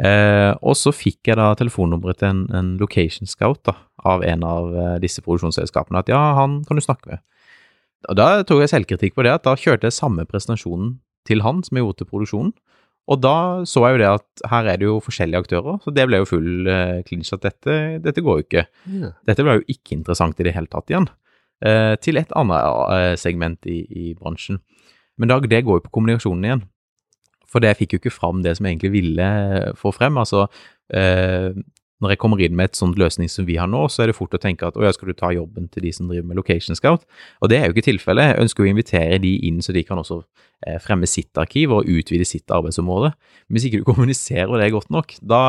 Eh, 0.00 0.52
og 0.64 0.76
så 0.80 0.94
fikk 0.96 1.30
jeg 1.30 1.38
da 1.40 1.50
telefonnummeret 1.58 2.22
til 2.22 2.32
en, 2.32 2.44
en, 2.56 2.70
location 2.80 3.28
scout 3.28 3.60
da, 3.68 3.76
av 4.08 4.24
en 4.24 4.44
av 4.48 4.72
eh, 4.72 4.94
disse 5.04 5.24
produksjonsselskapene, 5.24 6.00
at 6.00 6.12
ja, 6.12 6.22
han 6.40 6.62
kan 6.68 6.80
du 6.80 6.84
snakke 6.84 7.12
med. 7.12 7.24
Og 8.08 8.16
Da 8.16 8.28
tok 8.46 8.64
jeg 8.64 8.72
selvkritikk 8.72 9.16
på 9.16 9.26
det, 9.26 9.34
at 9.34 9.44
da 9.44 9.56
kjørte 9.58 9.88
jeg 9.88 9.96
samme 9.96 10.24
presentasjonen 10.28 10.96
til 11.28 11.42
han 11.44 11.62
som 11.66 11.76
jeg 11.76 11.84
gjorde 11.84 12.00
til 12.00 12.10
produksjonen. 12.12 12.54
Og 13.06 13.20
da 13.22 13.36
så 13.68 13.84
jeg 13.86 13.94
jo 13.94 14.00
det 14.02 14.08
at 14.16 14.48
her 14.50 14.70
er 14.72 14.80
det 14.80 14.88
jo 14.88 14.96
forskjellige 15.04 15.44
aktører, 15.44 15.76
så 15.84 15.92
det 15.94 16.08
ble 16.08 16.18
jo 16.18 16.26
full 16.26 16.66
uh, 16.66 17.02
clinch 17.06 17.30
at 17.36 17.44
dette, 17.44 17.76
dette 18.02 18.24
går 18.24 18.40
jo 18.40 18.46
ikke. 18.46 18.64
Ja. 18.98 19.12
Dette 19.30 19.46
ble 19.46 19.60
jo 19.60 19.66
ikke 19.70 19.94
interessant 19.94 20.42
i 20.42 20.46
det 20.48 20.56
hele 20.56 20.70
tatt 20.72 20.90
igjen. 20.90 21.06
Eh, 21.64 21.94
til 22.04 22.18
et 22.20 22.32
annet 22.36 22.90
eh, 22.92 23.14
segment 23.16 23.68
i, 23.70 23.78
i 23.88 24.14
bransjen. 24.16 24.58
Men 25.16 25.30
Dag, 25.30 25.46
det 25.48 25.62
går 25.64 25.78
jo 25.78 25.84
på 25.86 25.94
kommunikasjonen 25.96 26.44
igjen. 26.44 26.64
For 27.48 27.64
det 27.64 27.76
fikk 27.78 27.94
jo 27.94 28.00
ikke 28.02 28.12
fram 28.12 28.42
det 28.44 28.56
som 28.58 28.66
jeg 28.66 28.76
egentlig 28.76 28.92
ville 28.92 29.28
få 29.80 29.92
frem. 29.96 30.18
Altså, 30.20 30.44
eh, 30.92 31.56
når 32.02 32.12
jeg 32.12 32.20
kommer 32.20 32.40
inn 32.44 32.56
med 32.56 32.70
et 32.70 32.78
sånt 32.78 32.98
løsning 33.00 33.30
som 33.32 33.46
vi 33.48 33.56
har 33.56 33.68
nå, 33.70 33.86
så 33.92 34.04
er 34.04 34.10
det 34.10 34.16
fort 34.18 34.34
å 34.36 34.40
tenke 34.40 34.68
at 34.68 34.76
å 34.76 34.84
ja, 34.84 34.92
skal 34.92 35.10
du 35.10 35.16
ta 35.16 35.30
jobben 35.32 35.70
til 35.72 35.86
de 35.86 35.92
som 35.96 36.10
driver 36.10 36.26
med 36.28 36.36
Location 36.36 36.76
Scout? 36.76 37.06
Og 37.40 37.48
det 37.48 37.60
er 37.60 37.66
jo 37.66 37.76
ikke 37.76 37.86
tilfellet. 37.86 38.34
Jeg 38.34 38.44
ønsker 38.44 38.64
å 38.64 38.68
invitere 38.68 39.20
de 39.22 39.32
inn 39.48 39.62
så 39.64 39.72
de 39.72 39.84
kan 39.86 40.02
også 40.02 40.18
eh, 40.20 40.76
fremme 40.84 41.08
sitt 41.08 41.32
arkiv 41.40 41.72
og 41.72 41.88
utvide 41.88 42.28
sitt 42.28 42.52
arbeidsområde. 42.52 43.14
Men 43.46 43.56
hvis 43.56 43.68
ikke 43.70 43.80
du 43.80 43.88
kommuniserer 43.90 44.52
det 44.60 44.70
godt 44.76 44.92
nok, 44.92 45.16
da, 45.24 45.40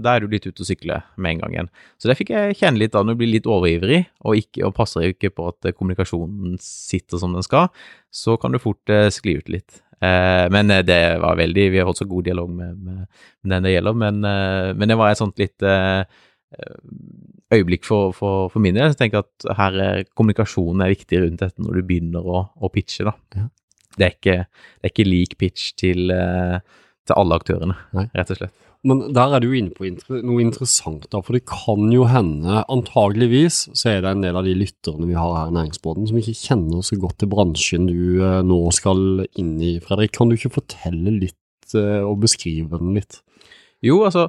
da 0.00 0.16
er 0.16 0.24
du 0.24 0.32
litt 0.32 0.48
ute 0.48 0.64
å 0.64 0.68
sykle 0.68 1.02
med 1.20 1.34
en 1.34 1.44
gang 1.44 1.58
igjen. 1.58 1.72
Så 2.00 2.08
det 2.08 2.16
fikk 2.22 2.32
jeg 2.32 2.56
kjenne 2.62 2.80
litt 2.80 2.96
da, 2.96 3.04
når 3.04 3.18
du 3.18 3.24
blir 3.24 3.34
litt 3.36 3.50
overivrig 3.50 4.06
og, 4.24 4.40
ikke, 4.40 4.64
og 4.64 4.76
passer 4.80 5.10
ikke 5.12 5.34
på 5.36 5.50
at 5.52 5.74
kommunikasjonen 5.76 6.56
sitter 6.62 7.20
som 7.20 7.36
den 7.36 7.44
skal, 7.44 7.68
så 8.08 8.38
kan 8.40 8.56
du 8.56 8.62
fort 8.62 8.88
eh, 8.88 9.10
skli 9.12 9.36
ut 9.42 9.52
litt. 9.52 9.82
Eh, 10.04 10.46
men 10.52 10.70
eh, 10.70 10.84
det 10.84 11.00
var 11.22 11.38
veldig 11.38 11.62
Vi 11.72 11.78
har 11.80 11.86
holdt 11.88 12.02
så 12.02 12.08
god 12.08 12.26
dialog 12.26 12.50
med, 12.52 12.76
med, 12.76 13.06
med 13.42 13.52
den 13.54 13.64
det 13.64 13.72
gjelder, 13.72 13.96
men, 13.96 14.24
eh, 14.28 14.72
men, 14.76 14.90
det 14.90 14.98
var 15.00 15.12
et 15.12 15.20
sånt 15.20 15.40
litt 15.40 15.64
øyeblikk 17.52 17.84
for, 17.86 18.12
for, 18.16 18.50
for 18.52 18.62
min 18.62 18.76
del. 18.76 18.90
Jeg 18.90 18.98
tenker 19.00 19.24
at 19.24 19.46
her 19.58 19.78
er 19.82 20.04
kommunikasjonen 20.16 20.84
er 20.84 20.92
viktig 20.94 21.20
rundt 21.22 21.42
dette 21.42 21.62
når 21.62 21.78
du 21.78 21.86
begynner 21.88 22.26
å, 22.26 22.42
å 22.56 22.70
pitche. 22.72 23.06
da. 23.08 23.14
Ja. 23.36 23.48
Det, 23.96 24.04
er 24.04 24.14
ikke, 24.14 24.36
det, 24.44 24.84
er 24.84 24.92
ikke, 24.92 25.08
lik 25.08 25.36
pitch 25.40 25.72
til, 25.80 26.12
til 26.12 27.16
alle 27.16 27.38
aktørene, 27.40 27.76
Nei. 27.96 28.06
rett 28.12 28.32
og 28.34 28.40
slett. 28.40 28.64
Men 28.86 29.00
der 29.16 29.34
er 29.34 29.42
du 29.42 29.48
inne 29.56 29.74
på 29.74 29.88
noe 29.88 30.42
interessant, 30.44 31.08
da, 31.10 31.18
for 31.24 31.34
det 31.34 31.46
kan 31.50 31.88
jo 31.90 32.04
hende, 32.06 32.60
antageligvis, 32.70 33.64
så 33.74 33.96
er 33.96 34.04
det 34.04 34.12
en 34.12 34.22
del 34.22 34.38
av 34.38 34.46
de 34.46 34.54
lytterne 34.54 35.08
vi 35.08 35.16
har 35.18 35.32
her 35.34 35.50
i 35.50 35.56
Næringsbåten 35.56 36.06
som 36.06 36.20
ikke 36.20 36.36
kjenner 36.38 36.84
så 36.86 36.98
godt 37.02 37.18
til 37.22 37.30
bransjen 37.32 37.88
du 37.90 38.22
eh, 38.22 38.42
nå 38.46 38.60
skal 38.76 39.24
inn 39.40 39.56
i. 39.58 39.76
Fredrik, 39.82 40.14
kan 40.14 40.30
du 40.30 40.36
ikke 40.36 40.54
fortelle 40.60 41.16
litt 41.18 41.74
eh, 41.74 42.02
og 42.06 42.20
beskrive 42.22 42.78
den 42.78 42.94
litt? 42.98 43.18
Jo, 43.84 44.04
altså, 44.06 44.28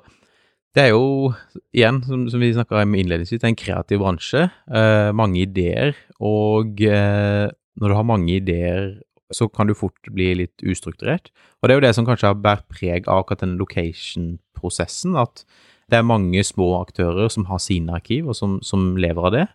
det 0.77 0.87
er 0.87 0.91
jo, 0.95 1.35
igjen, 1.75 2.01
som, 2.05 2.25
som 2.29 2.41
vi 2.41 2.53
snakka 2.53 2.81
om 2.81 2.97
innledningsvis, 2.97 3.43
det 3.43 3.51
en 3.51 3.61
kreativ 3.61 4.01
bransje. 4.01 4.47
Eh, 4.69 5.09
mange 5.17 5.43
ideer, 5.45 5.93
og 6.17 6.81
eh, 6.81 7.45
når 7.77 7.93
du 7.93 7.97
har 7.97 8.09
mange 8.09 8.39
ideer 8.39 8.95
så 9.34 9.48
kan 9.51 9.67
du 9.67 9.75
fort 9.75 10.12
bli 10.13 10.29
litt 10.41 10.63
ustrukturert. 10.63 11.31
Og 11.60 11.67
det 11.67 11.75
er 11.75 11.79
jo 11.79 11.86
det 11.88 11.93
som 11.98 12.07
kanskje 12.07 12.31
har 12.31 12.39
båret 12.39 12.67
preg 12.72 13.10
av 13.10 13.24
akkurat 13.24 13.43
den 13.43 13.57
location-prosessen, 13.60 15.17
at 15.19 15.43
det 15.91 16.00
er 16.00 16.07
mange 16.07 16.43
små 16.43 16.74
aktører 16.81 17.31
som 17.31 17.48
har 17.51 17.62
sine 17.63 17.96
arkiv, 17.96 18.27
og 18.27 18.38
som, 18.39 18.57
som 18.63 18.96
lever 19.00 19.29
av 19.29 19.36
det. 19.36 19.46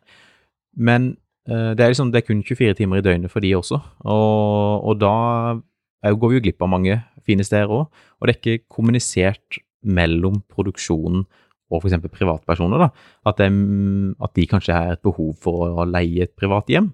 Men 0.76 1.12
eh, 1.48 1.72
det 1.76 1.84
er, 1.84 1.92
liksom, 1.92 2.12
det 2.12 2.22
er 2.22 2.28
kun 2.28 2.44
24 2.44 2.78
timer 2.80 3.00
i 3.00 3.04
døgnet 3.04 3.32
for 3.32 3.44
de 3.44 3.52
også, 3.56 3.80
og, 4.04 4.88
og 4.88 5.00
da 5.00 5.16
går 6.02 6.32
vi 6.32 6.38
jo 6.38 6.44
glipp 6.48 6.64
av 6.64 6.72
mange 6.72 6.98
fine 7.26 7.44
steder 7.46 7.70
òg. 7.70 8.02
Og 8.18 8.26
det 8.26 8.34
er 8.34 8.40
ikke 8.40 8.72
kommunisert 8.72 9.60
mellom 9.82 10.40
produksjonen 10.50 11.24
og 11.72 11.80
f.eks. 11.80 11.96
privatpersoner, 12.12 12.82
da, 12.84 12.88
at, 13.28 13.38
det, 13.40 13.48
at, 14.20 14.32
de 14.36 14.46
kanskje 14.50 14.76
har 14.76 14.92
et 14.92 15.04
behov 15.04 15.32
for 15.40 15.72
å 15.72 15.86
leie 15.88 16.26
et 16.26 16.34
privat 16.36 16.68
hjem. 16.68 16.90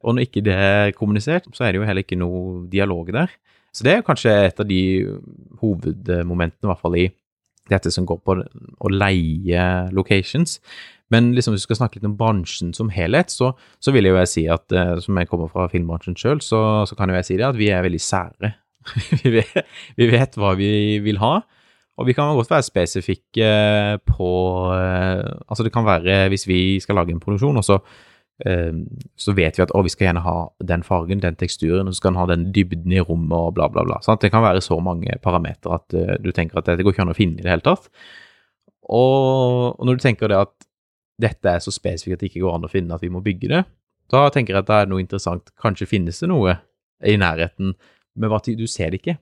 Og 0.00 0.16
når 0.16 0.26
ikke 0.26 0.44
det 0.44 0.56
er 0.56 0.94
kommunisert, 0.96 1.48
så 1.52 1.66
er 1.66 1.72
det 1.72 1.80
jo 1.80 1.88
heller 1.88 2.04
ikke 2.04 2.18
noe 2.18 2.64
dialog 2.72 3.10
der. 3.14 3.32
Så 3.70 3.86
det 3.86 3.94
er 3.94 4.06
kanskje 4.06 4.32
et 4.48 4.62
av 4.62 4.66
de 4.66 4.82
hovedmomentene, 5.60 6.66
i 6.66 6.70
hvert 6.70 6.82
fall 6.82 6.96
i 6.98 7.10
dette 7.70 7.92
som 7.94 8.06
går 8.08 8.18
på 8.26 8.38
å 8.40 8.90
leie 8.90 9.66
locations. 9.94 10.58
Men 11.10 11.32
liksom, 11.34 11.54
hvis 11.54 11.64
vi 11.64 11.70
skal 11.70 11.80
snakke 11.82 11.98
litt 11.98 12.08
om 12.08 12.16
bransjen 12.18 12.72
som 12.74 12.90
helhet, 12.94 13.32
så, 13.34 13.52
så 13.82 13.94
vil 13.94 14.06
jeg 14.06 14.14
jo 14.14 14.26
si 14.30 14.44
at 14.50 14.74
eh, 14.74 14.96
som 15.02 15.18
jeg 15.18 15.30
kommer 15.30 15.50
fra 15.50 15.66
filmbransjen 15.70 16.18
sjøl, 16.18 16.42
så, 16.44 16.60
så, 16.86 16.98
kan 16.98 17.10
jo 17.10 17.18
jeg 17.18 17.26
si 17.26 17.38
det 17.40 17.48
at 17.48 17.58
vi 17.58 17.70
er 17.74 17.82
veldig 17.86 18.02
sære. 18.02 18.52
vi, 19.22 19.32
vet, 19.36 19.72
vi, 19.98 20.06
vet, 20.10 20.38
hva 20.40 20.54
vi 20.58 20.70
vil 21.02 21.18
ha, 21.22 21.40
og 22.00 22.06
vi 22.08 22.14
kan 22.16 22.30
godt 22.38 22.52
være 22.54 22.64
spesifikke 22.64 23.48
på 24.08 24.30
eh, 24.72 25.26
Altså 25.52 25.66
det 25.66 25.72
kan 25.74 25.84
være 25.84 26.30
hvis 26.32 26.46
vi 26.48 26.60
skal 26.80 26.96
lage 26.96 27.12
en 27.12 27.20
produksjon, 27.20 27.58
og 27.60 27.66
så 27.66 27.76
så 28.40 29.34
vet 29.36 29.58
vi 29.58 29.64
at 29.64 29.72
å, 29.76 29.82
vi 29.84 29.92
skal 29.92 30.06
gjerne 30.08 30.22
ha 30.24 30.34
den 30.64 30.84
fargen, 30.86 31.20
den 31.20 31.36
teksturen, 31.36 31.88
og 31.88 31.94
så 31.94 32.00
skal 32.00 32.14
den 32.14 32.20
ha 32.20 32.26
den 32.30 32.46
dybden 32.56 32.94
i 32.94 33.02
rommet 33.02 33.36
og 33.36 33.54
bla, 33.58 33.68
bla, 33.72 33.84
bla. 33.84 33.98
Sant? 34.04 34.22
Det 34.22 34.30
kan 34.32 34.44
være 34.44 34.62
så 34.64 34.78
mange 34.80 35.18
parametere 35.24 35.76
at 35.76 35.96
uh, 35.96 36.14
du 36.22 36.30
tenker 36.32 36.60
at 36.60 36.70
det 36.70 36.86
går 36.86 36.94
ikke 36.94 37.04
an 37.04 37.12
å 37.12 37.18
finne 37.18 37.40
i 37.40 37.44
det 37.44 37.52
hele 37.52 37.66
tatt. 37.66 37.90
Og, 38.88 39.76
og, 39.76 39.84
når 39.86 39.98
du 39.98 40.04
tenker 40.06 40.32
det 40.32 40.40
at 40.40 40.54
dette 41.20 41.52
er 41.52 41.60
så 41.60 41.74
spesifikt 41.74 42.16
at 42.16 42.24
det 42.24 42.30
ikke 42.30 42.46
går 42.46 42.56
an 42.56 42.66
å 42.66 42.72
finne 42.72 42.96
at 42.96 43.04
vi 43.04 43.12
må 43.12 43.20
bygge 43.24 43.52
det, 43.52 43.64
da 44.10 44.24
tenker 44.32 44.56
jeg 44.56 44.64
at 44.64 44.70
det 44.70 44.78
er 44.80 44.90
noe 44.90 45.04
interessant. 45.04 45.52
Kanskje 45.60 45.90
finnes 45.90 46.18
det 46.22 46.30
noe 46.30 46.56
i 47.06 47.16
nærheten, 47.20 47.74
men 48.16 48.32
hva, 48.32 48.40
du 48.40 48.66
ser 48.66 48.90
det 48.90 49.02
ikke. 49.02 49.20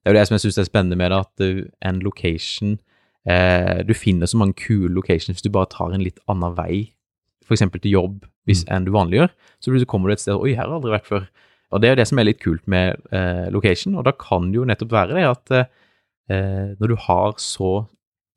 Det 0.00 0.10
er 0.10 0.14
jo 0.14 0.18
det 0.18 0.26
som 0.28 0.36
jeg 0.36 0.44
syns 0.48 0.58
er 0.60 0.68
spennende 0.68 0.98
med 0.98 1.12
det, 1.12 1.22
at 1.22 1.44
uh, 1.46 1.66
en 1.86 2.00
location 2.02 2.78
eh, 3.28 3.82
Du 3.84 3.92
finner 3.94 4.26
så 4.26 4.38
mange 4.40 4.56
kule 4.56 4.92
locations 4.94 5.36
hvis 5.36 5.44
du 5.44 5.52
bare 5.52 5.68
tar 5.70 5.92
en 5.92 6.02
litt 6.04 6.18
annen 6.30 6.56
vei 6.56 6.90
f.eks. 7.50 7.66
til 7.76 7.92
jobb 7.92 8.26
hvis 8.48 8.64
mm. 8.64 8.72
enn 8.74 8.86
du 8.86 8.92
vanlig 8.94 9.20
gjør, 9.20 9.32
så 9.58 9.72
plutselig 9.72 9.90
kommer 9.90 10.10
du 10.10 10.16
et 10.16 10.22
sted 10.22 10.38
Oi, 10.38 10.54
her 10.54 10.64
har 10.64 10.70
jeg 10.70 10.80
aldri 10.80 10.94
vært 10.94 11.10
før. 11.10 11.26
Og 11.70 11.82
Det 11.82 11.88
er 11.88 11.94
jo 11.94 12.00
det 12.00 12.08
som 12.10 12.20
er 12.20 12.26
litt 12.26 12.42
kult 12.42 12.62
med 12.70 13.10
eh, 13.14 13.46
location, 13.54 13.96
og 13.98 14.06
da 14.08 14.14
kan 14.18 14.50
det 14.50 14.58
jo 14.58 14.66
nettopp 14.66 14.94
være 14.94 15.18
det 15.18 15.26
at 15.28 15.52
eh, 15.58 16.70
når 16.80 16.92
du 16.92 16.96
har 17.06 17.34
så 17.42 17.74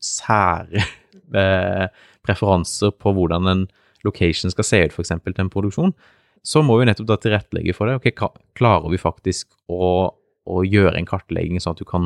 sære 0.03 0.83
eh, 1.41 1.87
preferanser 2.25 2.93
på 2.97 3.13
hvordan 3.15 3.49
en 3.49 3.63
location 4.03 4.51
skal 4.53 4.67
se 4.67 4.81
ut, 4.83 4.93
f.eks. 4.93 5.15
til 5.23 5.45
en 5.45 5.53
produksjon, 5.53 5.95
så 6.43 6.61
må 6.65 6.75
vi 6.79 6.89
nettopp 6.89 7.07
da 7.07 7.17
tilrettelegge 7.23 7.75
for 7.75 7.89
det. 7.89 8.01
Ok, 8.01 8.35
Klarer 8.59 8.91
vi 8.91 8.99
faktisk 8.99 9.53
å, 9.71 10.11
å 10.11 10.63
gjøre 10.67 10.97
en 10.99 11.07
kartlegging 11.07 11.63
sånn 11.63 11.77
at 11.77 11.81
du 11.81 11.87
kan 11.87 12.05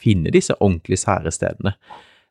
finne 0.00 0.32
disse 0.34 0.56
ordentlig 0.56 0.98
sære 1.02 1.32
stedene? 1.34 1.76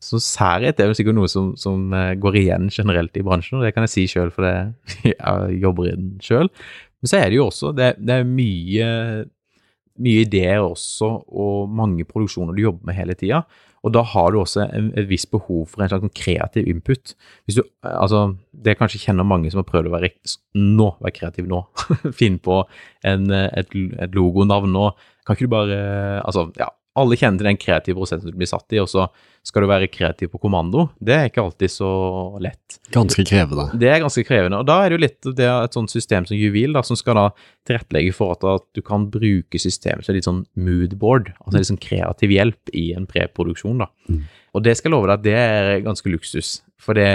Så 0.04 0.20
særhet 0.20 0.80
er 0.82 0.90
jo 0.90 0.96
sikkert 0.98 1.18
noe 1.18 1.30
som, 1.32 1.54
som, 1.60 1.86
eh, 1.96 2.14
går 2.20 2.40
igjen 2.42 2.70
generelt 2.74 3.16
i 3.16 3.24
bransjen, 3.26 3.60
og 3.60 3.66
det 3.66 3.74
kan 3.76 3.86
jeg 3.88 3.94
si 3.94 4.08
sjøl, 4.12 4.34
for 4.34 4.48
det, 4.48 4.56
jeg 5.14 5.62
jobber 5.64 5.90
i 5.90 5.96
den 5.96 6.18
sjøl. 6.24 6.52
Men 7.04 7.12
så 7.12 7.20
er 7.20 7.30
det 7.30 7.40
jo 7.40 7.50
også 7.50 7.74
det, 7.76 7.94
det 8.00 8.20
er 8.20 8.28
mye, 8.28 8.90
mye, 10.04 10.26
ideer 10.26 10.64
også, 10.64 11.10
og 11.28 11.72
mange 11.72 12.08
produksjoner 12.08 12.56
du 12.56 12.66
jobber 12.66 12.90
med 12.90 13.00
hele 13.00 13.16
tida. 13.20 13.44
Og 13.84 13.92
da 13.92 14.00
har 14.08 14.32
du 14.32 14.38
også 14.40 14.64
en, 14.64 14.94
et 14.96 15.10
visst 15.10 15.28
behov 15.32 15.66
for 15.68 15.84
en 15.84 15.90
slags 15.92 16.06
sånn 16.06 16.16
kreativ 16.16 16.70
input. 16.72 17.18
Hvis 17.44 17.58
du, 17.60 17.66
altså, 17.84 18.38
Det 18.56 18.78
kanskje 18.80 19.02
kjenner 19.02 19.28
mange 19.28 19.52
som 19.52 19.60
har 19.60 19.68
prøvd 19.68 19.90
å 19.90 19.96
være 19.98 20.14
nå, 20.56 20.88
være 21.04 21.16
kreativ 21.18 21.50
nå. 21.52 21.60
Finn 22.20 22.40
på 22.40 22.62
en, 23.04 23.28
et, 23.28 23.76
et 23.76 24.16
logonavn 24.16 24.72
nå. 24.72 24.86
Kan 25.28 25.36
ikke 25.36 25.50
du 25.50 25.52
bare 25.52 25.82
Altså, 26.24 26.48
ja, 26.56 26.70
alle 27.00 27.18
kjenner 27.18 27.42
til 27.42 27.48
den 27.50 27.58
kreative 27.58 27.98
prosessen 27.98 28.30
du 28.30 28.38
blir 28.38 28.50
satt 28.50 28.74
i, 28.76 28.80
og 28.82 28.90
så 28.92 29.08
skal 29.44 29.64
du 29.64 29.70
være 29.72 29.90
kreativ 29.92 30.30
på 30.32 30.40
kommando. 30.44 30.86
Det 31.02 31.16
er 31.16 31.30
ikke 31.30 31.42
alltid 31.42 31.72
så 31.74 31.90
lett. 32.44 32.78
Ganske 32.94 33.26
krevende. 33.28 33.66
Det 33.82 33.90
er 33.90 34.04
ganske 34.04 34.24
krevende. 34.28 34.60
Og 34.62 34.68
da 34.70 34.78
er 34.80 34.92
det 34.92 35.00
jo 35.00 35.04
litt 35.04 35.30
det 35.40 35.48
er 35.48 35.66
et 35.66 35.76
sånt 35.76 35.92
system 35.92 36.28
som 36.30 36.38
Jubil, 36.38 36.76
da, 36.78 36.84
som 36.86 37.00
skal 37.00 37.18
da 37.18 37.26
tilrettelegge 37.68 38.14
for 38.16 38.36
at, 38.36 38.46
at 38.46 38.68
du 38.78 38.84
kan 38.86 39.08
bruke 39.12 39.62
systemet 39.62 40.06
som 40.06 40.18
litt 40.18 40.30
sånn 40.30 40.44
moodboard, 40.54 41.34
altså 41.42 41.58
litt 41.58 41.72
sånn 41.74 41.82
kreativ 41.84 42.36
hjelp 42.36 42.74
i 42.78 42.86
en 42.98 43.10
preproduksjon. 43.10 43.82
da. 43.82 43.90
Mm. 44.12 44.24
Og 44.54 44.66
det 44.68 44.78
skal 44.78 44.92
jeg 44.92 44.96
love 44.96 45.10
deg 45.10 45.18
at 45.18 45.26
det 45.26 45.38
er 45.42 45.86
ganske 45.88 46.14
luksus. 46.14 46.56
For 46.84 47.00
det, 47.00 47.10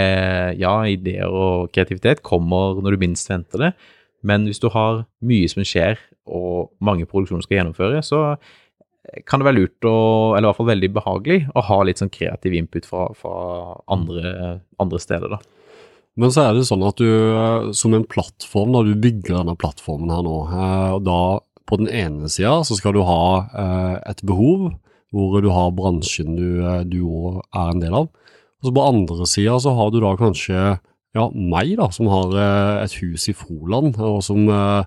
ja, 0.58 0.74
ideer 0.90 1.30
og 1.30 1.70
kreativitet 1.70 2.24
kommer 2.26 2.80
når 2.82 2.96
du 2.96 3.06
minst 3.06 3.30
venter 3.30 3.68
det, 3.68 3.72
men 4.26 4.48
hvis 4.48 4.58
du 4.58 4.66
har 4.74 5.04
mye 5.22 5.48
som 5.50 5.62
skjer, 5.62 6.00
og 6.28 6.72
mange 6.84 7.06
produksjoner 7.08 7.44
skal 7.46 7.60
gjennomføre, 7.60 8.00
så 8.04 8.22
kan 9.28 9.40
det 9.40 9.48
være 9.48 9.58
lurt, 9.58 9.86
å, 9.88 9.98
eller 10.34 10.46
i 10.46 10.50
hvert 10.50 10.58
fall 10.60 10.70
veldig 10.72 10.90
behagelig, 10.96 11.38
å 11.56 11.64
ha 11.68 11.78
litt 11.86 12.02
sånn 12.02 12.12
kreativ 12.12 12.56
input 12.58 12.88
fra, 12.88 13.06
fra 13.16 13.34
andre, 13.92 14.58
andre, 14.82 15.00
steder. 15.02 15.36
da. 15.36 15.40
Men 16.18 16.34
så 16.34 16.44
er 16.44 16.56
det 16.56 16.66
sånn 16.68 16.84
at 16.86 17.00
du 17.00 17.72
som 17.78 17.94
en 17.94 18.06
plattform, 18.08 18.74
da 18.74 18.82
du 18.86 18.94
bygger 18.98 19.38
denne 19.38 19.56
plattformen 19.58 20.12
her 20.12 20.24
nå, 20.26 20.36
eh, 20.50 20.90
og 20.96 21.06
da 21.06 21.20
på 21.68 21.78
den 21.80 21.90
ene 21.92 22.30
sida 22.32 22.62
så 22.64 22.78
skal 22.78 22.96
du 22.96 23.02
ha 23.04 23.22
eh, 23.46 23.96
et 24.08 24.22
behov 24.26 24.70
hvor 25.12 25.40
du 25.40 25.48
har 25.52 25.72
bransjen 25.72 26.34
du 26.36 26.62
òg 26.62 27.38
eh, 27.38 27.42
er 27.62 27.72
en 27.72 27.82
del 27.84 27.96
av. 27.96 28.10
Og 28.58 28.68
så 28.68 28.74
på 28.74 28.86
andre 28.90 29.28
sida 29.30 29.56
så 29.62 29.72
har 29.78 29.92
du 29.94 30.00
da 30.02 30.12
kanskje 30.18 30.58
ja, 31.16 31.24
meg, 31.32 31.76
da, 31.78 31.88
som 31.94 32.10
har 32.12 32.34
et 32.84 32.94
hus 33.00 33.30
i 33.30 33.34
Froland, 33.36 33.96
og 34.02 34.20
som 34.26 34.44
Eh, 34.52 34.84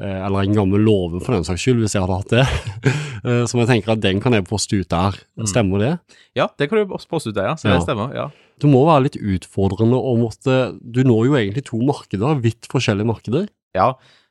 eller 0.00 0.46
en 0.46 0.56
gammel 0.56 0.82
låve 0.86 1.20
for 1.20 1.36
den 1.36 1.46
saks 1.46 1.64
skyld, 1.64 1.82
hvis 1.84 1.96
jeg 1.96 2.04
hadde 2.04 2.20
hatt 2.22 2.36
det. 2.36 2.46
Eh, 3.20 3.42
som 3.44 3.58
jeg 3.60 3.68
tenker 3.68 3.90
at 3.92 4.00
den 4.00 4.16
kan 4.24 4.32
jeg 4.32 4.46
poste 4.48 4.78
ut 4.80 4.88
der. 4.88 5.12
Mm. 5.36 5.44
Stemmer 5.50 5.82
det? 5.82 5.90
Ja, 6.38 6.46
det 6.56 6.70
kan 6.70 6.78
du 6.80 6.94
poste 6.96 7.28
ut 7.28 7.36
der, 7.36 7.50
ja. 7.50 7.56
Så 7.60 7.68
ja. 7.68 7.74
det 7.74 7.84
stemmer, 7.84 8.14
ja. 8.16 8.30
Det 8.56 8.70
må 8.72 8.80
være 8.86 9.10
litt 9.10 9.18
utfordrende 9.20 9.98
å 10.00 10.14
måtte 10.16 10.54
Du 10.80 11.02
når 11.04 11.26
jo 11.26 11.36
egentlig 11.36 11.66
to 11.68 11.82
markeder, 11.84 12.40
vidt 12.40 12.64
forskjellige 12.72 13.10
markeder. 13.10 13.44
Ja, 13.76 13.90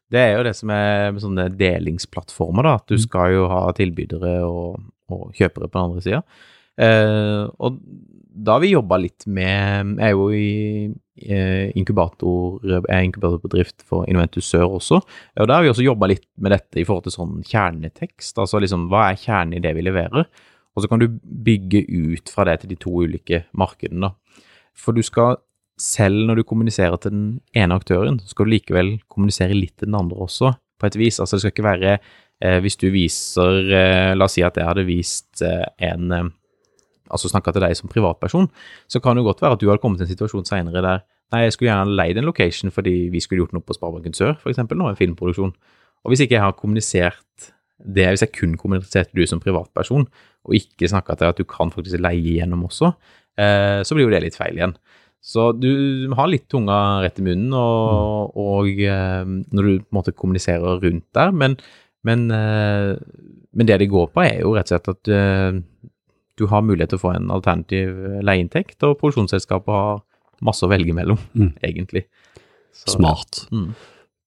det 0.10 0.24
er 0.24 0.40
jo 0.40 0.48
det 0.48 0.56
som 0.58 0.74
er 0.74 1.12
med 1.14 1.22
sånne 1.22 1.46
delingsplattformer, 1.54 2.66
da. 2.66 2.74
At 2.82 2.90
du 2.90 2.98
mm. 2.98 3.04
skal 3.06 3.36
jo 3.36 3.46
ha 3.52 3.62
tilbydere 3.78 4.34
og, 4.48 4.82
og 5.14 5.38
kjøpere 5.38 5.70
på 5.70 5.78
den 5.78 5.86
andre 5.86 6.06
sida. 6.08 6.24
Eh, 6.82 7.46
og 7.62 7.78
da 8.46 8.56
har 8.56 8.64
vi 8.64 8.74
jobba 8.74 8.98
litt 9.02 9.26
med 9.28 9.96
Jeg 10.00 10.10
er 10.10 10.14
jo 10.16 10.28
i 10.34 10.50
eh, 11.20 11.72
inkubator, 11.78 12.60
er 12.80 13.04
inkubatorbedrift 13.04 13.84
for 13.88 14.08
Inventus 14.12 14.48
Sør 14.50 14.78
også. 14.80 15.02
Og 15.40 15.50
da 15.50 15.58
har 15.58 15.66
vi 15.66 15.72
også 15.74 15.86
jobba 15.86 16.10
litt 16.12 16.28
med 16.40 16.56
dette 16.56 16.80
i 16.80 16.86
forhold 16.88 17.08
til 17.08 17.16
sånn 17.16 17.42
kjernetekst. 17.48 18.38
Altså 18.40 18.62
liksom 18.64 18.88
hva 18.92 19.10
er 19.10 19.20
kjernen 19.20 19.58
i 19.58 19.64
det 19.64 19.76
vi 19.78 19.84
leverer? 19.86 20.30
Og 20.76 20.84
så 20.84 20.92
kan 20.92 21.02
du 21.02 21.10
bygge 21.20 21.84
ut 21.90 22.32
fra 22.32 22.48
det 22.48 22.62
til 22.62 22.74
de 22.74 22.80
to 22.80 22.94
ulike 23.04 23.44
markedene. 23.58 24.14
For 24.78 24.96
du 24.96 25.04
skal, 25.04 25.42
selv 25.80 26.24
når 26.30 26.40
du 26.40 26.48
kommuniserer 26.48 26.96
til 27.02 27.16
den 27.16 27.28
ene 27.58 27.76
aktøren, 27.76 28.22
så 28.24 28.32
skal 28.32 28.48
du 28.48 28.56
likevel 28.56 28.96
kommunisere 29.12 29.58
litt 29.58 29.76
til 29.80 29.92
den 29.92 30.00
andre 30.00 30.24
også, 30.30 30.54
på 30.80 30.88
et 30.88 31.00
vis. 31.00 31.20
Altså 31.20 31.36
det 31.36 31.44
skal 31.44 31.56
ikke 31.58 31.68
være 31.68 31.96
eh, 31.98 32.60
Hvis 32.64 32.80
du 32.80 32.88
viser 32.94 33.74
eh, 33.76 34.12
La 34.16 34.30
oss 34.30 34.38
si 34.38 34.46
at 34.48 34.56
jeg 34.56 34.70
hadde 34.70 34.88
vist 34.88 35.44
eh, 35.44 35.66
en 35.90 36.14
eh, 36.16 36.30
altså 37.10 37.32
snakka 37.32 37.54
til 37.56 37.66
deg 37.66 37.76
som 37.78 37.92
privatperson, 37.92 38.50
så 38.88 39.02
kan 39.04 39.18
det 39.18 39.24
jo 39.24 39.30
godt 39.32 39.44
være 39.44 39.58
at 39.58 39.64
du 39.64 39.68
hadde 39.70 39.84
kommet 39.84 40.02
til 40.02 40.08
en 40.08 40.14
situasjon 40.14 40.48
seinere 40.48 40.84
der 40.86 41.06
nei, 41.34 41.44
jeg 41.46 41.56
skulle 41.56 41.70
gjerne 41.70 41.98
leid 41.98 42.18
en 42.18 42.28
location 42.30 42.74
fordi 42.74 42.96
vi 43.14 43.22
skulle 43.24 43.44
gjort 43.44 43.56
noe 43.56 43.66
på 43.66 43.76
Sparebanken 43.78 44.18
Sør, 44.18 44.36
f.eks. 44.40 44.62
nå, 44.66 44.90
en 44.90 45.00
filmproduksjon. 45.00 45.54
Og 46.06 46.12
hvis 46.12 46.24
ikke 46.26 46.38
jeg 46.38 46.46
har 46.46 46.58
kommunisert 46.58 47.50
det, 47.80 48.08
hvis 48.10 48.26
jeg 48.26 48.34
kun 48.36 48.56
kommuniserte 48.60 49.16
du 49.16 49.24
som 49.30 49.42
privatperson, 49.44 50.08
og 50.48 50.56
ikke 50.56 50.90
snakka 50.90 51.16
til 51.20 51.32
at 51.32 51.40
du 51.40 51.46
kan 51.48 51.72
faktisk 51.72 52.02
leie 52.02 52.40
gjennom 52.40 52.66
også, 52.68 52.92
eh, 53.40 53.82
så 53.86 53.96
blir 53.96 54.08
jo 54.08 54.14
det 54.14 54.24
litt 54.26 54.40
feil 54.40 54.58
igjen. 54.58 54.76
Så 55.20 55.50
du 55.52 56.08
har 56.16 56.30
litt 56.32 56.48
tunga 56.52 57.02
rett 57.04 57.20
i 57.20 57.26
munnen 57.26 57.52
og, 57.56 58.38
og 58.40 58.70
eh, 58.80 59.24
når 59.28 59.68
du 59.68 59.72
på 59.84 59.92
en 59.92 60.00
måte 60.00 60.16
kommuniserer 60.16 60.80
rundt 60.84 61.08
der, 61.16 61.34
men, 61.36 61.58
men, 62.08 62.30
eh, 62.32 62.96
men, 63.52 63.68
det 63.68 63.82
det 63.84 63.92
går 63.92 64.08
på, 64.14 64.24
er 64.24 64.42
jo 64.46 64.56
rett 64.56 64.72
og 64.72 64.76
slett 64.76 64.92
at 64.94 65.12
eh, 65.12 65.60
du 66.40 66.48
har 66.52 66.66
mulighet 66.66 66.94
til 66.94 67.02
å 67.02 67.04
få 67.04 67.14
en 67.18 67.30
alternativ 67.36 67.94
leieinntekt, 68.26 68.80
og 68.88 68.98
produksjonsselskapet 69.02 69.76
har 69.76 70.02
masse 70.46 70.66
å 70.66 70.72
velge 70.72 70.96
mellom, 70.96 71.20
mm. 71.36 71.54
egentlig. 71.68 72.06
Så, 72.72 72.96
Smart. 72.96 73.44
Mm. 73.52 73.74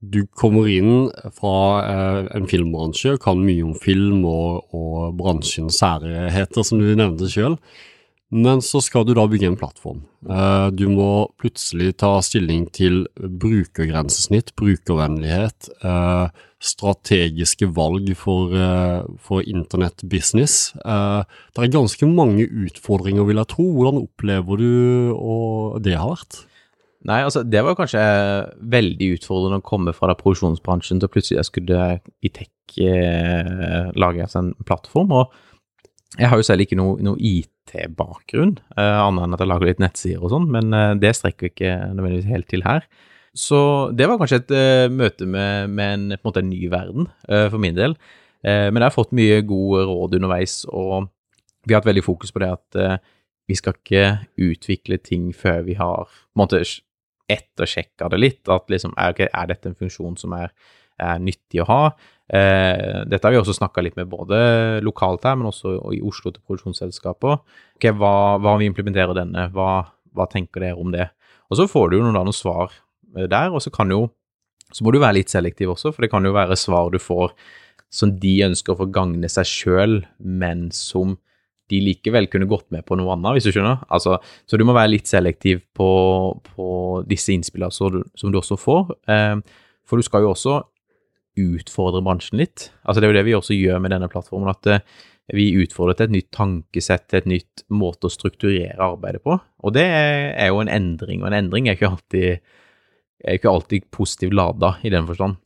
Du 0.02 0.24
kommer 0.26 0.66
inn 0.66 1.06
fra 1.36 1.56
eh, 1.86 2.20
en 2.36 2.48
filmbransje, 2.50 3.16
kan 3.22 3.40
mye 3.40 3.62
om 3.64 3.76
film 3.78 4.26
og, 4.28 4.74
og 4.74 5.14
bransjens 5.18 5.78
særheter, 5.78 6.66
som 6.66 6.82
du 6.82 6.90
nevnte 6.98 7.30
sjøl. 7.30 7.56
Men 8.32 8.62
så 8.64 8.80
skal 8.80 9.04
du 9.04 9.12
da 9.12 9.26
bygge 9.28 9.50
en 9.50 9.58
plattform. 9.60 10.00
Eh, 10.24 10.68
du 10.72 10.86
må 10.88 11.28
plutselig 11.40 11.98
ta 12.00 12.14
stilling 12.24 12.64
til 12.72 13.02
brukergrensesnitt, 13.20 14.54
brukervennlighet, 14.56 15.68
eh, 15.84 16.32
strategiske 16.62 17.68
valg 17.76 18.08
for, 18.16 18.54
eh, 18.56 19.02
for 19.20 19.42
internettbusiness. 19.42 20.72
Det 20.72 21.60
er 21.60 21.76
ganske 21.76 22.06
mange 22.06 22.48
utfordringer, 22.48 23.26
vil 23.26 23.36
jeg 23.36 23.48
tro. 23.48 23.64
Hvordan 23.64 24.08
opplever 24.08 24.56
du 24.56 25.80
det 25.80 25.98
har 25.98 26.16
vært? 26.16 26.46
Nei, 27.04 27.20
altså 27.24 27.42
det 27.42 27.62
var 27.64 27.74
kanskje 27.74 28.54
veldig 28.62 29.18
utfordrende 29.18 29.60
å 29.60 29.62
komme 29.62 29.92
fra 29.92 30.06
da 30.06 30.14
produksjonsbransjen 30.14 31.00
til 31.00 31.08
plutselig 31.08 31.42
jeg 31.42 31.50
skulle 31.50 32.00
i 32.22 32.28
tech 32.28 32.48
lage 32.78 34.36
en 34.36 34.54
plattform. 34.64 35.10
Og 35.10 35.30
jeg 36.16 36.28
har 36.28 36.36
jo 36.38 36.42
selv 36.42 36.60
ikke 36.60 36.76
noe, 36.76 36.96
noe 37.02 37.16
IT-bakgrunn, 37.62 38.56
uh, 38.76 38.98
annet 39.06 39.26
enn 39.26 39.36
at 39.36 39.42
jeg 39.42 39.50
lager 39.50 39.68
litt 39.68 39.82
nettsider 39.82 40.22
og 40.22 40.32
sånn, 40.34 40.48
men 40.52 40.74
uh, 40.74 40.92
det 40.98 41.14
strekker 41.18 41.50
ikke 41.50 41.72
nødvendigvis 41.94 42.30
helt 42.30 42.48
til 42.50 42.66
her. 42.66 42.86
Så 43.38 43.58
det 43.96 44.08
var 44.10 44.18
kanskje 44.20 44.42
et 44.42 44.52
uh, 44.52 44.86
møte 44.92 45.26
med, 45.28 45.72
med 45.72 45.94
en, 45.96 46.06
en, 46.16 46.22
måte 46.26 46.42
en 46.42 46.50
ny 46.50 46.66
verden 46.72 47.08
for 47.28 47.62
min 47.62 47.78
del. 47.78 47.96
Men 48.42 48.80
jeg 48.80 48.88
har 48.88 48.94
fått 48.94 49.12
mye 49.14 49.36
gode 49.46 49.84
råd 49.86 50.16
underveis, 50.18 50.64
og 50.66 51.06
vi 51.62 51.72
har 51.72 51.78
hatt 51.78 51.86
veldig 51.86 52.02
fokus 52.02 52.32
på 52.34 52.40
det 52.42 52.48
at 52.50 52.78
vi 53.46 53.54
skal 53.54 53.76
ikke 53.76 54.06
utvikle 54.48 54.98
ting 54.98 55.28
før 55.30 55.60
vi 55.68 55.76
har 55.78 56.08
på 56.10 56.34
en 56.34 56.42
måte 56.42 56.58
ettersjekka 57.30 58.08
det 58.10 58.18
litt. 58.18 58.42
At 58.50 58.66
liksom, 58.72 58.96
er, 58.98 59.14
er, 59.28 59.46
dette 59.52 59.70
en 59.70 59.78
funksjon 59.78 60.18
som 60.18 60.34
er, 60.34 60.50
er 61.02 61.22
nyttig 61.22 61.62
å 61.62 61.68
ha? 61.68 61.82
Eh, 62.32 63.02
dette 63.10 63.26
har 63.26 63.34
vi 63.34 63.40
også 63.40 63.56
snakka 63.58 63.84
litt 63.84 63.98
med 63.98 64.08
både 64.12 64.38
lokalt 64.86 65.26
her, 65.28 65.36
men 65.38 65.50
også 65.50 65.76
i 65.96 66.00
Oslo 66.06 66.32
til 66.32 66.42
produksjonsselskaper. 66.46 67.42
Okay, 67.76 67.92
hva, 67.92 68.38
hva 68.40 68.54
om 68.54 68.62
vi 68.62 68.70
implementerer 68.70 69.16
denne? 69.18 69.48
Hva, 69.52 69.84
hva, 70.16 70.28
tenker 70.32 70.64
dere 70.64 70.80
om 70.80 70.94
det? 70.94 71.10
Og 71.50 71.60
så 71.60 71.68
får 71.68 71.90
du 71.90 71.98
jo 71.98 72.06
noen, 72.06 72.16
noen 72.22 72.36
svar 72.36 72.72
eh, 73.16 73.28
der, 73.28 73.52
og 73.52 73.64
så 73.64 73.74
kan 73.74 73.92
jo 73.92 74.06
så 74.72 74.86
må 74.86 74.92
du 74.94 75.02
være 75.02 75.18
litt 75.18 75.32
selektiv 75.32 75.74
også, 75.74 75.90
for 75.92 76.04
det 76.04 76.08
kan 76.12 76.24
jo 76.24 76.32
være 76.32 76.56
svar 76.56 76.88
du 76.92 76.96
får 77.02 77.34
som 77.92 78.14
de 78.22 78.38
ønsker 78.46 78.72
å 78.72 78.88
gagne 78.88 79.28
seg 79.28 79.48
sjøl, 79.48 79.98
men 80.16 80.70
som 80.72 81.18
de 81.72 81.80
likevel 81.80 82.28
kunne 82.32 82.48
gått 82.48 82.66
med 82.72 82.84
på 82.88 82.96
noe 82.98 83.14
annet, 83.14 83.36
hvis 83.36 83.48
du 83.48 83.52
skjønner. 83.54 83.82
Altså, 83.92 84.16
så 84.48 84.58
du 84.58 84.64
må 84.68 84.74
være 84.76 84.94
litt 84.94 85.08
selektiv 85.08 85.62
på, 85.76 85.88
på 86.52 86.68
disse 87.08 87.32
innspillene 87.34 87.72
som, 87.72 88.32
du 88.32 88.40
også 88.40 88.58
får. 88.60 88.94
Eh, 89.12 89.36
for 89.88 90.00
du 90.00 90.06
skal 90.06 90.24
jo 90.24 90.32
også 90.32 90.58
utfordre 91.38 92.02
bransjen 92.04 92.40
litt. 92.42 92.68
Altså, 92.84 93.00
det 93.00 93.08
er 93.08 93.12
jo 93.12 93.18
det 93.18 93.26
vi 93.28 93.36
også 93.36 93.56
gjør 93.56 93.80
med 93.82 93.94
denne 93.94 94.08
plattformen. 94.12 94.52
at 94.52 94.68
eh, 94.68 94.84
vi 95.32 95.52
utfordrer 95.62 95.96
til 95.96 96.10
et 96.10 96.16
nytt 96.16 96.30
tankesett, 96.34 97.06
til 97.08 97.22
et 97.22 97.30
nytt 97.30 97.64
måte 97.72 98.08
å 98.08 98.12
strukturere 98.12 98.82
arbeidet 98.82 99.22
på. 99.24 99.38
Og 99.38 99.74
det 99.74 99.86
er 99.86 100.50
jo 100.50 100.60
en 100.60 100.72
endring, 100.72 101.22
og 101.22 101.30
en 101.30 101.38
endring 101.38 101.68
er 101.68 101.78
ikke 101.78 101.92
alltid, 101.92 102.42
er 103.22 103.38
ikke 103.38 103.52
alltid 103.52 103.88
positivt 103.94 104.36
lada 104.36 104.74
i 104.82 104.92
den 104.92 105.08
forstand. 105.08 105.38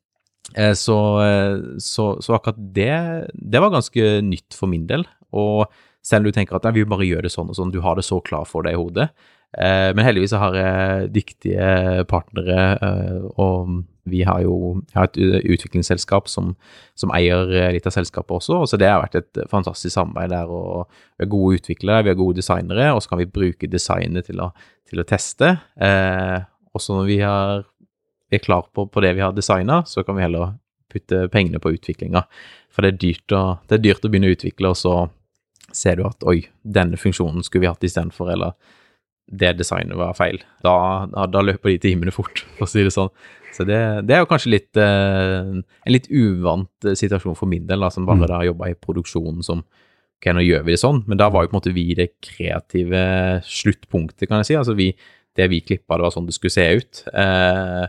Eh, 0.54 0.74
så, 0.78 0.98
eh, 1.22 1.56
så, 1.82 2.16
så, 2.22 2.34
akkurat 2.34 2.58
det, 2.58 3.30
det 3.34 3.62
var 3.62 3.74
ganske 3.74 4.20
nytt 4.26 4.56
for 4.56 4.72
min 4.72 4.88
del. 4.90 5.06
Og 5.36 5.66
selv 6.02 6.24
om 6.24 6.30
du 6.30 6.34
tenker 6.34 6.58
at 6.58 6.66
vi 6.74 6.86
bare 6.88 7.06
gjør 7.06 7.26
det 7.26 7.34
sånn 7.34 7.50
og 7.52 7.58
sånn, 7.58 7.74
du 7.74 7.82
har 7.84 7.98
det 7.98 8.06
så 8.06 8.18
klar 8.24 8.46
for 8.48 8.66
deg 8.66 8.74
i 8.74 8.80
hodet. 8.80 9.10
Men 9.56 10.02
heldigvis 10.04 10.34
har 10.36 10.56
jeg 10.58 11.10
dyktige 11.14 12.04
partnere, 12.10 12.56
og 13.40 13.86
vi 14.06 14.22
har 14.26 14.42
jo 14.44 14.80
har 14.94 15.08
et 15.08 15.18
utviklingsselskap 15.50 16.28
som, 16.30 16.52
som, 16.98 17.12
eier 17.16 17.50
litt 17.74 17.86
av 17.88 17.94
selskapet 17.94 18.36
også, 18.38 18.60
så 18.70 18.78
det 18.80 18.90
har 18.90 19.02
vært 19.02 19.18
et 19.20 19.40
fantastisk 19.50 19.94
samarbeid 19.94 20.30
der. 20.32 20.50
og 20.50 20.86
Vi 21.16 21.26
har 21.26 21.32
gode 21.32 21.60
utviklere, 21.60 22.04
vi 22.06 22.12
har 22.12 22.20
gode 22.20 22.38
designere, 22.40 22.92
og 22.94 23.02
så 23.02 23.12
kan 23.12 23.22
vi 23.22 23.30
bruke 23.38 23.70
designet 23.70 24.30
til 24.30 24.42
å, 24.44 24.52
til 24.86 25.02
å 25.02 25.06
teste. 25.08 25.56
Eh, 25.74 26.38
også 26.76 27.00
når 27.00 27.10
vi, 27.10 27.18
har, 27.24 27.66
er 28.30 28.44
klar 28.44 28.70
på, 28.70 28.86
på 28.86 29.04
det 29.04 29.16
vi 29.18 29.24
har 29.24 29.34
designa, 29.34 29.82
så 29.88 30.06
kan 30.06 30.18
vi 30.18 30.26
heller 30.26 30.54
putte 30.92 31.26
pengene 31.32 31.60
på 31.62 31.74
utviklinga. 31.74 32.24
For 32.72 32.84
det 32.84 32.94
er 32.94 33.02
dyrt 33.02 33.34
å, 33.34 33.44
det 33.66 33.78
er 33.78 33.86
dyrt 33.88 34.06
å 34.06 34.12
begynne 34.12 34.30
å 34.30 34.36
utvikle, 34.36 34.72
og 34.72 34.78
så 34.78 34.96
ser 35.74 35.98
du 35.98 36.06
at 36.06 36.22
oi, 36.28 36.40
denne 36.62 36.98
funksjonen 37.00 37.44
skulle 37.44 37.66
vi 37.66 37.72
hatt 37.72 37.84
istedenfor, 37.84 38.30
eller 38.32 38.54
det 39.26 39.56
designet 39.58 39.98
var 39.98 40.14
feil. 40.14 40.38
Da, 40.62 41.06
da, 41.10 41.26
da, 41.30 41.42
løper 41.42 41.72
de 41.72 41.80
timene 41.82 42.14
fort, 42.14 42.44
for 42.56 42.66
å 42.66 42.70
si 42.70 42.84
det 42.86 42.94
sånn. 42.94 43.10
Så 43.56 43.64
det, 43.68 43.80
det 44.08 44.16
er 44.16 44.22
jo 44.22 44.28
kanskje 44.30 44.52
litt, 44.52 44.76
eh, 44.80 45.50
en 45.56 45.92
litt 45.94 46.08
uvant 46.12 46.88
eh, 46.88 46.96
situasjon 46.98 47.38
for 47.38 47.48
min 47.50 47.66
del, 47.68 47.82
da, 47.82 47.90
som 47.92 48.08
bare 48.08 48.24
mm. 48.24 48.30
da 48.32 48.40
jobba 48.50 48.70
i 48.72 48.78
produksjonen 48.78 49.44
som 49.46 49.64
Ok, 50.16 50.30
nå 50.32 50.40
gjør 50.40 50.62
vi 50.64 50.72
det 50.72 50.80
sånn, 50.80 51.02
men 51.04 51.18
da 51.20 51.26
var 51.28 51.44
jo 51.44 51.50
på 51.50 51.52
en 51.52 51.58
måte 51.58 51.70
vi 51.76 51.90
det 51.92 52.06
kreative 52.24 53.00
sluttpunktet, 53.44 54.24
kan 54.30 54.40
jeg 54.40 54.48
si. 54.48 54.54
Altså 54.56 54.72
vi, 54.72 54.86
det 55.36 55.44
vi 55.52 55.58
klippa, 55.60 55.98
det 55.98 56.06
var 56.06 56.14
sånn 56.14 56.24
det 56.24 56.32
skulle 56.32 56.54
se 56.54 56.64
ut. 56.78 57.02
Eh, 57.12 57.84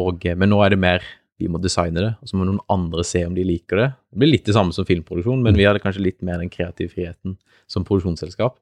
og, 0.00 0.24
men 0.40 0.48
nå 0.48 0.62
er 0.64 0.72
det 0.72 0.80
mer 0.80 1.04
vi 1.40 1.50
må 1.52 1.60
designe 1.60 2.00
det, 2.00 2.14
og 2.16 2.30
så 2.32 2.36
må 2.36 2.46
noen 2.48 2.60
andre 2.72 3.04
se 3.06 3.22
om 3.28 3.36
de 3.36 3.44
liker 3.44 3.80
det. 3.80 3.90
Det 4.08 4.22
blir 4.22 4.32
litt 4.32 4.48
det 4.48 4.56
samme 4.56 4.72
som 4.76 4.88
filmproduksjon, 4.88 5.44
men 5.44 5.56
vi 5.56 5.68
hadde 5.68 5.84
kanskje 5.84 6.04
litt 6.04 6.24
mer 6.24 6.40
den 6.40 6.52
kreative 6.52 6.92
friheten 6.92 7.36
som 7.70 7.84
produksjonsselskap. 7.84 8.58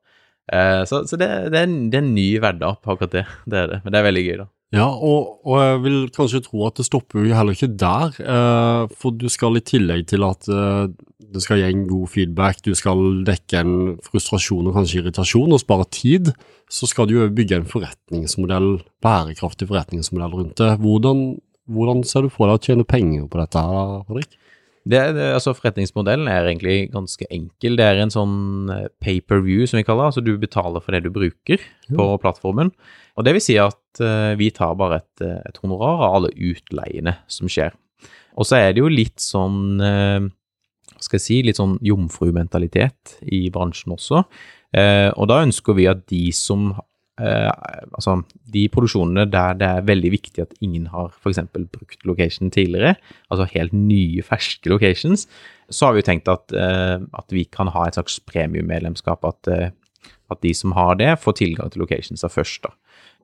Eh, 0.52 0.82
så, 0.88 1.02
så 1.08 1.18
det, 1.20 1.28
det, 1.52 1.58
er 1.58 1.66
en, 1.66 1.80
det, 1.90 1.98
er 1.98 2.04
en, 2.04 2.14
ny 2.14 2.28
hverdag 2.42 2.78
på 2.82 2.94
akkurat 2.94 3.16
det. 3.18 3.26
Det 3.46 3.62
er 3.62 3.74
det, 3.74 3.80
men 3.84 3.94
det 3.94 4.00
er 4.00 4.08
veldig 4.08 4.24
gøy, 4.24 4.36
da. 4.42 4.48
Ja, 4.74 4.84
og, 4.84 5.38
og, 5.48 5.54
jeg 5.62 5.78
vil 5.86 5.98
kanskje 6.12 6.42
tro 6.44 6.66
at 6.66 6.76
det 6.76 6.84
stopper 6.84 7.24
jo 7.24 7.36
heller 7.36 7.56
ikke 7.56 7.70
der, 7.80 8.18
eh, 8.20 8.96
for 9.00 9.16
du 9.16 9.24
skal 9.32 9.56
i 9.56 9.64
tillegg 9.64 10.04
til 10.10 10.26
at 10.26 10.44
eh, 10.52 10.90
det 11.28 11.40
skal 11.44 11.62
gi 11.62 11.70
en 11.70 11.86
god 11.88 12.10
feedback, 12.12 12.60
du 12.64 12.74
skal 12.76 13.22
dekke 13.24 13.62
en 13.62 13.74
frustrasjon 14.04 14.68
og 14.68 14.76
kanskje 14.76 15.00
irritasjon 15.00 15.56
og 15.56 15.62
spare 15.62 15.88
tid, 15.92 16.32
så 16.68 16.88
skal 16.88 17.08
du 17.08 17.16
jo 17.16 17.30
bygge 17.32 17.62
en 17.62 17.68
forretningsmodell, 17.68 18.74
bærekraftig 19.04 19.70
forretningsmodell 19.70 20.36
rundt 20.36 20.60
det. 20.60 20.74
Hvordan 20.84 21.38
hvordan 21.68 22.04
ser 22.08 22.24
du 22.24 22.32
for 22.32 22.48
deg 22.48 22.58
å 22.58 22.64
tjene 22.64 22.88
penger 22.88 23.26
på 23.28 23.40
dette, 23.42 23.62
Fredrik? 24.08 24.36
Det, 24.84 25.00
det, 25.16 25.26
altså 25.34 25.52
Forretningsmodellen 25.56 26.28
er 26.30 26.46
egentlig 26.46 26.90
ganske 26.92 27.26
enkel. 27.34 27.76
Det 27.76 27.84
er 27.84 28.00
en 28.02 28.12
sånn 28.12 28.70
eh, 28.72 28.86
pay 29.02 29.20
per 29.20 29.42
view, 29.44 29.66
som 29.68 29.80
vi 29.80 29.84
kaller 29.86 30.06
det. 30.06 30.12
Altså 30.12 30.24
du 30.24 30.32
betaler 30.40 30.84
for 30.84 30.94
det 30.94 31.02
du 31.04 31.10
bruker 31.14 31.62
på 31.88 32.08
plattformen. 32.22 32.72
Og 33.18 33.26
det 33.26 33.34
vil 33.34 33.44
si 33.44 33.58
at 33.60 34.02
uh, 34.04 34.32
vi 34.38 34.52
tar 34.54 34.76
bare 34.78 35.00
et, 35.02 35.24
eh, 35.26 35.40
et, 35.48 35.60
honorar 35.64 36.04
av 36.06 36.18
alle 36.20 36.32
utleiene 36.34 37.16
som 37.30 37.50
skjer. 37.50 37.74
Og 38.38 38.46
så 38.46 38.60
er 38.60 38.74
det 38.74 38.84
jo 38.84 38.92
litt 38.92 39.18
sånn 39.18 39.82
uh, 39.82 40.28
skal 40.98 41.18
jeg 41.18 41.24
si, 41.24 41.40
litt 41.46 41.58
sånn 41.58 41.76
jomfrumentalitet 41.84 43.18
i 43.34 43.48
bransjen 43.54 43.94
også. 43.96 44.22
Uh, 44.74 45.10
og 45.16 45.28
da 45.30 45.42
ønsker 45.44 45.76
vi 45.78 45.88
at 45.90 46.06
de 46.10 46.28
som 46.36 46.70
eh, 47.20 47.50
altså, 47.92 48.18
de 48.54 48.64
produksjonene 48.72 49.26
der 49.30 49.58
det 49.58 49.68
er 49.68 49.86
veldig 49.88 50.12
viktig 50.14 50.42
at 50.44 50.54
ingen 50.64 50.88
har 50.92 51.12
f.eks. 51.12 51.40
brukt 51.54 52.06
location 52.08 52.50
tidligere, 52.54 52.96
altså 53.30 53.48
helt 53.54 53.74
nye, 53.76 54.22
ferske 54.22 54.70
locations, 54.70 55.26
så 55.70 55.86
har 55.86 55.96
vi 55.96 56.02
jo 56.02 56.08
tenkt 56.08 56.30
at, 56.32 56.52
eh, 56.52 56.96
at 56.98 57.34
vi 57.34 57.44
kan 57.44 57.70
ha 57.74 57.86
et 57.86 57.98
slags 57.98 58.20
premiummedlemskap. 58.26 59.24
At, 59.24 59.48
eh, 59.52 59.70
at 60.30 60.42
de 60.44 60.52
som 60.54 60.72
har 60.76 60.96
det, 61.00 61.18
får 61.20 61.40
tilgang 61.40 61.70
til 61.70 61.80
locations 61.80 62.24
først. 62.28 62.62
da. 62.62 62.74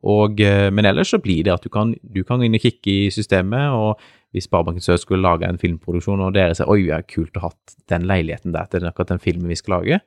Og, 0.04 0.40
eh, 0.40 0.70
men 0.70 0.84
ellers 0.84 1.08
så 1.08 1.18
blir 1.18 1.44
det 1.44 1.52
at 1.52 1.64
du 1.64 1.68
kan, 1.68 1.94
du 2.02 2.22
kan 2.24 2.42
inn 2.42 2.54
og 2.54 2.60
kikke 2.60 3.06
i 3.06 3.10
systemet, 3.10 3.72
og 3.72 4.00
hvis 4.32 4.44
Sparebanken 4.44 4.82
Sør 4.82 4.98
skulle 5.00 5.22
lage 5.22 5.48
en 5.48 5.58
filmproduksjon, 5.58 6.20
og 6.20 6.34
dere 6.34 6.54
sier 6.54 6.68
oi, 6.68 6.82
det 6.84 6.96
er 6.96 7.06
kult 7.08 7.36
å 7.38 7.46
ha 7.46 7.50
den 7.88 8.08
leiligheten 8.10 8.52
der 8.52 8.66
til 8.66 8.84
akkurat 8.84 9.14
den 9.14 9.22
filmen 9.22 9.48
vi 9.48 9.56
skal 9.56 9.78
lage, 9.78 10.00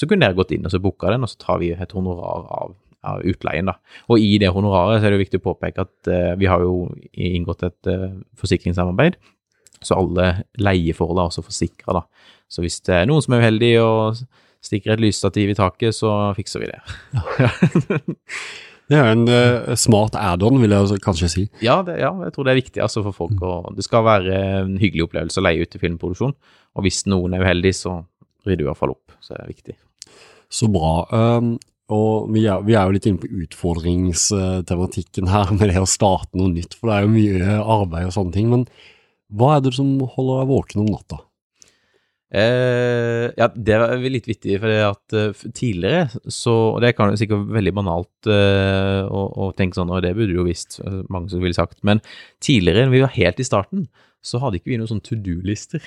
så 0.00 0.08
kunne 0.08 0.26
dere 0.26 0.34
gått 0.34 0.50
inn 0.56 0.64
og 0.66 0.72
så 0.72 0.80
booka 0.82 1.12
den, 1.12 1.22
og 1.22 1.30
så 1.30 1.38
tar 1.38 1.60
vi 1.62 1.70
et 1.70 1.92
honorar 1.94 2.48
av 2.50 2.74
av 3.06 3.22
utleien. 3.28 3.70
da. 3.70 3.76
Og 4.08 4.22
i 4.22 4.36
det 4.42 4.52
honoraret 4.54 5.00
så 5.00 5.06
er 5.06 5.12
det 5.12 5.18
jo 5.18 5.24
viktig 5.24 5.40
å 5.42 5.46
påpeke 5.50 5.86
at 5.86 6.10
uh, 6.10 6.32
vi 6.40 6.48
har 6.50 6.64
jo 6.64 6.88
inngått 7.12 7.66
et 7.68 7.92
uh, 7.92 8.10
forsikringssamarbeid, 8.40 9.18
så 9.84 9.98
alle 10.00 10.30
leieforhold 10.56 11.20
er 11.20 11.30
også 11.30 11.44
forsikra. 11.44 12.04
Så 12.48 12.64
hvis 12.64 12.80
det 12.86 13.02
er 13.02 13.08
noen 13.10 13.24
som 13.24 13.36
er 13.36 13.44
uheldig 13.44 13.72
og 13.82 14.22
stikker 14.64 14.94
et 14.94 15.02
lysstativ 15.04 15.52
i 15.52 15.58
taket, 15.58 15.96
så 15.96 16.12
fikser 16.36 16.62
vi 16.62 16.70
det. 16.70 16.80
det 18.90 19.00
er 19.00 19.10
en 19.12 19.26
uh, 19.28 19.74
smart 19.78 20.16
add-on, 20.18 20.60
vil 20.62 20.72
jeg 20.72 21.02
kanskje 21.04 21.30
si. 21.32 21.46
Ja, 21.64 21.82
det, 21.86 21.98
ja, 22.00 22.12
jeg 22.24 22.34
tror 22.34 22.48
det 22.48 22.54
er 22.54 22.62
viktig 22.62 22.84
altså, 22.84 23.04
for 23.06 23.16
folk. 23.16 23.36
Å, 23.44 23.74
det 23.76 23.86
skal 23.86 24.06
være 24.06 24.40
en 24.62 24.76
hyggelig 24.80 25.08
opplevelse 25.08 25.42
å 25.42 25.46
leie 25.46 25.64
ut 25.64 25.72
til 25.74 25.84
filmproduksjon. 25.84 26.36
Og 26.74 26.86
hvis 26.86 27.04
noen 27.10 27.36
er 27.36 27.44
uheldig, 27.44 27.74
så 27.76 28.00
rydder 28.44 28.64
du 28.64 28.66
i 28.66 28.70
hvert 28.70 28.80
fall 28.80 28.96
opp. 28.96 29.16
Så 29.20 29.36
det 29.36 29.44
er 29.44 29.52
viktig. 29.52 29.78
Så 30.54 30.68
bra. 30.72 30.96
Og 31.92 32.30
vi 32.32 32.46
er, 32.48 32.62
vi 32.64 32.72
er, 32.72 32.86
jo 32.86 32.94
litt 32.96 33.06
inne 33.10 33.20
på 33.20 33.28
utfordringstematikken 33.44 35.28
her 35.28 35.52
med 35.52 35.68
det 35.68 35.82
å 35.82 35.88
starte 35.88 36.38
noe 36.40 36.52
nytt, 36.54 36.78
for 36.78 36.88
det 36.88 36.96
er 36.96 37.04
jo 37.04 37.12
mye 37.12 37.60
arbeid 37.60 38.08
og 38.08 38.16
sånne 38.16 38.36
ting. 38.36 38.48
Men 38.52 38.64
hva 39.34 39.56
er 39.56 39.64
det 39.64 39.74
som 39.76 39.98
holder 40.00 40.40
deg 40.40 40.52
våken 40.52 40.84
om 40.84 40.90
natta? 40.94 41.20
Eh, 42.34 43.28
ja, 43.36 43.46
det 43.52 43.74
er 43.76 44.00
litt 44.10 44.26
vittig, 44.26 44.56
for 44.62 44.72
at 44.72 45.14
uh, 45.14 45.42
tidligere 45.54 46.08
så 46.32 46.54
Og 46.72 46.80
det 46.82 46.96
kan 46.98 47.12
jo 47.12 47.18
sikkert 47.20 47.44
veldig 47.54 47.72
banalt 47.76 48.26
uh, 48.26 49.06
å, 49.06 49.20
å, 49.44 49.50
tenke 49.54 49.78
sånn, 49.78 49.92
og 49.94 50.02
det 50.02 50.16
burde 50.16 50.32
du 50.32 50.40
jo 50.40 50.48
visst 50.48 50.80
uh, 50.82 51.04
mange 51.14 51.30
som 51.30 51.44
ville 51.44 51.54
sagt, 51.54 51.78
men 51.86 52.02
tidligere, 52.42 52.88
når 52.88 52.96
vi 52.96 53.04
var 53.04 53.14
helt 53.14 53.44
i 53.44 53.46
starten, 53.46 53.86
så 54.24 54.40
hadde 54.42 54.58
ikke 54.58 54.72
vi 54.72 54.80
noen 54.80 54.90
sånn 54.90 55.04
to 55.04 55.20
do-lister. 55.20 55.84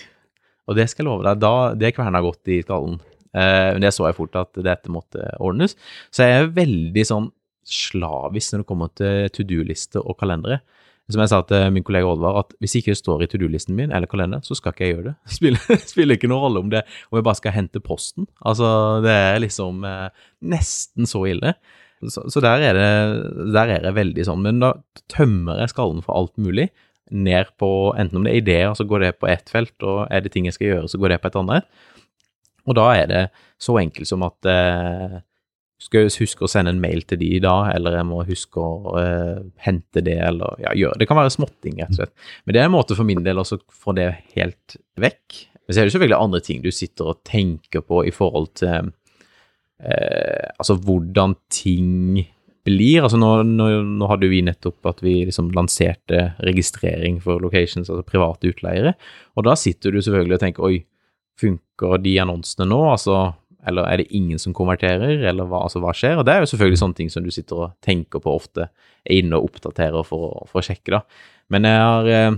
Og 0.70 0.78
det 0.78 0.88
skal 0.92 1.04
jeg 1.04 1.10
love 1.10 1.28
deg, 1.28 1.42
da, 1.42 1.54
det 1.76 1.96
kverna 1.98 2.24
godt 2.24 2.54
i 2.54 2.62
skallen. 2.64 3.02
Eh, 3.36 3.74
men 3.76 3.84
det 3.84 3.94
så 3.96 4.08
jeg 4.08 4.18
fort 4.18 4.38
at 4.40 4.60
dette 4.66 4.94
måtte 4.94 5.30
ordnes. 5.44 5.78
Så 6.14 6.28
jeg 6.28 6.42
er 6.42 6.56
veldig 6.56 7.06
sånn 7.08 7.32
slavisk 7.68 8.54
når 8.54 8.64
det 8.64 8.70
kommer 8.70 8.92
til 8.96 9.32
to 9.36 9.46
do-liste 9.48 10.02
og 10.04 10.18
kalendere. 10.20 10.62
Som 11.08 11.22
jeg 11.24 11.32
sa 11.32 11.40
til 11.48 11.70
min 11.72 11.86
kollega 11.88 12.08
Oddvar, 12.10 12.42
at 12.42 12.54
hvis 12.60 12.74
ikke 12.80 12.92
det 12.92 13.00
står 13.00 13.22
i 13.24 13.28
to 13.32 13.40
do-listen 13.40 13.76
min 13.78 13.94
eller 13.96 14.10
kalenderen, 14.12 14.44
så 14.44 14.58
skal 14.60 14.74
ikke 14.74 14.84
jeg 14.84 14.96
gjøre 14.96 15.06
det. 15.06 15.14
Det 15.24 15.36
spiller, 15.40 15.84
spiller, 15.94 16.20
ikke 16.20 16.32
noen 16.32 16.44
rolle 16.44 16.64
om 16.66 16.72
det 16.74 16.84
om 17.08 17.20
jeg 17.20 17.28
bare 17.28 17.40
skal 17.40 17.56
hente 17.56 17.84
posten. 17.84 18.28
Altså, 18.44 18.68
det 19.06 19.14
er 19.16 19.40
liksom 19.44 19.86
eh, 19.88 20.26
nesten 20.52 21.08
så 21.08 21.24
ille. 21.32 21.56
Så, 22.04 22.28
så 22.30 22.44
der, 22.44 22.62
er 22.62 22.78
det, 22.78 22.90
der 23.56 23.72
er 23.78 23.88
det 23.88 23.96
veldig 23.96 24.28
sånn. 24.28 24.44
Men 24.44 24.60
da 24.62 24.76
tømmer 25.10 25.64
jeg 25.64 25.72
skallen 25.74 26.04
for 26.06 26.20
alt 26.20 26.36
mulig 26.36 26.68
ned 27.08 27.54
på 27.56 27.70
enten 27.96 28.20
om 28.20 28.26
det 28.28 28.34
er 28.34 28.42
ideer, 28.42 28.74
så 28.76 28.84
går 28.84 29.06
det 29.06 29.14
på 29.22 29.30
ett 29.32 29.48
felt, 29.48 29.76
og 29.80 30.10
er 30.12 30.26
det 30.26 30.34
ting 30.34 30.48
jeg 30.48 30.58
skal 30.58 30.68
gjøre, 30.68 30.90
så 30.92 31.00
går 31.00 31.14
det 31.14 31.22
på 31.24 31.32
et 31.32 31.38
annet. 31.40 31.70
Og 32.68 32.78
da 32.78 32.92
er 32.96 33.10
det 33.12 33.24
så 33.62 33.78
enkelt 33.80 34.10
som 34.10 34.26
at 34.28 34.50
eh, 34.52 35.18
skal 35.82 36.08
jeg 36.08 36.24
huske 36.24 36.46
å 36.46 36.50
sende 36.50 36.74
en 36.74 36.82
mail 36.82 37.04
til 37.06 37.20
de 37.22 37.32
da, 37.44 37.56
eller 37.74 38.00
jeg 38.00 38.08
må 38.10 38.24
huske 38.28 38.62
å 38.62 38.96
eh, 39.00 39.44
hente 39.66 40.02
det, 40.06 40.18
eller 40.30 40.58
ja, 40.64 40.74
gjøre 40.78 41.02
Det 41.02 41.10
kan 41.10 41.20
være 41.20 41.34
småting, 41.36 41.82
rett 41.84 41.94
og 41.94 42.02
slett. 42.02 42.16
Men 42.46 42.58
det 42.58 42.64
er 42.64 42.70
en 42.70 42.78
måte 42.78 42.98
for 42.98 43.08
min 43.08 43.22
del 43.26 43.42
å 43.42 43.46
få 43.46 43.94
det 43.98 44.10
helt 44.36 44.78
vekk. 45.00 45.44
Men 45.68 45.76
så 45.76 45.82
er 45.82 45.88
det 45.88 45.94
selvfølgelig 45.94 46.18
andre 46.18 46.42
ting 46.44 46.64
du 46.64 46.72
sitter 46.74 47.12
og 47.12 47.22
tenker 47.28 47.84
på 47.86 48.02
i 48.08 48.14
forhold 48.16 48.50
til 48.58 48.90
eh, 49.84 50.50
altså 50.58 50.78
hvordan 50.82 51.38
ting 51.54 52.24
blir. 52.68 53.04
Altså 53.04 53.20
nå, 53.20 53.32
nå, 53.48 53.70
nå, 53.86 54.10
hadde 54.12 54.30
vi 54.32 54.42
nettopp 54.48 54.90
at 54.90 55.04
vi 55.06 55.20
liksom 55.28 55.52
lanserte 55.56 56.32
registrering 56.48 57.22
for 57.24 57.44
locations, 57.44 57.90
altså 57.90 58.06
private 58.08 58.50
utleiere. 58.52 58.96
Og 59.38 59.46
da 59.48 59.56
sitter 59.60 59.94
du 59.94 60.02
selvfølgelig 60.02 60.40
og 60.40 60.44
tenker 60.44 60.68
oi, 60.68 60.78
funker 61.38 62.02
de 62.02 62.16
annonsene 62.22 62.68
nå? 62.70 62.80
Altså, 62.92 63.20
eller 63.68 63.88
er 63.90 64.02
det 64.02 64.12
ingen 64.16 64.40
som 64.40 64.56
konverterer, 64.56 65.22
eller 65.28 65.48
hva, 65.50 65.66
altså, 65.68 65.82
hva 65.84 65.94
skjer? 65.96 66.20
Og 66.20 66.28
det 66.28 66.34
er 66.34 66.44
jo 66.44 66.52
selvfølgelig 66.54 66.82
sånne 66.82 67.00
ting 67.00 67.10
som 67.14 67.26
du 67.26 67.32
sitter 67.34 67.64
og 67.66 67.74
tenker 67.84 68.24
på 68.24 68.36
ofte, 68.40 68.70
er 69.04 69.20
inne 69.20 69.40
og 69.40 69.50
oppdaterer 69.50 70.06
for, 70.08 70.44
for 70.50 70.62
å 70.62 70.66
sjekke, 70.66 70.98
da. 70.98 71.02
Men 71.54 71.68
jeg 71.68 71.84
har 71.84 72.12
eh, 72.12 72.38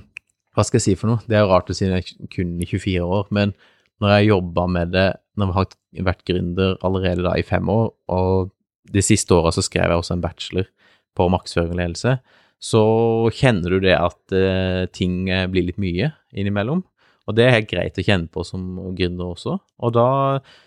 Hva 0.58 0.66
skal 0.66 0.80
jeg 0.80 0.86
si 0.88 0.96
for 1.00 1.12
noe? 1.12 1.24
Det 1.30 1.38
er 1.38 1.44
jo 1.44 1.52
rart 1.52 1.70
å 1.70 1.76
si 1.78 1.86
jeg 1.86 2.02
er 2.02 2.32
kun 2.34 2.58
24 2.58 3.06
år, 3.06 3.28
men 3.36 3.54
når 4.02 4.16
jeg 4.16 4.30
jobba 4.32 4.66
med 4.72 4.94
det 4.96 5.10
når 5.40 5.52
jeg 5.52 5.56
har 5.56 6.08
vært 6.10 6.26
gründer 6.28 6.74
allerede 6.84 7.24
da 7.24 7.36
i 7.38 7.46
fem 7.48 7.70
år, 7.72 7.92
og 8.12 8.50
de 8.90 9.04
siste 9.06 9.36
åra 9.36 9.54
så 9.56 9.64
skrev 9.64 9.94
jeg 9.94 10.02
også 10.02 10.18
en 10.18 10.24
bachelor 10.24 10.68
på 11.16 11.28
markedsføring 11.32 11.76
og 11.76 11.80
ledelse, 11.80 12.16
så 12.60 12.84
kjenner 13.32 13.76
du 13.76 13.86
det 13.86 13.96
at 13.96 14.36
eh, 14.36 14.84
ting 14.92 15.30
blir 15.54 15.70
litt 15.70 15.80
mye 15.80 16.10
innimellom. 16.36 16.82
Og 17.30 17.36
det 17.38 17.46
er 17.46 17.58
helt 17.60 17.70
greit 17.70 18.00
å 18.02 18.06
kjenne 18.06 18.30
på 18.34 18.44
som 18.48 18.64
gründer 18.98 19.36
også. 19.36 19.60
Og 19.86 19.94
da, 19.94 20.08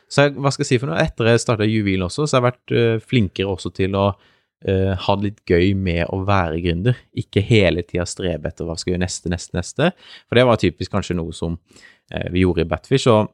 så 0.07 0.29
jeg, 0.29 0.37
hva 0.39 0.53
skal 0.55 0.63
jeg 0.63 0.71
si 0.71 0.79
for 0.79 0.93
noe, 0.93 1.01
etter 1.03 1.33
jeg 1.33 1.43
starta 1.43 1.67
Juvil 1.67 2.05
også, 2.07 2.29
så 2.29 2.39
har 2.39 2.43
jeg 2.43 2.49
vært 2.53 2.75
uh, 2.77 3.07
flinkere 3.11 3.51
også 3.51 3.73
til 3.75 3.99
å 3.99 4.05
uh, 4.15 4.93
ha 5.05 5.17
det 5.19 5.27
litt 5.27 5.43
gøy 5.51 5.73
med 5.75 6.07
å 6.15 6.21
være 6.29 6.63
gründer. 6.63 7.01
Ikke 7.19 7.43
hele 7.43 7.83
tida 7.83 8.07
strebe 8.07 8.53
etter 8.53 8.69
hva 8.69 8.79
skal 8.79 8.95
gjøre 8.95 9.03
neste, 9.03 9.33
neste, 9.33 9.57
neste. 9.59 9.91
For 10.29 10.39
det 10.39 10.47
var 10.47 10.63
typisk 10.63 10.95
kanskje 10.95 11.19
noe 11.19 11.35
som 11.35 11.59
uh, 11.59 12.27
vi 12.31 12.47
gjorde 12.47 12.67
i 12.67 12.71
Batfish. 12.71 13.11
og 13.11 13.33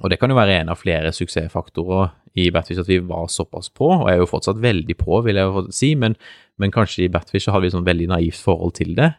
og 0.00 0.08
det 0.08 0.16
kan 0.16 0.30
jo 0.32 0.38
være 0.38 0.54
en 0.62 0.70
av 0.72 0.78
flere 0.80 1.10
suksessfaktorer 1.12 2.14
i 2.38 2.48
Batfish 2.54 2.80
at 2.80 2.88
vi 2.88 3.00
var 3.04 3.26
såpass 3.32 3.68
på, 3.74 3.90
og 3.92 4.06
jeg 4.08 4.16
er 4.16 4.22
jo 4.22 4.30
fortsatt 4.30 4.60
veldig 4.62 4.96
på, 5.00 5.20
vil 5.26 5.40
jeg 5.40 5.48
jo 5.50 5.64
si, 5.74 5.92
men, 5.98 6.16
men 6.60 6.72
kanskje 6.74 7.06
i 7.06 7.10
Batfish 7.12 7.46
så 7.46 7.54
hadde 7.54 7.68
vi 7.68 7.74
sånn 7.74 7.88
veldig 7.88 8.08
naivt 8.14 8.40
forhold 8.40 8.76
til 8.78 8.94
det, 8.98 9.10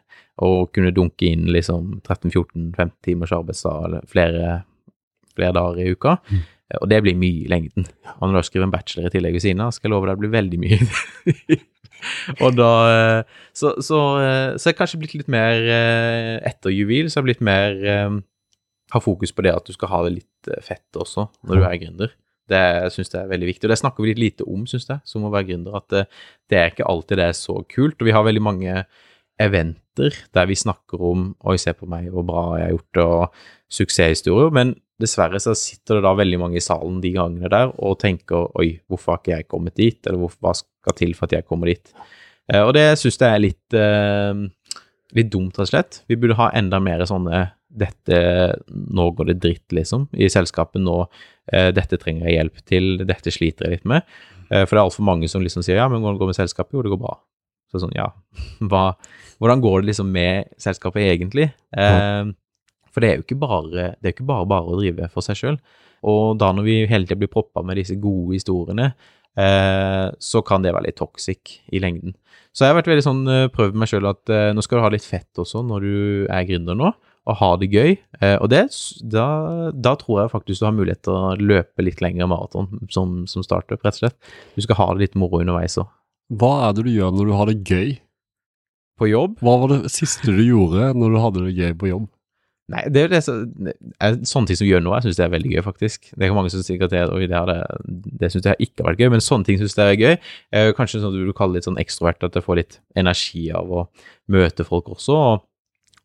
og 0.42 0.72
kunne 0.74 0.94
dunke 0.94 1.28
inn 1.30 1.46
liksom 1.54 2.00
13-14-15 2.02 2.96
timers 3.06 3.34
arbeidsdag 3.36 3.84
eller 3.88 4.08
flere, 4.10 4.48
flere 5.36 5.54
dager 5.54 5.84
i 5.84 5.94
uka. 5.94 6.16
Mm. 6.26 6.42
Og 6.80 6.88
det 6.90 6.98
blir 7.04 7.18
mye 7.20 7.44
i 7.44 7.50
lengden. 7.52 7.86
Og 8.16 8.26
når 8.26 8.40
du 8.40 8.48
skriver 8.48 8.66
en 8.66 8.72
bachelor 8.72 9.06
i 9.06 9.12
tillegg 9.14 9.36
ved 9.36 9.44
siden 9.44 9.62
av, 9.62 9.70
skal 9.76 9.88
jeg 9.88 9.94
love 9.94 10.08
deg 10.08 10.16
det 10.16 10.24
blir 10.24 10.34
veldig 10.34 10.60
mye. 10.62 11.58
og 12.44 12.56
da 12.56 12.72
så, 13.54 13.76
så, 13.78 14.00
så 14.58 14.70
jeg 14.70 14.78
kanskje 14.80 15.00
blitt 15.04 15.14
litt 15.14 15.30
mer 15.30 15.60
eh, 15.70 16.34
etter 16.50 16.74
juvel 16.74 17.06
så 17.08 17.20
har 17.20 17.22
jeg 17.22 17.30
blitt 17.30 17.44
mer 17.46 17.78
Har 18.92 19.00
fokus 19.00 19.32
på 19.32 19.44
det 19.46 19.54
at 19.54 19.64
du 19.64 19.72
skal 19.72 19.92
ha 19.92 20.02
det 20.04 20.16
litt 20.18 20.50
eh, 20.50 20.60
fett 20.64 20.98
også 20.98 21.28
når 21.46 21.60
du 21.60 21.68
er 21.68 21.78
gründer. 21.84 22.16
Det 22.50 22.92
syns 22.92 23.12
jeg 23.12 23.22
er 23.22 23.30
veldig 23.30 23.48
viktig, 23.48 23.66
og 23.66 23.72
det 23.72 23.80
snakker 23.80 24.04
vi 24.04 24.12
litt 24.12 24.22
lite 24.22 24.46
om, 24.50 24.66
syns 24.68 24.88
jeg, 24.90 25.00
som 25.08 25.24
å 25.24 25.32
være 25.32 25.48
gründer. 25.50 25.78
At 25.80 25.88
det, 25.92 26.04
det, 26.52 26.60
er 26.60 26.72
ikke 26.72 26.88
alltid 26.90 27.20
det 27.20 27.28
er 27.30 27.38
så 27.38 27.58
kult. 27.70 27.96
Og 27.98 28.08
vi 28.08 28.14
har 28.16 28.26
veldig 28.26 28.44
mange 28.44 28.78
eventer 29.40 30.14
der 30.34 30.46
vi 30.46 30.56
snakker 30.58 31.00
om 31.02 31.26
Oi, 31.48 31.56
se 31.58 31.74
på 31.74 31.88
meg, 31.90 32.10
hvor 32.12 32.26
bra 32.26 32.42
jeg 32.58 32.68
har 32.68 32.74
gjort 32.74 32.98
det, 32.98 33.04
og 33.04 33.78
suksesshistorier. 33.78 34.52
Men 34.54 34.74
dessverre 35.00 35.40
så 35.42 35.56
sitter 35.58 35.98
det 35.98 36.04
da 36.06 36.14
veldig 36.18 36.40
mange 36.42 36.60
i 36.60 36.64
salen 36.64 37.00
de 37.02 37.14
gangene 37.14 37.50
der 37.50 37.72
og 37.82 37.98
tenker 38.02 38.52
Oi, 38.60 38.74
hvorfor 38.88 39.14
har 39.14 39.22
ikke 39.22 39.34
jeg 39.38 39.50
kommet 39.50 39.78
dit? 39.80 40.00
Eller 40.06 40.20
hva 40.20 40.54
skal 40.58 40.98
til 40.98 41.16
for 41.18 41.28
at 41.28 41.38
jeg 41.38 41.48
kommer 41.48 41.72
dit? 41.72 41.94
Eh, 42.52 42.62
og 42.62 42.74
det 42.76 42.86
syns 43.00 43.18
jeg 43.20 43.30
er 43.30 43.42
litt, 43.42 43.76
eh, 43.78 44.80
litt 45.16 45.30
dumt, 45.32 45.56
rett 45.56 45.66
og 45.66 45.72
slett. 45.72 46.02
Vi 46.08 46.18
burde 46.20 46.38
ha 46.38 46.50
enda 46.54 46.80
mer 46.82 47.04
sånne 47.08 47.46
dette 47.74 48.18
Nå 48.70 49.08
går 49.18 49.32
det 49.32 49.40
dritt, 49.42 49.72
liksom, 49.74 50.06
i 50.14 50.28
selskapet. 50.30 50.78
Nå 50.84 51.00
eh, 51.02 51.08
Dette 51.44 51.98
trenger 52.00 52.30
jeg 52.30 52.38
hjelp 52.38 52.60
til, 52.64 52.86
dette 53.04 53.32
sliter 53.34 53.66
jeg 53.66 53.78
litt 53.78 53.88
med. 53.88 54.06
Eh, 54.50 54.64
for 54.64 54.74
det 54.74 54.80
er 54.80 54.84
altfor 54.84 55.06
mange 55.06 55.28
som 55.30 55.44
liksom 55.44 55.64
sier 55.64 55.80
ja, 55.80 55.88
men 55.90 56.02
hvordan 56.02 56.18
går 56.18 56.28
det 56.28 56.34
med 56.34 56.40
selskapet? 56.40 56.76
Jo, 56.76 56.84
det 56.84 56.92
går 56.94 57.02
bra. 57.02 57.14
Så 57.72 57.82
sånn, 57.82 57.94
ja, 57.96 58.10
hva, 58.70 58.84
hvordan 59.42 59.64
går 59.64 59.82
det 59.82 59.92
liksom 59.92 60.12
med 60.14 60.52
selskapet 60.62 61.08
egentlig? 61.08 61.50
Ja. 61.74 62.24
for 62.94 63.02
det 63.02 63.08
er 63.10 63.16
jo 63.18 63.24
ikke 63.24 63.40
bare, 63.40 63.88
det 63.98 64.06
er 64.06 64.14
ikke 64.14 64.28
bare, 64.28 64.46
bare 64.46 64.70
å 64.70 64.78
drive 64.78 65.08
for 65.12 65.26
seg 65.26 65.40
sjøl. 65.40 65.58
Og 66.06 66.36
da 66.38 66.52
når 66.54 66.66
vi 66.66 66.76
hele 66.90 67.08
tida 67.08 67.18
blir 67.18 67.32
proppa 67.32 67.64
med 67.66 67.80
disse 67.80 67.96
gode 67.98 68.36
historiene, 68.36 68.92
eh, 69.40 70.06
så 70.20 70.42
kan 70.46 70.62
det 70.62 70.74
være 70.74 70.90
litt 70.90 71.00
toxic 71.00 71.56
i 71.72 71.80
lengden. 71.82 72.14
Så 72.54 72.64
jeg 72.64 72.74
har 72.74 72.78
vært 72.78 72.92
veldig 72.92 73.06
sånn, 73.06 73.24
eh, 73.32 73.48
prøvd 73.50 73.80
meg 73.80 73.90
sjøl 73.90 74.06
at 74.12 74.30
eh, 74.30 74.52
nå 74.54 74.62
skal 74.62 74.78
du 74.78 74.84
ha 74.84 74.92
litt 74.94 75.06
fett 75.08 75.42
også 75.42 75.64
når 75.66 75.88
du 75.88 75.96
er 76.30 76.46
gründer 76.46 76.78
nå 76.78 76.92
og 77.24 77.38
ha 77.40 77.50
det 77.60 77.70
gøy. 77.72 77.96
Eh, 78.20 78.36
og 78.36 78.50
det, 78.52 78.64
da, 79.14 79.26
da, 79.72 79.94
tror 80.00 80.22
jeg 80.22 80.32
faktisk 80.34 80.62
du 80.62 80.68
har 80.68 80.76
mulighet 80.76 81.04
til 81.06 81.16
å 81.16 81.34
løpe 81.40 81.84
litt 81.86 82.02
lengre 82.04 82.28
maraton 82.30 82.68
som, 82.92 83.22
som 83.30 83.44
startup, 83.46 83.80
rett 83.80 83.96
og 83.96 84.02
slett. 84.02 84.32
Du 84.56 84.64
skal 84.64 84.80
ha 84.80 84.90
det 84.92 85.06
litt 85.06 85.18
moro 85.18 85.40
underveis 85.40 85.78
òg. 85.80 85.88
Hva 86.34 86.54
er 86.68 86.76
det 86.76 86.86
du 86.86 86.92
gjør 86.94 87.14
når 87.14 87.28
du 87.28 87.36
har 87.36 87.50
det 87.50 87.60
gøy? 87.68 87.94
På 89.00 89.08
jobb? 89.10 89.40
Hva 89.42 89.56
var 89.58 89.72
det 89.72 89.90
siste 89.90 90.30
du 90.30 90.44
gjorde 90.44 90.92
når 90.94 91.14
du 91.14 91.22
hadde 91.22 91.46
det 91.48 91.56
gøy 91.56 91.72
på 91.80 91.90
jobb? 91.90 92.10
Nei, 92.72 92.80
det 92.88 93.00
er 93.02 93.10
jo 93.10 93.12
det 93.12 93.74
sånne 94.24 94.48
ting 94.48 94.56
som 94.56 94.68
gjør 94.68 94.80
nå, 94.80 94.92
jeg 94.94 95.04
syns 95.04 95.18
det 95.18 95.24
er 95.26 95.32
veldig 95.34 95.50
gøy, 95.52 95.62
faktisk. 95.66 96.06
Det 96.14 96.24
er 96.24 96.32
mange 96.32 96.52
som 96.52 96.62
at 96.62 96.92
det, 96.94 97.02
det, 97.28 97.40
det, 97.50 97.56
det 98.22 98.30
syns 98.32 98.46
jeg 98.48 98.68
ikke 98.68 98.80
har 98.80 98.88
vært 98.88 99.02
gøy, 99.02 99.10
men 99.12 99.24
sånne 99.24 99.48
ting 99.48 99.58
syns 99.60 99.76
jeg 99.76 99.96
er 99.96 100.00
gøy. 100.00 100.14
Eh, 100.56 100.68
kanskje 100.78 101.02
sånn 101.02 101.12
at 101.12 101.18
du 101.18 101.26
vil 101.26 101.36
kalle 101.36 101.52
det 101.52 101.60
litt 101.60 101.68
sånn 101.68 101.82
ekstrovert, 101.82 102.24
at 102.24 102.38
jeg 102.38 102.46
får 102.46 102.60
litt 102.62 102.78
energi 102.96 103.44
av 103.52 103.68
å 103.68 103.84
møte 104.32 104.64
folk 104.64 104.88
også. 104.94 105.18
og 105.18 105.44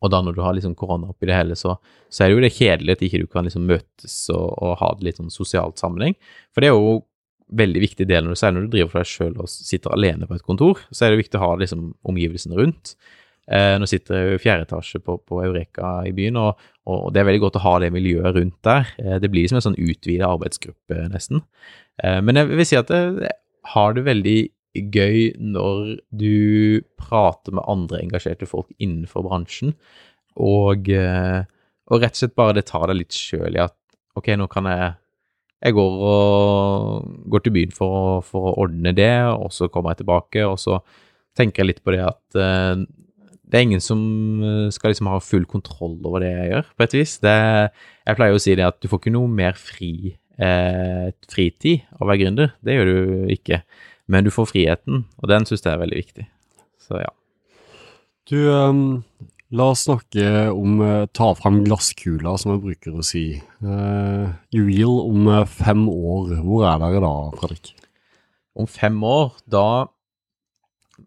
og 0.00 0.12
da 0.12 0.22
når 0.24 0.36
du 0.36 0.42
har 0.44 0.56
liksom 0.56 0.74
korona 0.78 1.10
oppi 1.12 1.28
det 1.28 1.36
hele, 1.36 1.56
så, 1.58 1.76
så, 2.08 2.24
er 2.24 2.30
det 2.30 2.36
jo 2.36 2.42
det 2.46 2.54
kjedelig 2.56 2.96
at 2.96 3.04
ikke 3.04 3.22
du 3.22 3.28
kan 3.30 3.46
liksom 3.46 3.68
møtes 3.68 4.16
og, 4.32 4.48
og, 4.56 4.74
ha 4.80 4.90
det 4.96 5.08
litt 5.08 5.20
sånn 5.20 5.32
sosialt 5.32 5.80
sammenheng. 5.80 6.16
For 6.54 6.64
det 6.64 6.70
er 6.70 6.76
jo 6.76 6.98
veldig 7.60 7.82
viktig 7.82 8.06
del 8.08 8.24
når 8.24 8.36
du, 8.36 8.42
når 8.46 8.66
du 8.66 8.74
driver 8.76 8.92
for 8.92 9.02
deg 9.02 9.10
sjøl 9.10 9.40
og 9.42 9.50
sitter 9.50 9.94
alene 9.96 10.28
på 10.28 10.38
et 10.38 10.46
kontor, 10.46 10.80
så 10.90 11.06
er 11.06 11.12
det 11.12 11.24
viktig 11.24 11.40
å 11.40 11.44
ha 11.44 11.50
liksom 11.60 11.90
omgivelsene 12.08 12.56
rundt. 12.58 12.94
Eh, 13.50 13.74
nå 13.82 13.88
sitter 13.90 14.14
jeg 14.14 14.38
i 14.38 14.42
fjerde 14.44 14.66
etasje 14.68 15.00
på, 15.02 15.16
på, 15.26 15.40
Eureka 15.42 15.98
i 16.06 16.12
byen, 16.14 16.38
og, 16.38 16.60
og, 16.86 17.08
det 17.10 17.22
er 17.22 17.26
veldig 17.26 17.42
godt 17.42 17.58
å 17.58 17.64
ha 17.64 17.74
det 17.82 17.90
miljøet 17.94 18.36
rundt 18.36 18.58
der. 18.66 18.92
Eh, 19.02 19.16
det 19.22 19.30
blir 19.32 19.50
som 19.50 19.58
en 19.58 19.66
sånn 19.66 19.80
utvida 19.80 20.28
arbeidsgruppe, 20.30 21.08
nesten. 21.10 21.42
Eh, 22.04 22.20
men 22.22 22.38
jeg 22.38 22.52
vil 22.52 22.68
si 22.68 22.78
at 22.78 22.92
det, 22.92 23.34
har 23.74 23.96
det 23.96 24.06
veldig 24.06 24.38
gøy 24.74 25.32
når 25.40 25.96
du 26.14 26.82
prater 27.00 27.56
med 27.56 27.66
andre 27.70 28.02
engasjerte 28.04 28.48
folk 28.48 28.70
innenfor 28.78 29.24
bransjen, 29.26 29.74
og, 30.40 30.88
eh, 30.88 31.42
og 31.90 32.02
rett 32.02 32.16
og 32.16 32.22
slett 32.22 32.38
bare 32.38 32.58
det 32.60 32.68
tar 32.70 32.86
deg 32.90 33.00
litt 33.02 33.16
sjøl 33.16 33.56
i 33.56 33.62
at 33.64 33.76
ok, 34.18 34.34
nå 34.38 34.50
kan 34.50 34.68
jeg 34.70 34.96
jeg 35.60 35.74
går, 35.76 35.96
og, 36.08 37.08
går 37.28 37.42
til 37.44 37.52
byen 37.52 37.74
for 37.76 37.92
å, 37.92 38.04
for 38.24 38.48
å, 38.48 38.54
ordne 38.62 38.94
det, 38.96 39.12
og 39.28 39.50
så 39.52 39.68
kommer 39.68 39.92
jeg 39.92 40.00
tilbake, 40.00 40.46
og 40.48 40.56
så 40.56 40.78
tenker 41.36 41.60
jeg 41.60 41.68
litt 41.68 41.82
på 41.84 41.92
det 41.92 42.00
at 42.00 42.38
uh, 42.40 42.80
det 43.50 43.58
er 43.58 43.66
ingen 43.66 43.82
som 43.82 44.00
skal 44.72 44.94
liksom 44.94 45.10
ha 45.10 45.18
full 45.20 45.44
kontroll 45.50 45.98
over 46.06 46.22
det 46.22 46.30
jeg 46.30 46.50
gjør, 46.52 46.70
på 46.78 46.86
et 46.86 46.96
vis. 46.96 47.14
Det, 47.20 47.36
jeg 48.06 48.18
pleier 48.18 48.36
å 48.36 48.42
si 48.42 48.56
det 48.56 48.66
at 48.68 48.78
du 48.80 48.86
får 48.90 49.02
ikke 49.02 49.12
noe 49.16 49.30
mer 49.40 49.58
fri, 49.58 50.14
eh, 50.38 51.08
fritid 51.30 51.82
av 51.96 52.04
å 52.04 52.10
være 52.12 52.20
gründer. 52.22 52.52
Det 52.62 52.76
gjør 52.76 52.90
du 52.90 53.32
ikke. 53.34 53.60
Men 54.10 54.26
du 54.26 54.32
får 54.34 54.50
friheten, 54.50 55.04
og 55.22 55.30
den 55.30 55.46
syns 55.46 55.62
jeg 55.64 55.72
er 55.74 55.82
veldig 55.82 56.00
viktig. 56.00 56.26
Så 56.82 56.98
ja. 56.98 57.12
Du, 58.30 58.36
um, 58.50 58.82
la 59.54 59.70
oss 59.72 59.84
snakke 59.86 60.50
om 60.50 60.82
uh, 60.82 61.06
ta 61.14 61.30
fram 61.38 61.62
glasskula, 61.66 62.34
som 62.38 62.54
jeg 62.54 62.64
bruker 62.64 62.98
å 62.98 63.06
si. 63.06 63.24
Uh, 63.62 64.34
Juil 64.54 64.90
om 64.90 65.30
uh, 65.30 65.46
fem 65.46 65.86
år, 65.90 66.36
hvor 66.42 66.66
er 66.68 66.82
dere 66.82 67.04
da, 67.06 67.14
Fredrik? 67.38 67.72
Om 68.58 68.68
fem 68.70 68.98
år, 69.06 69.32
da 69.50 69.70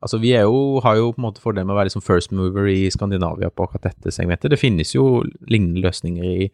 Altså, 0.01 0.17
vi 0.17 0.31
jo, 0.33 0.79
har 0.81 0.97
jo 0.97 1.11
på 1.13 1.21
en 1.21 1.25
måte 1.27 1.41
fordelen 1.43 1.67
med 1.69 1.75
å 1.75 1.77
være 1.77 1.91
liksom 1.91 2.03
first 2.03 2.31
mover 2.35 2.65
i 2.71 2.89
Skandinavia 2.91 3.51
på 3.53 3.67
akkurat 3.67 3.91
dette 3.91 4.11
segmentet. 4.11 4.49
Det 4.49 4.57
finnes 4.57 4.89
jo 4.95 5.21
lignende 5.51 5.83
løsninger 5.85 6.25
i, 6.25 6.47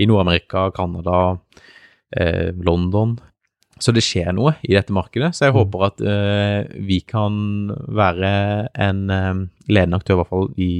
i 0.00 0.08
Nord-Amerika, 0.08 0.70
Canada, 0.76 1.36
eh, 2.16 2.54
London. 2.66 3.18
Så 3.76 3.92
det 3.92 4.00
skjer 4.04 4.30
noe 4.32 4.54
i 4.64 4.72
dette 4.72 4.94
markedet. 4.94 5.34
Så 5.36 5.46
jeg 5.46 5.52
mm. 5.52 5.58
håper 5.58 5.82
at 5.84 5.98
uh, 6.00 6.76
vi 6.88 7.02
kan 7.04 7.34
være 7.92 8.30
en 8.72 9.02
uh, 9.12 9.42
ledende 9.68 9.98
aktør, 10.00 10.16
i 10.16 10.20
hvert 10.22 10.32
fall 10.32 10.48
i 10.56 10.70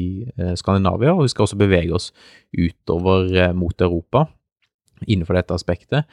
uh, 0.41 0.55
Skandinavia. 0.57 1.13
Og 1.13 1.27
vi 1.27 1.33
skal 1.35 1.45
også 1.45 1.61
bevege 1.61 1.93
oss 1.97 2.09
utover 2.57 3.53
mot 3.57 3.85
Europa 3.85 4.25
innenfor 5.05 5.37
dette 5.37 5.53
aspektet. 5.53 6.09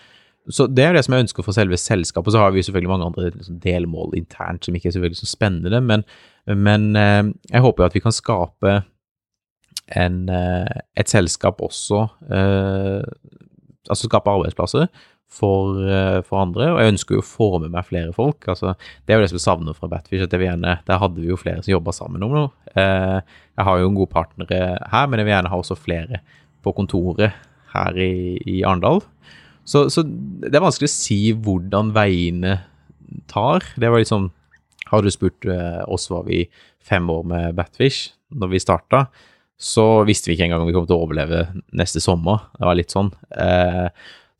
så 0.51 0.65
det 0.67 0.83
er 0.83 0.93
det 0.93 1.05
som 1.05 1.13
jeg 1.15 1.23
ønsker 1.23 1.43
for 1.45 1.55
selve 1.55 1.77
selskapet. 1.79 2.33
Så 2.35 2.41
har 2.41 2.51
vi 2.51 2.63
selvfølgelig 2.67 2.91
mange 2.91 3.05
andre 3.05 3.29
liksom, 3.29 3.61
delmål 3.63 4.17
internt 4.19 4.65
som 4.65 4.75
ikke 4.75 4.91
er 4.91 5.05
veldig 5.05 5.21
så 5.21 5.29
spennende, 5.29 5.79
men, 5.79 6.03
men 6.47 6.89
jeg 6.97 7.63
håper 7.63 7.85
at 7.85 7.95
vi 7.95 8.01
kan 8.03 8.11
skape 8.11 8.81
en, 9.95 10.19
et 10.29 11.09
selskap 11.09 11.63
også 11.63 12.09
Altså 13.83 14.07
skape 14.07 14.31
arbeidsplasser 14.31 14.85
for, 15.33 15.79
eh, 15.81 16.19
for, 16.27 16.43
andre, 16.43 16.69
og 16.73 16.81
jeg 16.81 16.93
ønsker 16.93 17.17
jo 17.17 17.23
å 17.23 17.25
få 17.25 17.47
med 17.63 17.73
meg 17.73 17.87
flere 17.87 18.13
folk. 18.13 18.45
altså 18.47 18.75
Det 18.75 19.13
er 19.13 19.17
jo 19.17 19.23
det 19.23 19.31
som 19.31 19.39
jeg 19.39 19.47
savner 19.47 19.77
fra 19.77 19.89
Batfish. 19.89 20.21
at 20.21 20.31
jeg 20.31 20.39
vil 20.39 20.49
gjerne, 20.51 20.79
Der 20.85 20.99
hadde 21.01 21.21
vi 21.21 21.31
jo 21.31 21.39
flere 21.39 21.63
som 21.63 21.73
jobba 21.73 21.91
sammen 21.91 22.23
om 22.23 22.31
noe. 22.31 22.51
Eh, 22.75 23.21
jeg 23.57 23.65
har 23.65 23.79
jo 23.79 23.89
en 23.89 23.97
god 23.97 24.09
partner 24.09 24.45
her, 24.47 25.07
men 25.07 25.19
jeg 25.19 25.25
vil 25.25 25.33
gjerne 25.33 25.49
ha 25.49 25.57
også 25.57 25.77
flere 25.77 26.21
på 26.63 26.73
kontoret 26.73 27.33
her 27.73 27.97
i, 27.97 28.37
i 28.45 28.61
Arendal. 28.63 29.01
Så, 29.65 29.89
så, 29.89 30.03
det 30.03 30.53
er 30.53 30.63
vanskelig 30.63 30.89
å 30.91 30.93
si 30.93 31.19
hvordan 31.33 31.93
veiene 31.95 32.59
tar. 33.31 33.63
Det 33.79 33.91
var 33.91 34.03
sånn 34.07 34.31
Hadde 34.91 35.09
du 35.09 35.13
spurt 35.15 35.45
eh, 35.49 35.81
oss 35.89 36.09
var 36.11 36.27
vi 36.27 36.43
fem 36.83 37.07
år 37.09 37.23
med 37.25 37.55
Batfish 37.57 38.11
når 38.35 38.51
vi 38.51 38.59
starta, 38.61 39.07
så 39.57 40.03
visste 40.05 40.29
vi 40.29 40.35
ikke 40.35 40.45
engang 40.49 40.61
om 40.61 40.67
vi 40.69 40.75
kom 40.75 40.85
til 40.85 40.99
å 40.99 41.05
overleve 41.05 41.45
neste 41.73 42.01
sommer. 42.03 42.43
Det 42.59 42.67
var 42.67 42.77
litt 42.77 42.93
sånn. 42.93 43.09
Eh, 43.31 43.87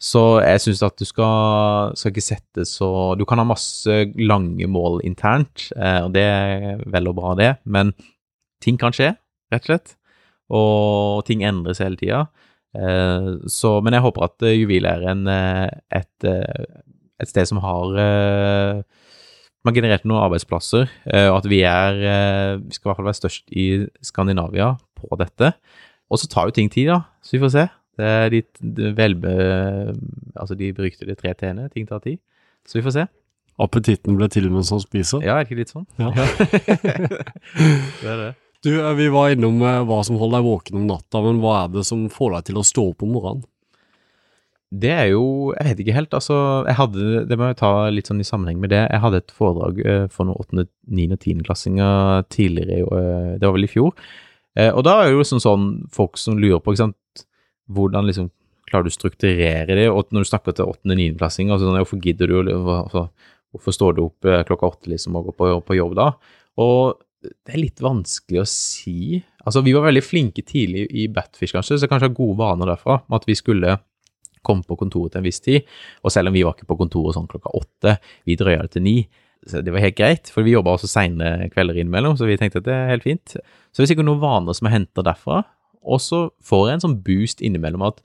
så 0.04 0.22
jeg 0.44 0.60
syns 0.66 0.82
at 0.84 1.00
du 1.00 1.06
skal, 1.08 1.94
skal, 1.96 2.12
ikke 2.12 2.26
sette 2.26 2.66
så 2.68 2.88
Du 3.16 3.24
kan 3.28 3.39
ha 3.39 3.46
masse 3.48 4.00
lange 4.20 4.68
mål 4.68 5.00
internt, 5.08 5.70
eh, 5.78 6.02
og 6.04 6.12
det 6.16 6.24
er 6.28 6.82
vel 6.92 7.08
og 7.08 7.16
bra, 7.20 7.36
det, 7.39 7.52
men 7.63 7.94
ting 8.63 8.80
kan 8.80 8.96
skje, 8.96 9.13
rett 9.54 9.63
og 9.63 9.70
slett. 9.72 9.94
Og 10.54 11.24
ting 11.28 11.46
endres 11.48 11.80
hele 11.84 12.00
tida. 12.00 12.26
Eh, 12.76 13.30
så, 13.48 13.78
men 13.86 13.96
jeg 13.96 14.04
håper 14.04 14.28
at 14.28 14.46
Juvel 14.52 14.89
er 14.92 15.08
en, 15.13 15.24
et, 15.32 16.28
et 16.28 17.32
sted 17.32 17.48
som 17.48 17.62
har 17.63 17.96
man 19.63 19.78
generert 19.78 20.04
noen 20.04 20.26
arbeidsplasser, 20.26 20.89
og 21.30 21.38
at 21.38 21.46
vi 21.48 21.62
er 21.63 22.02
Vi 22.60 22.76
skal 22.76 22.84
i 22.84 22.89
hvert 22.89 23.00
fall 23.00 23.08
være 23.08 23.22
størst 23.22 23.56
i 23.56 23.68
Skandinavia 24.04 24.74
på 25.00 25.16
dette. 25.22 25.54
Og 26.12 26.20
så 26.20 26.28
tar 26.28 26.52
jo 26.52 26.58
ting 26.58 26.68
tid, 26.68 26.92
da, 26.92 27.00
så 27.24 27.38
vi 27.38 27.44
får 27.46 27.54
se. 27.56 27.66
Det 28.00 28.08
er 28.10 28.34
de 28.34 28.94
velbe... 28.98 29.34
Altså 30.36 30.58
de 30.58 30.72
beryktede 30.76 31.16
tre 31.20 31.34
t-ene. 31.38 31.68
Ting 31.74 31.88
tar 31.90 32.02
tid. 32.04 32.20
Så 32.68 32.80
vi 32.80 32.86
får 32.86 32.96
se. 32.98 33.06
Appetitten 33.62 34.18
ble 34.18 34.30
til 34.34 34.50
mens 34.50 34.72
han 34.74 34.82
spiser? 34.82 35.22
Ja, 35.26 35.38
er 35.38 35.44
det 35.44 35.52
ikke 35.52 35.62
litt 35.62 35.74
sånn? 35.74 35.86
Ja. 36.02 36.10
det 38.02 38.10
er 38.10 38.22
det. 38.24 38.32
Du, 38.64 38.72
eh, 38.80 38.94
vi 38.98 39.10
var 39.14 39.34
innom 39.34 39.60
eh, 39.62 39.82
hva 39.86 40.00
som 40.08 40.18
holder 40.18 40.40
deg 40.40 40.48
våken 40.48 40.80
om 40.80 40.88
natta, 40.90 41.22
men 41.22 41.42
hva 41.44 41.58
er 41.66 41.74
det 41.76 41.84
som 41.86 42.08
får 42.10 42.38
deg 42.38 42.48
til 42.50 42.62
å 42.62 42.66
stå 42.66 42.88
opp 42.94 43.06
om 43.06 43.14
morgenen? 43.14 43.46
Det 44.74 44.90
er 44.90 45.12
jo 45.12 45.54
Jeg 45.54 45.68
vet 45.68 45.82
ikke 45.84 45.94
helt. 46.00 46.14
Altså, 46.18 46.36
jeg 46.66 46.74
hadde 46.80 47.26
Det 47.30 47.38
må 47.38 47.52
jeg 47.52 47.60
ta 47.60 47.74
litt 47.94 48.08
sånn 48.10 48.24
i 48.24 48.26
sammenheng 48.26 48.58
med 48.58 48.72
det. 48.74 48.80
Jeg 48.88 49.04
hadde 49.04 49.20
et 49.22 49.34
foredrag 49.38 49.82
uh, 49.86 50.06
for 50.10 50.26
noen 50.26 50.40
åttende, 50.42 50.66
niende 50.90 51.20
og 51.20 51.22
tiendeklassinger 51.22 52.26
tidligere, 52.34 52.82
det 53.38 53.46
var 53.46 53.54
vel 53.54 53.68
i 53.68 53.70
fjor, 53.70 53.94
Eh, 54.60 54.70
og 54.70 54.84
da 54.86 55.00
er 55.02 55.10
det 55.10 55.18
jo 55.18 55.26
sånn, 55.26 55.42
sånn 55.42 55.70
folk 55.94 56.20
som 56.22 56.38
lurer 56.38 56.62
på 56.62 56.74
ikke 56.74 56.86
sant, 56.86 57.26
hvordan 57.71 58.08
liksom 58.10 58.32
klarer 58.69 58.88
du 58.88 58.93
å 58.93 58.95
strukturere 58.95 59.78
det, 59.78 59.88
og 59.91 60.12
når 60.13 60.26
du 60.26 60.30
snakker 60.30 60.56
til 60.58 60.69
åttende-niendeplassinger, 60.71 61.56
altså 61.56 61.67
sånn, 61.67 61.80
hvorfor 61.82 62.02
gidder 62.04 62.32
du, 62.32 62.38
altså, 62.49 63.08
hvorfor 63.54 63.76
står 63.76 63.97
du 63.97 64.04
opp 64.08 64.30
eh, 64.30 64.43
klokka 64.47 64.71
åtte 64.73 64.91
liksom 64.93 65.17
og 65.19 65.30
går 65.30 65.38
på, 65.38 65.49
på, 65.67 65.78
jobb 65.78 65.95
da? 65.99 66.10
Og 66.63 66.99
det 67.23 67.56
er 67.56 67.62
litt 67.62 67.82
vanskelig 67.84 68.41
å 68.41 68.49
si. 68.49 69.21
Altså, 69.43 69.63
vi 69.63 69.76
var 69.76 69.86
veldig 69.88 70.04
flinke 70.04 70.43
tidlig 70.47 70.88
i 70.91 71.08
Batfish, 71.12 71.54
kanskje, 71.56 71.80
så 71.80 71.89
kanskje 71.91 72.10
har 72.10 72.17
gode 72.17 72.39
vaner 72.41 72.73
derfra, 72.73 72.99
med 73.08 73.21
at 73.21 73.28
vi 73.30 73.38
skulle 73.39 73.78
komme 74.43 74.65
på 74.67 74.76
kontoret 74.76 75.13
til 75.13 75.21
en 75.21 75.28
viss 75.28 75.39
tid, 75.43 75.69
og 76.04 76.12
selv 76.12 76.30
om 76.30 76.36
vi 76.36 76.43
var 76.43 76.58
ikke 76.58 76.67
på 76.67 76.80
kontoret 76.82 77.15
sånn 77.15 77.30
klokka 77.32 77.54
åtte, 77.56 77.95
vi 78.28 78.36
drøya 78.39 78.65
det 78.65 78.73
til 78.76 78.84
ni, 78.84 78.97
så 79.47 79.62
det 79.63 79.71
var 79.76 79.84
helt 79.84 79.95
greit, 79.95 80.32
for 80.32 80.43
vi 80.43 80.56
jobba 80.56 80.76
også 80.76 80.89
seine 80.91 81.49
kvelder 81.52 81.80
innimellom, 81.80 82.15
så 82.19 82.28
vi 82.28 82.36
tenkte 82.39 82.62
at 82.62 82.67
det 82.67 82.76
er 82.76 82.91
helt 82.93 83.06
fint. 83.06 83.36
Så 83.36 83.82
det 83.82 83.86
er 83.86 83.91
sikkert 83.91 84.08
noen 84.08 84.21
vaner 84.21 84.56
som 84.56 84.69
er 84.69 84.76
henta 84.78 85.04
derfra, 85.04 85.41
og 85.84 86.02
så 86.04 86.26
får 86.43 86.67
jeg 86.67 86.78
en 86.78 86.86
sånn 86.88 87.00
boost 87.06 87.43
innimellom 87.46 87.86
at, 87.88 88.00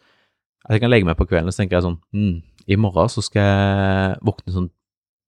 at 0.67 0.77
jeg 0.77 0.85
kan 0.85 0.93
legge 0.93 1.09
meg 1.09 1.19
på 1.19 1.29
kvelden 1.29 1.51
og 1.51 1.55
så 1.57 1.63
tenker 1.63 1.79
jeg 1.79 1.87
sånn 1.87 2.01
mm, 2.15 2.35
I 2.69 2.81
morgen 2.81 3.13
så 3.13 3.25
skal 3.25 3.47
jeg 3.47 4.19
våkne 4.29 4.55
sånn, 4.55 4.73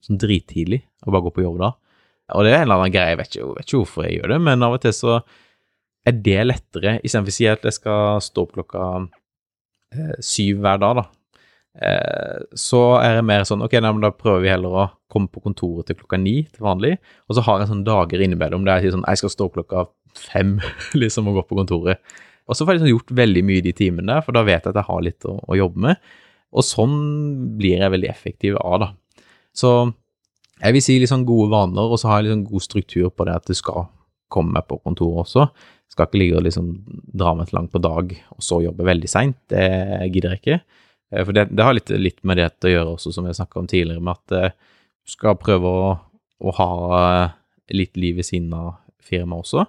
sånn 0.07 0.21
drittidlig 0.21 0.83
og 1.07 1.15
bare 1.15 1.27
gå 1.29 1.37
på 1.39 1.47
jobb 1.47 1.61
da. 1.63 1.71
Og 2.37 2.47
det 2.47 2.53
er 2.53 2.61
en 2.61 2.69
eller 2.69 2.83
annen 2.83 2.95
greie, 2.95 3.15
jeg 3.15 3.21
vet 3.21 3.31
ikke, 3.31 3.41
jeg 3.41 3.55
vet 3.57 3.69
ikke 3.69 3.81
hvorfor 3.81 4.07
jeg 4.07 4.19
gjør 4.19 4.35
det, 4.35 4.43
men 4.47 4.67
av 4.67 4.77
og 4.77 4.83
til 4.85 4.95
så 4.95 5.15
er 6.07 6.21
det 6.27 6.43
lettere, 6.47 6.99
istedenfor 7.05 7.33
å 7.33 7.37
si 7.37 7.49
at 7.51 7.65
jeg 7.67 7.77
skal 7.77 8.21
stå 8.25 8.45
opp 8.47 8.53
klokka 8.57 8.85
eh, 9.95 10.15
syv 10.25 10.63
hver 10.65 10.81
dag, 10.83 11.01
da. 11.01 11.07
Eh, 11.71 12.39
så 12.59 12.81
er 12.99 13.21
det 13.21 13.27
mer 13.29 13.45
sånn 13.47 13.63
Ok, 13.63 13.77
nei, 13.79 13.93
men 13.95 14.03
da 14.03 14.11
prøver 14.11 14.43
vi 14.43 14.51
heller 14.51 14.73
å 14.75 14.87
komme 15.13 15.31
på 15.31 15.43
kontoret 15.45 15.87
til 15.87 16.01
klokka 16.01 16.19
ni 16.19 16.41
til 16.51 16.65
vanlig. 16.67 16.97
Og 17.29 17.39
så 17.39 17.45
har 17.47 17.63
jeg 17.63 17.71
sånne 17.71 17.87
dager 17.87 18.25
innimellom 18.25 18.67
der 18.67 18.81
jeg 18.81 18.89
sier 18.89 18.97
sånn 18.97 19.07
Jeg 19.07 19.21
skal 19.23 19.35
stå 19.37 19.49
klokka 19.55 19.85
fem 20.19 20.57
liksom 21.03 21.31
og 21.31 21.39
gå 21.39 21.47
på 21.51 21.61
kontoret. 21.61 22.03
Og 22.49 22.57
så 22.57 22.65
får 22.65 22.75
jeg 22.75 22.81
liksom 22.81 22.93
gjort 22.95 23.15
veldig 23.21 23.45
mye 23.47 23.65
de 23.65 23.73
timene 23.77 24.19
for 24.25 24.37
da 24.37 24.45
vet 24.47 24.65
jeg 24.65 24.73
at 24.73 24.81
jeg 24.81 24.89
har 24.89 25.05
litt 25.07 25.27
å, 25.29 25.37
å 25.41 25.59
jobbe 25.59 25.85
med. 25.87 26.11
Og 26.51 26.67
sånn 26.67 26.97
blir 27.59 27.83
jeg 27.83 27.95
veldig 27.95 28.11
effektiv 28.11 28.57
av, 28.59 28.77
da. 28.83 28.91
Så 29.55 29.71
jeg 30.61 30.77
vil 30.77 30.85
si 30.85 30.99
liksom 31.01 31.25
gode 31.29 31.51
vaner, 31.53 31.93
og 31.93 32.01
så 32.01 32.11
har 32.11 32.21
jeg 32.21 32.31
liksom 32.31 32.47
god 32.51 32.65
struktur 32.65 33.13
på 33.15 33.27
det 33.29 33.37
at 33.39 33.49
du 33.49 33.57
skal 33.57 33.87
komme 34.31 34.55
meg 34.57 34.67
på 34.69 34.79
kontoret 34.85 35.25
også. 35.25 35.47
Jeg 35.91 35.95
skal 35.95 36.07
ikke 36.07 36.21
ligge 36.21 36.39
og 36.39 36.45
liksom 36.47 36.69
dra 37.19 37.33
meg 37.35 37.49
til 37.49 37.59
langt 37.59 37.73
på 37.73 37.83
dag 37.83 38.13
og 38.37 38.45
så 38.47 38.61
jobbe 38.63 38.87
veldig 38.87 39.11
seint. 39.11 39.39
Det 39.51 39.65
gidder 40.13 40.37
jeg 40.37 40.43
ikke. 40.43 40.59
Eh, 41.11 41.25
for 41.25 41.37
det, 41.37 41.49
det 41.51 41.67
har 41.67 41.77
litt, 41.77 41.91
litt, 41.99 42.21
med 42.27 42.39
det 42.39 42.51
å 42.67 42.75
gjøre 42.75 42.95
også, 42.97 43.15
som 43.15 43.27
vi 43.27 43.37
snakka 43.37 43.63
om 43.63 43.71
tidligere, 43.71 44.05
med 44.05 44.19
at 44.19 44.37
eh, 44.37 44.77
du 45.07 45.15
skal 45.17 45.39
prøve 45.41 45.71
å, 45.71 45.89
å 46.41 46.55
ha 46.61 46.71
eh, 47.01 47.39
litt 47.75 47.99
liv 48.01 48.21
ved 48.21 48.29
siden 48.29 48.55
av 48.57 48.77
firmaet 49.03 49.47
også. 49.47 49.67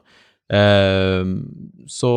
Så 0.51 2.09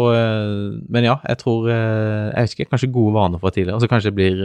Men 0.90 1.06
ja, 1.06 1.12
jeg 1.22 1.38
tror 1.38 1.68
Jeg 1.70 2.32
vet 2.34 2.54
ikke, 2.56 2.66
kanskje 2.72 2.88
gode 2.90 3.14
vaner 3.14 3.38
fra 3.38 3.52
tidligere. 3.54 3.76
Altså 3.78 3.90
kanskje 3.92 4.10
jeg 4.10 4.16
blir 4.18 4.42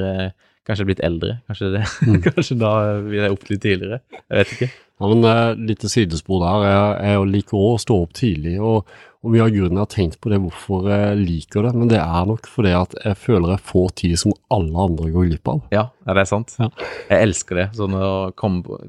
Kanskje 0.68 0.86
blitt 0.86 1.02
eldre. 1.02 1.40
Kanskje, 1.50 1.72
det, 1.74 1.82
mm. 2.06 2.20
kanskje 2.28 2.60
da 2.62 2.72
vil 3.02 3.24
jeg 3.24 3.34
opp 3.34 3.48
litt 3.50 3.64
tidligere. 3.64 4.02
Jeg 4.20 4.38
vet 4.38 4.52
ikke. 4.54 4.68
Ja, 4.70 5.10
men 5.10 5.26
uh, 5.26 5.62
Litt 5.72 5.86
sidespor 5.90 6.44
der. 6.44 6.66
Jeg, 6.68 6.92
jeg 7.10 7.30
liker 7.32 7.58
òg 7.58 7.72
å 7.72 7.82
stå 7.82 7.98
opp 8.04 8.14
tidlig. 8.20 8.60
og 8.62 8.84
og 9.20 9.34
mye 9.34 9.44
av 9.44 9.50
grunnen 9.52 9.76
jeg 9.76 9.84
har 9.84 9.92
tenkt 9.92 10.20
på 10.24 10.30
det 10.32 10.38
hvorfor 10.40 10.86
jeg 10.88 11.16
liker 11.20 11.66
det, 11.68 11.74
men 11.76 11.90
det 11.92 11.98
er 12.00 12.28
nok 12.30 12.46
fordi 12.48 12.72
at 12.72 12.94
jeg 13.04 13.18
føler 13.20 13.52
jeg 13.52 13.66
får 13.68 13.90
tid 14.00 14.14
som 14.22 14.36
alle 14.56 14.86
andre 14.86 15.10
går 15.12 15.26
glipp 15.28 15.52
av. 15.52 15.60
Ja, 15.76 15.82
ja 16.08 16.16
det 16.16 16.24
er 16.24 16.30
sant. 16.30 16.54
Ja. 16.56 16.70
Jeg 17.10 17.28
elsker 17.28 17.60
det. 17.60 17.66
Sånn 17.76 17.98
å 18.00 18.12
komme 18.40 18.80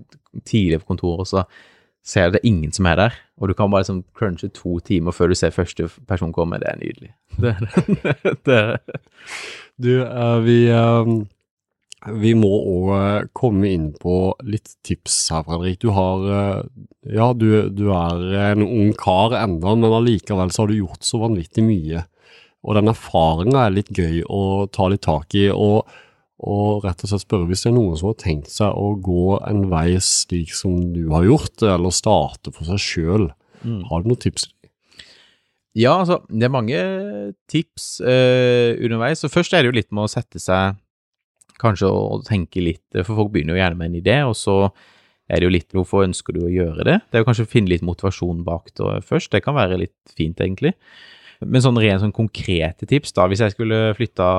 tidlig 0.46 0.84
på 0.84 0.92
kontoret, 0.92 1.24
og 1.24 1.30
så 1.32 1.42
ser 2.06 2.28
jeg 2.28 2.36
det 2.36 2.40
er 2.44 2.48
ingen 2.52 2.76
som 2.76 2.86
er 2.86 3.00
der, 3.00 3.18
og 3.40 3.48
du 3.48 3.57
kan 3.57 3.72
bare 3.72 3.83
liksom 3.83 4.03
crunche 4.16 4.50
to 4.53 4.79
timer 4.85 5.16
før 5.16 5.33
du 5.33 5.38
ser 5.38 5.55
første 5.55 5.88
person 6.09 6.33
komme. 6.37 6.61
Det 6.61 6.68
er 6.68 6.81
nydelig. 6.81 7.12
Det, 7.40 7.57
det, 8.44 8.61
det. 8.85 9.00
Du, 9.81 9.94
uh, 10.05 10.38
vi 10.44 10.59
uh, 10.68 11.09
vi 12.09 12.33
må 12.33 12.48
òg 12.48 12.90
eh, 12.96 13.24
komme 13.37 13.68
inn 13.68 13.90
på 14.00 14.33
litt 14.48 14.72
tips 14.87 15.16
her, 15.35 15.44
Fredrik. 15.44 15.81
Du 15.83 15.90
har 15.92 16.24
eh, 16.33 16.62
Ja, 17.12 17.33
du, 17.37 17.68
du 17.68 17.90
er 17.92 18.22
en 18.53 18.64
ung 18.64 18.94
kar 18.96 19.37
ennå, 19.37 19.74
men 19.76 19.92
allikevel 19.92 20.53
så 20.53 20.64
har 20.64 20.72
du 20.72 20.79
gjort 20.79 21.05
så 21.05 21.20
vanvittig 21.20 21.64
mye. 21.66 22.07
Og 22.64 22.76
den 22.76 22.92
erfaringa 22.92 23.66
er 23.66 23.76
litt 23.76 23.92
gøy 23.96 24.22
å 24.29 24.66
ta 24.72 24.88
litt 24.88 25.05
tak 25.05 25.37
i. 25.37 25.48
og 25.53 25.88
og 26.40 26.87
rett 26.87 27.03
og 27.05 27.11
slett 27.11 27.26
spørre 27.26 27.48
hvis 27.50 27.66
det 27.66 27.70
er 27.70 27.76
noen 27.76 27.98
som 28.00 28.11
har 28.11 28.20
tenkt 28.20 28.53
seg 28.53 28.72
å 28.72 28.94
gå 29.05 29.37
en 29.44 29.66
vei 29.72 29.98
slik 30.05 30.55
som 30.57 30.79
du 30.94 31.03
har 31.12 31.26
gjort, 31.29 31.61
eller 31.61 31.92
starte 31.92 32.53
for 32.55 32.68
seg 32.68 32.81
sjøl. 32.81 33.29
Mm. 33.61 33.83
Har 33.90 34.03
du 34.03 34.11
noen 34.11 34.22
tips? 34.22 34.48
Ja, 35.76 35.98
altså, 36.00 36.22
det 36.33 36.48
er 36.48 36.55
mange 36.55 36.79
tips 37.50 38.00
uh, 38.03 38.72
underveis. 38.81 39.20
Så 39.22 39.31
først 39.31 39.53
er 39.55 39.62
det 39.62 39.70
jo 39.70 39.76
litt 39.76 39.90
med 39.94 40.09
å 40.09 40.11
sette 40.11 40.40
seg 40.42 40.81
kanskje 41.61 41.90
å 41.92 42.18
tenke 42.24 42.62
litt, 42.64 42.87
for 43.05 43.18
folk 43.18 43.35
begynner 43.35 43.55
jo 43.55 43.61
gjerne 43.61 43.76
med 43.76 43.90
en 43.90 44.00
idé, 44.00 44.16
og 44.24 44.33
så 44.38 44.57
er 45.31 45.38
det 45.38 45.46
jo 45.46 45.53
litt 45.55 45.74
hvorfor 45.76 46.07
ønsker 46.07 46.35
du 46.35 46.46
å 46.46 46.53
gjøre 46.53 46.87
det? 46.88 46.96
Det 47.07 47.18
er 47.18 47.22
jo 47.22 47.29
kanskje 47.29 47.44
å 47.46 47.50
finne 47.53 47.70
litt 47.70 47.85
motivasjon 47.87 48.40
bak 48.46 48.72
det 48.81 49.03
først, 49.07 49.31
det 49.35 49.44
kan 49.44 49.55
være 49.59 49.79
litt 49.83 50.14
fint, 50.16 50.40
egentlig. 50.40 50.72
Men 51.44 51.62
sånn 51.64 51.79
rent 51.81 52.03
sånn 52.03 52.16
konkrete 52.16 52.88
tips, 52.88 53.12
da, 53.16 53.29
hvis 53.31 53.44
jeg 53.44 53.55
skulle 53.55 53.90
flytta 53.96 54.30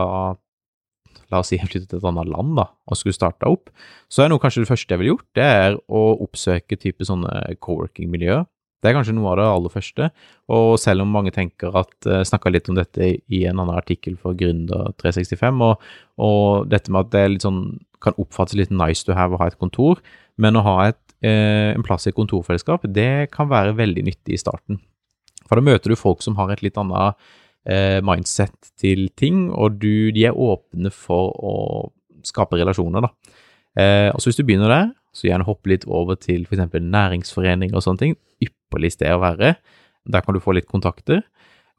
La 1.32 1.40
oss 1.40 1.52
si 1.52 1.58
jeg 1.58 1.68
flyttet 1.70 1.90
til 1.92 2.02
et 2.02 2.08
annet 2.10 2.30
land 2.32 2.56
da, 2.60 2.68
og 2.88 3.00
skulle 3.00 3.16
starta 3.16 3.50
opp, 3.52 3.72
så 4.12 4.26
er 4.26 4.32
noe 4.32 4.42
kanskje 4.42 4.66
det 4.66 4.72
første 4.72 4.92
jeg 4.92 5.02
ville 5.02 5.14
gjort, 5.16 5.28
det 5.38 5.46
er 5.48 5.78
å 5.88 6.02
oppsøke 6.26 6.80
type 6.80 7.08
sånne 7.08 7.56
co-working-miljøer. 7.64 8.44
Det 8.82 8.90
er 8.90 8.96
kanskje 8.98 9.14
noe 9.14 9.30
av 9.30 9.38
det 9.38 9.46
aller 9.46 9.74
første. 9.74 10.08
Og 10.52 10.72
selv 10.82 11.06
om 11.06 11.12
mange 11.14 11.34
tenker 11.36 11.76
at 11.78 11.94
uh, 12.10 12.24
Snakka 12.26 12.50
litt 12.50 12.70
om 12.72 12.78
dette 12.78 13.12
i 13.14 13.44
en 13.46 13.62
annen 13.62 13.78
artikkel 13.78 14.18
for 14.18 14.38
Gründer365, 14.38 15.62
og, 15.68 15.86
og, 16.18 16.70
dette 16.72 16.94
med 16.94 17.06
at 17.06 17.14
det 17.14 17.46
sånn, 17.46 17.62
kan 18.02 18.18
oppfattes 18.18 18.58
litt 18.58 18.74
nice 18.74 19.06
to 19.06 19.14
have 19.14 19.38
å 19.38 19.42
ha 19.42 19.52
et 19.52 19.60
kontor, 19.62 20.02
men 20.42 20.58
å 20.58 20.64
ha 20.66 20.78
et, 20.90 21.02
eh, 21.22 21.70
en 21.70 21.86
plass 21.86 22.08
i 22.08 22.10
et 22.10 22.18
kontorfellesskap, 22.18 22.88
det 22.90 23.30
kan 23.36 23.52
være 23.52 23.76
veldig 23.78 24.08
nyttig 24.08 24.34
i 24.34 24.42
starten. 24.42 24.80
For 25.46 25.60
da 25.60 25.68
møter 25.68 25.94
du 25.94 26.00
folk 26.00 26.26
som 26.26 26.40
har 26.40 26.50
et 26.50 26.64
litt 26.66 26.80
annet 26.82 27.30
mindset 27.62 28.72
til 28.82 29.04
ting, 29.14 29.52
og 29.54 29.76
du, 29.78 30.10
de 30.16 30.24
er 30.26 30.34
åpne 30.34 30.90
for 30.90 31.30
å 31.38 31.56
skape 32.26 32.58
relasjoner, 32.58 33.06
da. 33.06 33.38
Eh, 33.80 34.10
og 34.12 34.20
så 34.22 34.32
hvis 34.32 34.40
du 34.40 34.46
begynner 34.48 34.72
der, 34.72 34.90
så 35.16 35.28
gjerne 35.28 35.48
hoppe 35.48 35.72
litt 35.72 35.86
over 35.92 36.18
til 36.20 36.46
f.eks. 36.48 36.74
næringsforening 36.80 37.76
og 37.76 37.84
sånne 37.86 38.04
ting. 38.04 38.18
Ypperlig 38.44 38.94
sted 38.96 39.12
å 39.14 39.22
være. 39.24 39.56
Der 40.12 40.26
kan 40.26 40.36
du 40.36 40.44
få 40.44 40.56
litt 40.56 40.70
kontakter. 40.72 41.24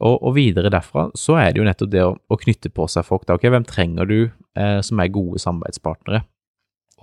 Og, 0.03 0.17
og, 0.19 0.33
videre 0.35 0.73
derfra 0.73 1.07
så 1.19 1.37
er 1.39 1.53
det 1.53 1.61
jo 1.61 1.69
nettopp 1.69 1.93
det 1.93 2.03
å, 2.03 2.17
å 2.17 2.39
knytte 2.41 2.73
på 2.75 2.89
seg 2.91 3.07
folk. 3.07 3.27
da, 3.29 3.37
ok, 3.39 3.47
Hvem 3.55 3.67
trenger 3.69 4.09
du 4.09 4.19
eh, 4.25 4.81
som 4.85 5.01
er 5.01 5.15
gode 5.15 5.41
samarbeidspartnere? 5.43 6.25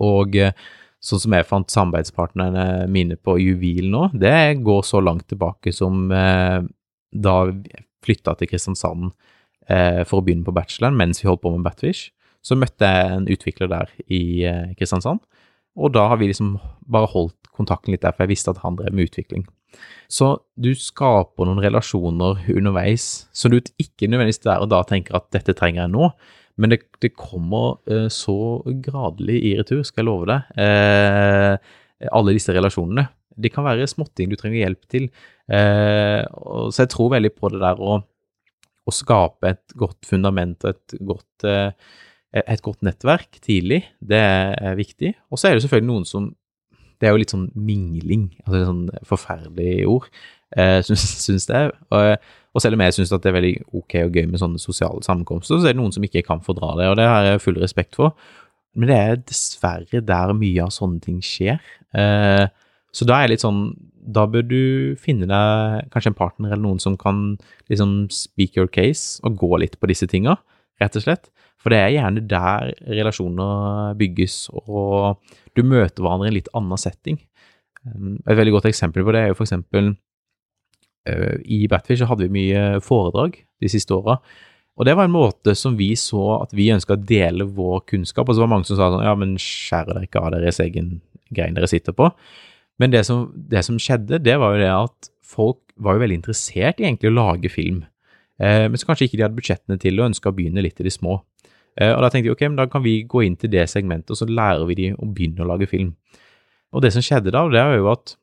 Og 0.04 0.36
eh, 0.36 0.52
sånn 1.00 1.22
som 1.22 1.34
jeg 1.34 1.48
fant 1.48 1.72
samarbeidspartnerne 1.72 2.66
mine 2.92 3.16
på 3.16 3.38
Juvil 3.40 3.88
nå, 3.92 4.10
det 4.12 4.60
går 4.66 4.84
så 4.84 5.00
langt 5.02 5.30
tilbake 5.32 5.72
som 5.72 6.10
eh, 6.12 6.60
da 7.10 7.36
flytta 8.04 8.36
til 8.38 8.50
Kristiansand 8.50 9.10
eh, 9.68 10.02
for 10.08 10.20
å 10.20 10.24
begynne 10.24 10.46
på 10.46 10.54
bacheloren 10.56 10.98
mens 10.98 11.22
vi 11.22 11.28
holdt 11.30 11.44
på 11.44 11.52
med 11.54 11.64
Batfish. 11.66 12.10
Så 12.40 12.56
møtte 12.56 12.88
jeg 12.88 13.14
en 13.16 13.28
utvikler 13.30 13.70
der 13.70 13.92
i 14.08 14.22
eh, 14.48 14.74
Kristiansand, 14.78 15.20
og 15.78 15.94
da 15.94 16.06
har 16.10 16.20
vi 16.20 16.30
liksom 16.30 16.56
bare 16.90 17.10
holdt 17.12 17.36
kontakten 17.56 17.94
litt 17.94 18.02
der, 18.04 18.14
for 18.16 18.24
jeg 18.24 18.32
visste 18.34 18.54
at 18.54 18.62
han 18.64 18.78
drev 18.78 18.94
med 18.96 19.10
utvikling. 19.10 19.44
Så 20.10 20.32
du 20.58 20.72
skaper 20.74 21.46
noen 21.46 21.62
relasjoner 21.62 22.40
underveis 22.50 23.28
som 23.36 23.52
du 23.52 23.60
ikke 23.60 24.08
nødvendigvis 24.08 24.42
der 24.42 24.64
og 24.64 24.72
da 24.72 24.80
tenker 24.88 25.18
at 25.18 25.28
dette 25.34 25.54
trenger 25.58 25.84
jeg 25.84 25.92
nå, 25.92 26.10
men 26.60 26.74
det, 26.74 26.82
det 27.00 27.14
kommer 27.16 27.78
eh, 27.88 28.08
så 28.12 28.60
gradelig 28.84 29.38
i 29.48 29.54
retur, 29.60 29.84
skal 29.86 30.02
jeg 30.02 30.08
love 30.10 30.28
deg. 30.28 30.50
Uh, 30.60 32.10
alle 32.16 32.34
disse 32.36 32.52
relasjonene. 32.52 33.06
Det 33.40 33.52
kan 33.54 33.64
være 33.64 33.88
småting 33.88 34.28
du 34.28 34.36
trenger 34.36 34.64
hjelp 34.64 34.88
til. 34.92 35.06
Uh, 35.50 36.22
så 36.70 36.84
jeg 36.84 36.92
tror 36.94 37.14
veldig 37.16 37.32
på 37.34 37.50
det 37.50 37.60
der 37.62 37.82
å, 37.82 37.98
å 38.86 38.94
skape 38.94 39.50
et 39.50 39.76
godt 39.78 40.06
fundament 40.08 40.62
og 40.64 40.76
et 40.76 40.94
godt, 41.04 41.46
et 42.30 42.62
godt 42.62 42.84
nettverk 42.86 43.40
tidlig. 43.42 43.82
Det 43.98 44.20
er 44.20 44.78
viktig. 44.78 45.14
Og 45.30 45.40
så 45.40 45.50
er 45.50 45.56
det 45.56 45.64
selvfølgelig 45.64 45.90
noen 45.90 46.06
som 46.08 46.30
det 47.00 47.08
er 47.08 47.14
jo 47.14 47.22
litt 47.22 47.32
sånn 47.32 47.48
mingling, 47.56 48.28
altså 48.44 48.58
et 48.58 48.68
sånn 48.68 48.84
forferdelig 49.08 49.88
ord, 49.88 50.08
eh, 50.56 50.78
syns 51.24 51.48
det. 51.48 51.62
Og, 51.88 52.28
og, 52.52 52.62
selv 52.62 52.76
om 52.76 52.84
jeg 52.84 52.96
syns 52.98 53.14
det 53.14 53.30
er 53.30 53.36
veldig 53.38 53.54
ok 53.80 53.96
og 54.04 54.18
gøy 54.18 54.26
med 54.28 54.42
sånne 54.42 54.60
sosiale 54.60 55.00
sammenkomster, 55.06 55.56
så 55.56 55.70
er 55.70 55.76
det 55.76 55.80
noen 55.80 55.96
som 55.96 56.04
ikke 56.06 56.24
kan 56.26 56.44
fordra 56.44 56.74
det, 56.80 56.90
og 56.90 56.98
det 57.00 57.08
har 57.08 57.28
jeg 57.28 57.44
full 57.46 57.60
respekt 57.62 57.96
for. 57.98 58.12
Men 58.76 58.92
det 58.92 58.98
er 58.98 59.22
dessverre 59.24 60.02
der 60.06 60.34
mye 60.36 60.66
av 60.66 60.74
sånne 60.74 61.00
ting 61.02 61.22
skjer. 61.24 61.58
Eh, 61.96 62.44
så 62.96 63.06
da 63.06 63.16
er 63.16 63.26
jeg 63.26 63.36
litt 63.36 63.44
sånn 63.44 63.62
Da 64.10 64.24
bør 64.26 64.42
du 64.48 64.62
finne 64.98 65.28
deg 65.30 65.90
kanskje 65.92 66.10
en 66.10 66.18
partner 66.18 66.50
eller 66.50 66.64
noen 66.64 66.80
som 66.82 66.96
kan 66.98 67.36
liksom 67.70 68.08
speak 68.10 68.56
your 68.56 68.70
case 68.70 69.20
og 69.26 69.36
gå 69.38 69.60
litt 69.62 69.76
på 69.78 69.90
disse 69.90 70.08
tinga, 70.10 70.38
rett 70.80 70.96
og 70.98 71.04
slett. 71.04 71.28
For 71.60 71.72
det 71.72 71.78
er 71.78 71.92
gjerne 71.94 72.24
der 72.24 72.72
relasjoner 72.88 73.92
bygges, 74.00 74.48
og 74.56 75.20
du 75.54 75.62
møter 75.62 76.00
hverandre 76.00 76.30
i 76.30 76.32
en 76.32 76.38
litt 76.38 76.48
annen 76.56 76.80
setting. 76.80 77.20
Um, 77.84 78.16
et 78.24 78.38
veldig 78.40 78.56
godt 78.56 78.70
eksempel 78.72 79.04
på 79.04 79.12
det 79.14 79.22
er 79.22 79.30
jo 79.30 79.36
for 79.36 79.46
eksempel 79.46 79.92
uh, 79.92 81.36
i 81.44 81.66
Batfish 81.70 82.00
så 82.00 82.08
hadde 82.08 82.26
vi 82.26 82.34
mye 82.40 82.80
foredrag 82.84 83.36
de 83.60 83.70
siste 83.72 83.94
åra. 83.96 84.18
Og 84.80 84.88
det 84.88 84.96
var 84.96 85.08
en 85.08 85.12
måte 85.12 85.52
som 85.58 85.76
vi 85.76 85.92
så 86.00 86.40
at 86.40 86.54
vi 86.56 86.70
ønska 86.72 86.96
å 86.96 87.04
dele 87.04 87.44
vår 87.44 87.82
kunnskap. 87.92 88.28
Og 88.28 88.36
så 88.36 88.40
var 88.40 88.48
det 88.48 88.54
mange 88.54 88.68
som 88.70 88.78
sa 88.80 88.88
sånn 88.88 89.04
ja, 89.04 89.12
men 89.18 89.36
skjærer 89.40 89.92
dere 89.92 90.08
ikke 90.08 90.22
av 90.24 90.32
deres 90.38 90.60
egen 90.64 90.94
grein 91.28 91.58
dere 91.58 91.68
sitter 91.68 91.92
på? 91.96 92.08
Men 92.80 92.92
det 92.94 93.04
som, 93.08 93.28
det 93.34 93.62
som, 93.66 93.78
skjedde, 93.80 94.22
det 94.24 94.36
var 94.40 94.54
jo 94.54 94.62
det 94.62 94.70
at 94.72 95.10
folk 95.26 95.60
var 95.80 95.96
jo 95.96 96.04
veldig 96.04 96.20
interessert 96.20 96.80
i 96.80 96.86
egentlig 96.88 97.10
å 97.10 97.16
lage 97.16 97.52
film. 97.52 97.82
Eh, 98.40 98.66
men 98.68 98.80
så 98.80 98.88
kanskje 98.88 99.08
ikke 99.08 99.20
de 99.20 99.26
hadde 99.26 99.36
budsjettene 99.36 99.80
til 99.80 100.00
og 100.00 100.10
ønska 100.10 100.32
å 100.32 100.36
begynne 100.36 100.64
litt 100.64 100.80
i 100.80 100.86
de 100.86 100.92
små. 100.92 101.20
Eh, 101.76 101.92
og 101.92 102.00
da 102.02 102.10
tenkte 102.10 102.30
jeg 102.30 102.36
ok, 102.36 102.46
men 102.48 102.60
da 102.60 102.66
kan 102.72 102.84
vi 102.84 103.02
gå 103.08 103.24
inn 103.26 103.36
til 103.40 103.52
det 103.52 103.66
segmentet, 103.70 104.12
og 104.14 104.20
så 104.20 104.28
lærer 104.28 104.64
vi 104.70 104.78
de 104.78 104.88
å 104.96 105.08
begynne 105.08 105.44
å 105.44 105.50
lage 105.52 105.68
film. 105.70 105.92
Og 106.72 106.84
det 106.84 106.92
som 106.94 107.04
skjedde 107.04 107.34
da, 107.34 107.44
det 107.52 107.60
er 107.60 107.78
jo 107.78 107.90
at 107.92 108.16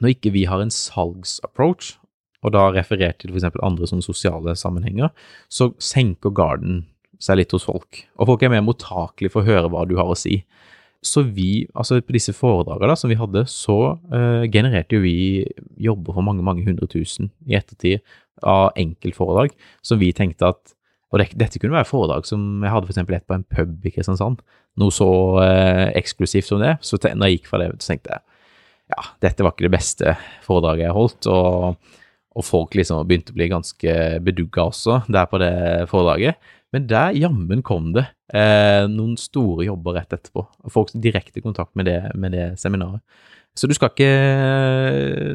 når 0.00 0.14
ikke 0.14 0.32
vi 0.34 0.46
har 0.48 0.62
en 0.62 0.72
salgsapproach, 0.72 1.96
og 2.40 2.54
da 2.54 2.70
referert 2.72 3.18
til 3.20 3.34
f.eks. 3.34 3.50
andre 3.60 3.88
sånne 3.88 4.04
sosiale 4.04 4.54
sammenhenger, 4.56 5.10
så 5.52 5.74
senker 5.82 6.32
garden 6.32 6.86
seg 7.20 7.36
litt 7.36 7.52
hos 7.52 7.66
folk. 7.68 8.04
Og 8.16 8.30
folk 8.30 8.44
er 8.44 8.52
mer 8.54 8.64
mottakelige 8.64 9.34
for 9.34 9.42
å 9.42 9.50
høre 9.50 9.68
hva 9.72 9.84
du 9.88 9.98
har 9.98 10.08
å 10.08 10.16
si. 10.16 10.38
Så 11.00 11.22
vi, 11.32 11.64
altså 11.72 12.00
på 12.04 12.12
disse 12.12 12.34
foredragene 12.36 12.96
som 12.98 13.08
vi 13.08 13.16
hadde, 13.16 13.46
så 13.48 13.78
uh, 14.12 14.44
genererte 14.52 14.98
jo 14.98 15.04
vi 15.04 15.46
jobber 15.80 16.16
for 16.16 16.26
mange, 16.26 16.44
mange 16.44 16.66
hundre 16.66 16.88
tusen 16.92 17.30
i 17.48 17.56
ettertid 17.56 18.04
av 18.44 18.74
enkeltforedrag, 18.80 19.54
som 19.84 20.00
vi 20.00 20.12
tenkte 20.16 20.52
at 20.52 20.76
og 21.10 21.18
det, 21.18 21.32
dette 21.34 21.58
kunne 21.58 21.74
være 21.74 21.88
foredrag 21.88 22.26
som 22.28 22.62
jeg 22.62 22.70
hadde 22.70 22.86
f.eks. 22.86 23.00
et 23.02 23.24
på 23.26 23.34
en 23.34 23.46
pub 23.50 23.86
i 23.86 23.90
Kristiansand. 23.90 24.44
Noe 24.78 24.94
så 24.94 25.08
uh, 25.42 25.88
eksklusivt 25.98 26.46
som 26.46 26.60
det. 26.62 26.76
Så 26.86 27.00
når 27.02 27.26
jeg 27.26 27.40
gikk 27.40 27.48
fra 27.50 27.58
det, 27.64 27.72
så 27.80 27.90
tenkte 27.90 28.14
jeg 28.14 28.26
ja, 28.90 29.06
dette 29.22 29.46
var 29.46 29.54
ikke 29.54 29.66
det 29.68 29.74
beste 29.74 30.14
foredraget 30.44 30.86
jeg 30.86 30.94
holdt. 30.94 31.28
Og, 31.30 31.98
og 32.30 32.46
folk 32.46 32.78
liksom 32.78 33.02
begynte 33.08 33.34
å 33.34 33.38
bli 33.38 33.50
ganske 33.50 33.96
bedugga 34.26 34.68
også 34.70 35.00
der 35.10 35.28
på 35.30 35.40
det 35.42 35.52
foredraget. 35.90 36.50
Men 36.74 36.86
der 36.90 37.16
jammen 37.18 37.64
kom 37.66 37.90
det 37.96 38.06
eh, 38.34 38.86
noen 38.90 39.16
store 39.18 39.66
jobber 39.66 39.98
rett 39.98 40.14
etterpå. 40.14 40.44
Folk 40.70 40.92
direkte 40.94 41.42
kontakt 41.42 41.74
med 41.78 41.90
det, 41.90 42.00
med 42.14 42.36
det 42.36 42.46
seminaret. 42.62 43.02
Så 43.58 43.66
du 43.66 43.74
skal 43.74 43.90
ikke, 43.90 44.10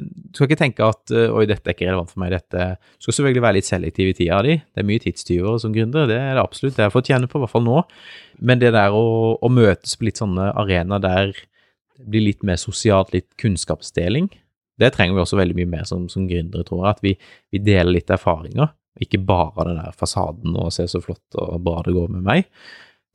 du 0.08 0.38
skal 0.38 0.48
ikke 0.48 0.58
tenke 0.62 0.86
at 0.88 1.12
oi, 1.12 1.44
dette 1.50 1.68
er 1.68 1.76
ikke 1.76 1.90
relevant 1.90 2.14
for 2.14 2.22
meg. 2.24 2.32
dette. 2.32 2.70
Du 2.96 3.06
skal 3.06 3.18
selvfølgelig 3.18 3.44
være 3.44 3.58
litt 3.58 3.68
selektiv 3.68 4.08
i 4.08 4.14
tida 4.16 4.38
di. 4.46 4.56
Det 4.56 4.82
er 4.82 4.88
mye 4.88 5.04
tidstyver 5.04 5.58
som 5.60 5.76
gründer, 5.76 6.08
det 6.08 6.22
er 6.22 6.38
det 6.38 6.46
absolutt. 6.46 6.78
Det 6.78 6.86
har 6.86 6.88
jeg 6.88 6.96
fått 6.96 7.12
kjenne 7.12 7.28
på, 7.28 7.42
i 7.42 7.44
hvert 7.44 7.52
fall 7.52 7.68
nå. 7.68 7.84
Men 8.40 8.64
det 8.64 8.72
der 8.78 8.96
å, 8.96 9.04
å 9.36 9.52
møtes 9.52 9.98
på 10.00 10.08
litt 10.08 10.24
sånne 10.24 10.48
arenaer 10.56 11.04
der 11.04 11.36
det 11.36 12.08
blir 12.12 12.26
litt 12.26 12.42
mer 12.44 12.58
sosialt, 12.60 13.14
litt 13.16 13.30
kunnskapsdeling, 13.40 14.28
det 14.80 14.92
trenger 14.96 15.16
vi 15.16 15.24
også 15.24 15.40
veldig 15.40 15.56
mye 15.60 15.72
mer 15.78 15.86
som, 15.88 16.10
som 16.12 16.26
gründere, 16.28 16.66
tror 16.68 16.82
jeg. 16.82 16.96
At 16.96 17.04
vi, 17.06 17.14
vi 17.56 17.62
deler 17.64 17.96
litt 17.96 18.12
erfaringer. 18.12 18.74
Ikke 19.02 19.20
bare 19.20 19.68
den 19.68 19.80
der 19.82 19.96
fasaden 19.96 20.56
og 20.56 20.74
se 20.74 20.88
så 20.88 21.02
flott 21.04 21.40
og 21.42 21.62
bra 21.66 21.82
det 21.86 21.96
går 21.96 22.12
med 22.14 22.26
meg. 22.26 22.50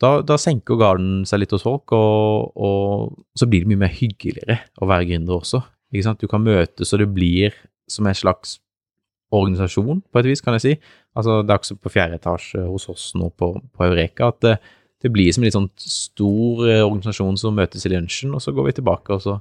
Da, 0.00 0.20
da, 0.24 0.38
senker 0.40 0.78
garden 0.80 1.26
seg 1.28 1.42
litt 1.42 1.52
hos 1.52 1.66
folk, 1.66 1.92
og, 1.92 2.56
og, 2.56 3.18
så 3.36 3.48
blir 3.48 3.64
det 3.64 3.72
mye 3.72 3.82
mer 3.82 3.92
hyggeligere 3.92 4.56
å 4.80 4.88
være 4.88 5.10
gründer 5.10 5.36
også. 5.36 5.60
Ikke 5.92 6.06
sant? 6.06 6.22
Du 6.22 6.30
kan 6.30 6.44
møtes, 6.44 6.92
og 6.94 7.02
det 7.02 7.10
blir 7.12 7.56
som 7.90 8.08
en 8.08 8.16
slags 8.16 8.56
organisasjon, 9.34 10.00
på 10.10 10.20
et 10.22 10.28
vis, 10.30 10.42
kan 10.42 10.56
jeg 10.56 10.64
si. 10.64 10.74
Altså, 11.14 11.40
Det 11.44 11.52
er 11.52 11.62
også 11.62 11.76
på 11.76 11.92
fjerde 11.92 12.16
etasje 12.16 12.64
hos 12.64 12.88
oss 12.90 13.10
nå 13.18 13.28
på, 13.36 13.52
på 13.60 13.86
Eureka 13.86 14.30
at 14.32 14.40
det, 14.46 14.56
det, 15.04 15.12
blir 15.12 15.30
som 15.34 15.44
en 15.44 15.50
litt 15.50 15.58
sånn 15.58 15.70
stor 15.80 16.64
eh, 16.66 16.84
organisasjon 16.86 17.38
som 17.40 17.56
møtes 17.56 17.84
i 17.86 17.92
lunsjen, 17.92 18.32
og 18.34 18.42
så 18.42 18.56
går 18.56 18.70
vi 18.70 18.78
tilbake, 18.80 19.14
og 19.14 19.22
så 19.26 19.36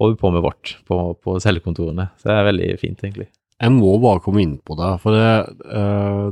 holder 0.00 0.16
vi 0.16 0.20
på 0.24 0.32
med 0.34 0.44
vårt 0.44 0.74
på, 0.90 1.02
på 1.22 1.38
cellekontorene. 1.44 2.10
Så 2.18 2.30
det 2.30 2.36
er 2.36 2.50
veldig 2.50 2.70
fint, 2.82 3.04
egentlig. 3.04 3.30
Jeg 3.60 3.76
må 3.76 3.94
bare 4.00 4.22
komme 4.24 4.42
inn 4.44 4.58
på 4.64 4.76
det, 4.78 4.90
for 5.02 5.16
det, 5.16 5.32
uh, 5.68 6.30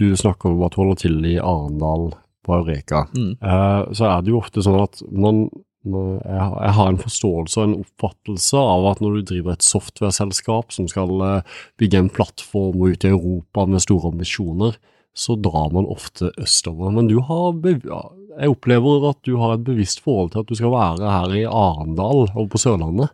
du 0.00 0.06
snakker 0.16 0.52
om 0.52 0.62
at 0.64 0.74
du 0.74 0.80
holder 0.80 1.00
til 1.02 1.18
i 1.28 1.36
Arendal 1.36 2.12
på 2.46 2.54
Eureka, 2.56 3.04
mm. 3.12 3.34
uh, 3.44 3.90
så 3.92 4.08
er 4.08 4.22
det 4.24 4.32
jo 4.32 4.40
ofte 4.40 4.64
sånn 4.64 4.80
at 4.80 5.02
man, 5.12 5.44
jeg 5.84 6.72
har 6.76 6.88
en 6.88 7.00
forståelse 7.00 7.60
og 7.60 7.66
en 7.66 7.76
oppfattelse 7.82 8.64
av 8.72 8.88
at 8.94 9.04
når 9.04 9.18
du 9.18 9.28
driver 9.34 9.54
et 9.54 9.66
software-selskap 9.66 10.72
som 10.76 10.88
skal 10.88 11.12
uh, 11.20 11.60
bygge 11.80 12.00
en 12.00 12.12
plattform 12.12 12.80
ut 12.80 13.04
i 13.04 13.12
Europa 13.12 13.66
med 13.68 13.84
store 13.84 14.14
ambisjoner, 14.14 14.80
så 15.12 15.36
drar 15.36 15.72
man 15.74 15.88
ofte 15.90 16.30
østover. 16.40 16.92
Men 16.94 17.08
du 17.10 17.18
har, 17.26 17.56
jeg 17.66 18.52
opplever 18.52 19.08
at 19.10 19.18
du 19.26 19.34
har 19.40 19.56
et 19.56 19.64
bevisst 19.66 20.00
forhold 20.04 20.32
til 20.32 20.44
at 20.44 20.50
du 20.50 20.56
skal 20.56 20.72
være 20.72 21.12
her 21.12 21.34
i 21.42 21.48
Arendal 21.48 22.28
og 22.30 22.46
på 22.52 22.60
Sørlandet. 22.62 23.10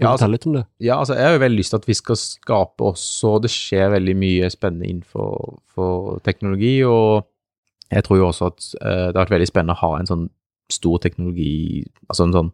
Kan 0.00 0.06
ja, 0.06 0.12
altså, 0.16 0.30
litt 0.32 0.46
om 0.48 0.54
det? 0.56 0.62
Ja, 0.80 0.94
altså, 0.96 1.14
jeg 1.18 1.28
har 1.28 1.34
jo 1.34 1.42
veldig 1.42 1.60
lyst 1.60 1.74
til 1.74 1.80
at 1.82 1.88
vi 1.90 1.96
skal 1.98 2.16
skape 2.16 2.86
også 2.88 3.34
Det 3.44 3.50
skjer 3.52 3.90
veldig 3.92 4.14
mye 4.16 4.48
spennende 4.52 4.88
innenfor 4.88 6.22
teknologi, 6.24 6.78
og 6.88 7.26
jeg 7.90 8.06
tror 8.06 8.20
jo 8.20 8.28
også 8.30 8.48
at 8.48 8.68
uh, 8.80 9.08
det 9.10 9.18
har 9.18 9.24
vært 9.26 9.34
veldig 9.36 9.50
spennende 9.50 9.76
å 9.76 9.82
ha 9.82 9.90
en 9.98 10.08
sånn 10.08 10.24
stor 10.70 11.02
teknologi 11.02 11.84
Altså 12.08 12.28
en 12.28 12.36
sånn 12.36 12.50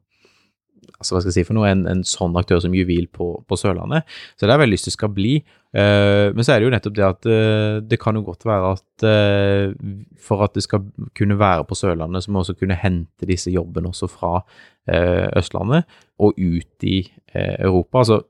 altså 0.99 1.15
hva 1.15 1.23
skal 1.23 1.31
jeg 1.31 1.39
si 1.39 1.47
for 1.49 1.59
noe, 1.59 1.69
en, 1.71 1.85
en 1.91 2.03
sånn 2.07 2.37
aktør 2.39 2.61
som 2.63 2.75
Juvil 2.77 3.09
på, 3.13 3.29
på, 3.47 3.59
Sørlandet. 3.59 4.07
Så 4.35 4.45
det 4.45 4.53
har 4.53 4.59
jeg 4.59 4.65
veldig 4.67 4.77
lyst 4.77 4.89
til 4.89 4.95
skal 4.97 5.13
bli. 5.17 5.35
Uh, 5.77 6.33
men 6.33 6.47
så 6.47 6.55
er 6.55 6.61
det 6.61 6.69
jo 6.69 6.73
nettopp 6.73 6.95
det 6.97 7.05
at 7.05 7.29
uh, 7.29 7.81
det 7.85 7.99
kan 8.01 8.17
jo 8.17 8.25
godt 8.25 8.47
være 8.49 8.71
at 8.77 9.05
uh, 9.05 9.75
for 10.23 10.47
at 10.47 10.55
det 10.57 10.65
skal 10.65 10.87
kunne 11.19 11.37
være 11.41 11.67
på 11.69 11.77
Sørlandet, 11.77 12.25
så 12.25 12.33
må 12.33 12.41
vi 12.41 12.47
også 12.47 12.57
kunne 12.63 12.79
hente 12.81 13.29
disse 13.29 13.53
jobbene 13.55 13.93
også 13.93 14.11
fra 14.11 14.39
Østlandet 14.87 15.83
og 16.23 16.37
ut 16.39 16.85
i 16.87 17.01
Europa. 17.35 18.05
Altså 18.05 18.21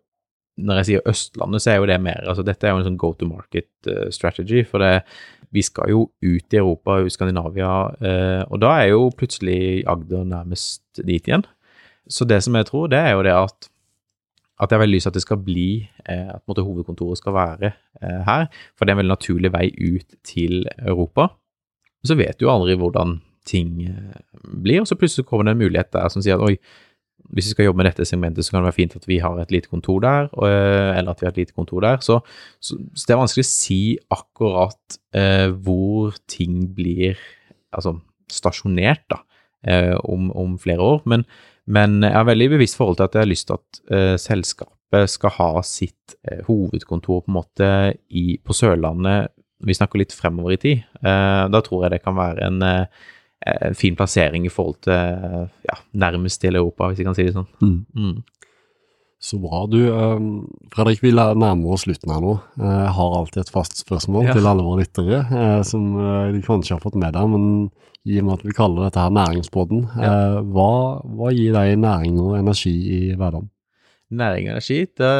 når 0.56 0.78
jeg 0.78 0.86
sier 0.88 1.10
Østlandet, 1.10 1.60
så 1.60 1.74
er 1.74 1.82
jo 1.82 1.88
det 1.90 1.98
mer 2.00 2.22
altså 2.24 2.40
Dette 2.48 2.64
er 2.64 2.72
jo 2.72 2.78
en 2.80 2.86
sånn 2.86 2.96
go 2.96 3.10
to 3.12 3.28
market 3.28 3.90
strategy. 4.08 4.62
For 4.64 4.80
det, 4.80 5.02
vi 5.52 5.60
skal 5.60 5.92
jo 5.92 6.06
ut 6.24 6.56
i 6.56 6.60
Europa, 6.62 6.96
i 7.04 7.12
Skandinavia, 7.12 7.74
og 8.48 8.62
da 8.64 8.72
er 8.78 8.94
jo 8.94 9.10
plutselig 9.12 9.84
Agder 9.84 10.24
nærmest 10.24 11.04
dit 11.04 11.28
igjen. 11.28 11.44
Så 12.08 12.26
det 12.28 12.42
som 12.44 12.54
jeg 12.54 12.68
tror, 12.68 12.86
det 12.92 12.98
er 12.98 13.16
jo 13.16 13.24
det 13.26 13.34
at 13.34 13.70
at 14.56 14.70
jeg 14.72 14.78
har 14.78 14.86
veldig 14.86 14.96
lyst 14.96 15.04
til 15.04 15.12
at 15.12 15.16
det 15.18 15.24
skal 15.26 15.40
bli, 15.44 15.70
eh, 16.08 16.28
at 16.32 16.40
måte, 16.48 16.64
hovedkontoret 16.64 17.18
skal 17.20 17.34
være 17.36 17.70
eh, 18.00 18.22
her. 18.24 18.46
For 18.72 18.84
det 18.84 18.92
er 18.92 18.96
en 18.96 19.02
veldig 19.02 19.12
naturlig 19.12 19.50
vei 19.52 19.66
ut 19.68 20.16
til 20.24 20.64
Europa. 20.78 21.28
Så 22.06 22.16
vet 22.16 22.38
du 22.40 22.46
jo 22.46 22.52
aldri 22.54 22.76
hvordan 22.80 23.18
ting 23.44 23.84
eh, 23.90 24.16
blir, 24.64 24.80
og 24.80 24.88
så 24.88 24.96
plutselig 24.96 25.26
kommer 25.28 25.44
det 25.44 25.56
en 25.56 25.60
mulighet 25.60 25.92
der 25.92 26.08
som 26.12 26.24
sier 26.24 26.38
at 26.38 26.46
oi, 26.46 26.56
hvis 27.34 27.48
vi 27.50 27.54
skal 27.56 27.68
jobbe 27.68 27.82
med 27.82 27.88
dette 27.90 28.06
segmentet, 28.06 28.46
så 28.46 28.54
kan 28.54 28.62
det 28.62 28.70
være 28.70 28.78
fint 28.78 28.96
at 28.96 29.08
vi 29.08 29.18
har 29.22 29.38
et 29.42 29.52
lite 29.52 29.70
kontor 29.70 30.00
der, 30.04 30.28
og, 30.32 30.46
eh, 30.48 30.98
eller 30.98 31.12
at 31.12 31.20
vi 31.20 31.26
har 31.26 31.34
et 31.34 31.42
lite 31.42 31.56
kontor 31.56 31.84
der. 31.84 32.00
Så, 32.00 32.20
så, 32.60 32.78
så 32.94 33.08
det 33.08 33.14
er 33.14 33.20
vanskelig 33.22 33.44
å 33.46 33.50
si 33.50 33.80
akkurat 34.14 34.98
eh, 35.16 35.48
hvor 35.50 36.16
ting 36.30 36.62
blir 36.76 37.18
altså, 37.76 37.96
stasjonert 38.32 39.04
da, 39.12 39.20
eh, 39.66 39.94
om, 40.04 40.30
om, 40.32 40.56
flere 40.62 40.80
år. 40.94 41.02
Men, 41.04 41.26
men, 41.66 41.98
jeg 42.04 42.14
har 42.14 42.28
veldig 42.28 42.52
bevisst 42.54 42.78
forhold 42.78 43.00
til 43.00 43.08
at 43.08 43.16
jeg 43.16 43.24
har 43.24 43.32
lyst 43.32 43.48
til 43.48 43.58
at 43.58 43.80
uh, 43.90 44.14
selskapet 44.20 45.10
skal 45.10 45.34
ha 45.38 45.50
sitt 45.66 46.14
uh, 46.28 46.44
hovedkontor 46.46 47.24
på 47.24 47.32
en 47.32 47.38
måte 47.40 47.70
i, 48.06 48.38
på 48.38 48.54
Sørlandet. 48.54 49.32
Vi 49.66 49.74
snakker 49.74 49.98
litt 49.98 50.14
fremover 50.14 50.54
i 50.54 50.60
tid. 50.62 50.86
Uh, 51.02 51.48
da 51.50 51.62
tror 51.64 51.86
jeg 51.86 51.96
det 51.96 52.04
kan 52.06 52.18
være 52.18 52.50
en 52.50 52.62
en 53.46 53.76
fin 53.78 53.94
plassering 53.94 54.46
i 54.48 54.50
forhold 54.50 54.78
til 54.82 54.94
ja, 55.68 55.74
nærmest 55.92 56.40
til 56.40 56.56
Europa, 56.56 56.88
hvis 56.88 56.98
jeg 56.98 57.06
kan 57.06 57.14
si 57.14 57.26
det 57.28 57.34
sånn. 57.34 57.46
Mm. 57.60 57.76
Mm. 57.94 58.16
Så 59.22 59.38
bra. 59.38 59.60
Du, 59.70 59.76
Fredrik, 60.72 61.02
vi 61.04 61.12
nærmer 61.12 61.76
oss 61.76 61.84
slutten 61.84 62.10
her 62.10 62.24
nå. 62.24 62.32
Jeg 62.58 62.94
har 62.96 63.18
alltid 63.20 63.44
et 63.44 63.52
fast 63.52 63.76
spørsmål 63.84 64.30
ja. 64.30 64.34
til 64.34 64.48
alle 64.50 64.64
våre 64.66 64.82
lyttere, 64.82 65.20
som 65.68 65.84
de 66.32 66.42
kanskje 66.48 66.74
har 66.74 66.82
fått 66.82 66.98
med 66.98 67.14
deg, 67.14 67.28
men 67.36 67.46
i 68.06 68.20
og 68.20 68.28
med 68.28 68.38
at 68.38 68.46
vi 68.46 68.54
kaller 68.54 68.86
dette 68.86 69.02
her 69.02 69.12
næringsbåten, 69.14 69.84
ja. 69.98 70.14
hva, 70.54 70.70
hva, 71.02 71.32
gir 71.34 71.56
deg 71.56 71.74
næring 71.82 72.20
og 72.22 72.38
energi 72.38 72.72
i 72.72 73.00
hverdagen? 73.14 73.50
Næring 74.16 74.48
og 74.48 74.56
energi? 74.56 74.80
Det, 74.86 75.12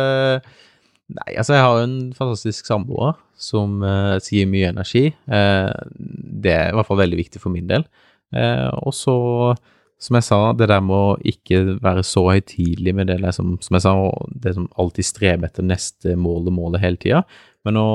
nei, 1.18 1.30
altså 1.34 1.57
jeg 1.57 1.64
har 1.66 1.82
en 1.82 1.97
fantastisk 2.14 2.68
samboer 2.70 3.16
som 3.37 3.82
eh, 3.84 4.16
gir 4.22 4.47
mye 4.51 4.70
energi. 4.70 5.09
Eh, 5.11 5.72
det 6.47 6.55
er 6.55 6.70
i 6.70 6.76
hvert 6.78 6.89
fall 6.89 7.03
veldig 7.03 7.18
viktig 7.24 7.43
for 7.43 7.53
min 7.53 7.66
del. 7.70 7.87
Eh, 8.34 8.70
og 8.80 8.95
så 8.95 9.16
som 10.03 10.18
jeg 10.18 10.26
sa, 10.26 10.39
det 10.53 10.68
der 10.68 10.82
med 10.84 10.95
å 10.95 11.16
ikke 11.24 11.78
være 11.80 12.03
så 12.05 12.26
høytidelig 12.28 12.93
med 12.99 13.09
det 13.09 13.32
som, 13.32 13.55
som 13.64 13.78
jeg 13.78 13.84
sa, 13.87 13.95
det 14.45 14.53
som 14.59 14.68
alltid 14.76 15.09
streber 15.09 15.49
etter 15.49 15.64
neste 15.64 16.16
mål 16.20 16.51
og 16.51 16.57
målet 16.59 16.82
hele 16.82 17.01
tida, 17.01 17.22
men 17.64 17.80
å 17.80 17.89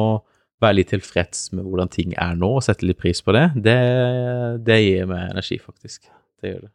være 0.61 0.77
litt 0.79 0.91
tilfreds 0.93 1.49
med 1.55 1.65
hvordan 1.65 1.89
ting 1.91 2.13
er 2.19 2.37
nå, 2.37 2.51
og 2.57 2.65
sette 2.65 2.85
litt 2.87 2.99
pris 3.01 3.23
på 3.25 3.33
det, 3.35 3.47
det, 3.67 3.79
det 4.67 4.77
gir 4.81 5.09
meg 5.09 5.31
energi, 5.31 5.57
faktisk. 5.61 6.05
Det 6.41 6.53
gjør 6.53 6.61
det. 6.67 6.71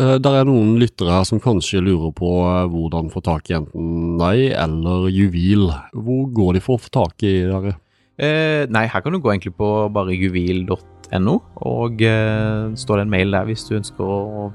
Uh, 0.00 0.16
der 0.24 0.38
er 0.38 0.46
noen 0.48 0.78
lyttere 0.80 1.18
som 1.28 1.40
kanskje 1.42 1.82
lurer 1.84 2.14
på 2.16 2.30
uh, 2.40 2.64
hvordan 2.72 3.12
få 3.12 3.20
tak 3.24 3.50
i 3.50 3.58
enten 3.58 4.16
deg 4.20 4.54
eller 4.56 5.10
Juvil. 5.12 5.68
Hvor 5.92 6.30
går 6.32 6.56
de 6.56 6.62
for 6.64 6.80
å 6.80 6.84
få 6.86 6.92
tak 6.96 7.26
i 7.28 7.34
dere? 7.44 7.76
Eh, 8.20 8.68
nei, 8.70 8.84
her 8.92 9.02
kan 9.02 9.14
du 9.14 9.20
gå 9.22 9.32
egentlig 9.32 9.54
på 9.56 9.68
bare 9.92 10.14
juvil.no, 10.14 11.36
og 11.64 12.02
eh, 12.04 12.74
står 12.78 13.00
det 13.00 13.06
en 13.06 13.14
mail 13.14 13.32
der 13.32 13.48
hvis 13.48 13.64
du 13.66 13.78
ønsker 13.78 14.04
å 14.04 14.50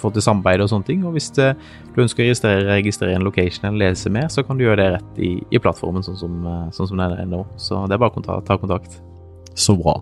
få 0.00 0.10
til 0.14 0.24
samarbeid 0.24 0.64
og 0.64 0.70
sånne 0.72 0.88
ting. 0.88 1.02
Og 1.08 1.16
hvis 1.16 1.30
det, 1.36 1.52
du 1.94 2.02
ønsker 2.04 2.24
å 2.24 2.28
registrere, 2.28 2.68
registrere, 2.70 3.16
en 3.18 3.26
location 3.26 3.68
eller 3.68 3.90
lese 3.90 4.12
mer, 4.12 4.30
så 4.32 4.44
kan 4.46 4.58
du 4.58 4.66
gjøre 4.66 4.80
det 4.80 4.88
rett 4.96 5.20
i, 5.22 5.34
i 5.50 5.60
plattformen, 5.62 6.04
sånn 6.06 6.20
som, 6.20 6.38
uh, 6.46 6.70
sånn 6.74 6.92
som 6.92 7.02
den 7.02 7.18
er 7.18 7.28
nå. 7.28 7.44
Så 7.60 7.84
det 7.88 7.98
er 7.98 8.02
bare 8.02 8.22
å 8.22 8.40
ta 8.46 8.58
kontakt. 8.60 9.00
Så 9.54 9.76
bra. 9.78 9.98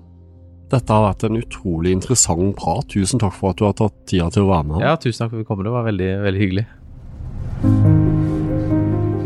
Dette 0.70 0.95
har 0.95 1.09
vært 1.09 1.24
en 1.26 1.41
utrolig 1.41 1.95
interessant 1.97 2.53
prat. 2.59 2.86
Tusen 2.93 3.18
takk 3.22 3.34
for 3.34 3.51
at 3.51 3.59
du 3.59 3.64
har 3.66 3.74
tatt 3.78 3.97
tida 4.07 4.28
til 4.30 4.47
å 4.47 4.53
være 4.53 4.68
med. 4.68 4.84
Ja, 4.84 4.95
tusen 5.01 5.24
takk 5.24 5.32
for 5.32 5.41
at 5.41 5.43
vi 5.43 5.49
kom. 5.49 5.64
Det 5.66 5.74
var 5.74 5.88
veldig, 5.88 6.11
veldig 6.26 6.45
hyggelig. 6.45 6.66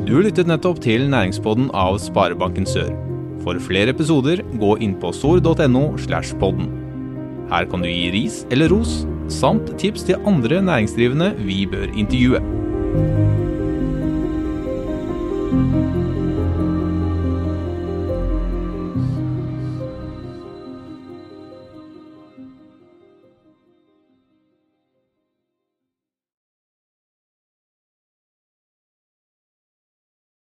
Du 0.09 0.15
lyttet 0.23 0.49
nettopp 0.49 0.81
til 0.85 1.05
Næringspodden 1.13 1.69
av 1.77 1.99
Sparebanken 2.01 2.69
Sør. 2.69 2.95
For 3.45 3.61
flere 3.61 3.93
episoder, 3.93 4.41
gå 4.61 4.77
inn 4.85 4.95
på 5.01 5.11
sor.no 5.13 5.85
slash 6.01 6.33
podden. 6.41 6.71
Her 7.51 7.69
kan 7.69 7.85
du 7.85 7.91
gi 7.91 8.09
ris 8.15 8.39
eller 8.55 8.73
ros, 8.73 9.03
samt 9.29 9.79
tips 9.79 10.03
til 10.03 10.17
andre 10.27 10.63
næringsdrivende 10.63 11.35
vi 11.39 11.67
bør 11.67 11.87
intervjue. 11.97 12.41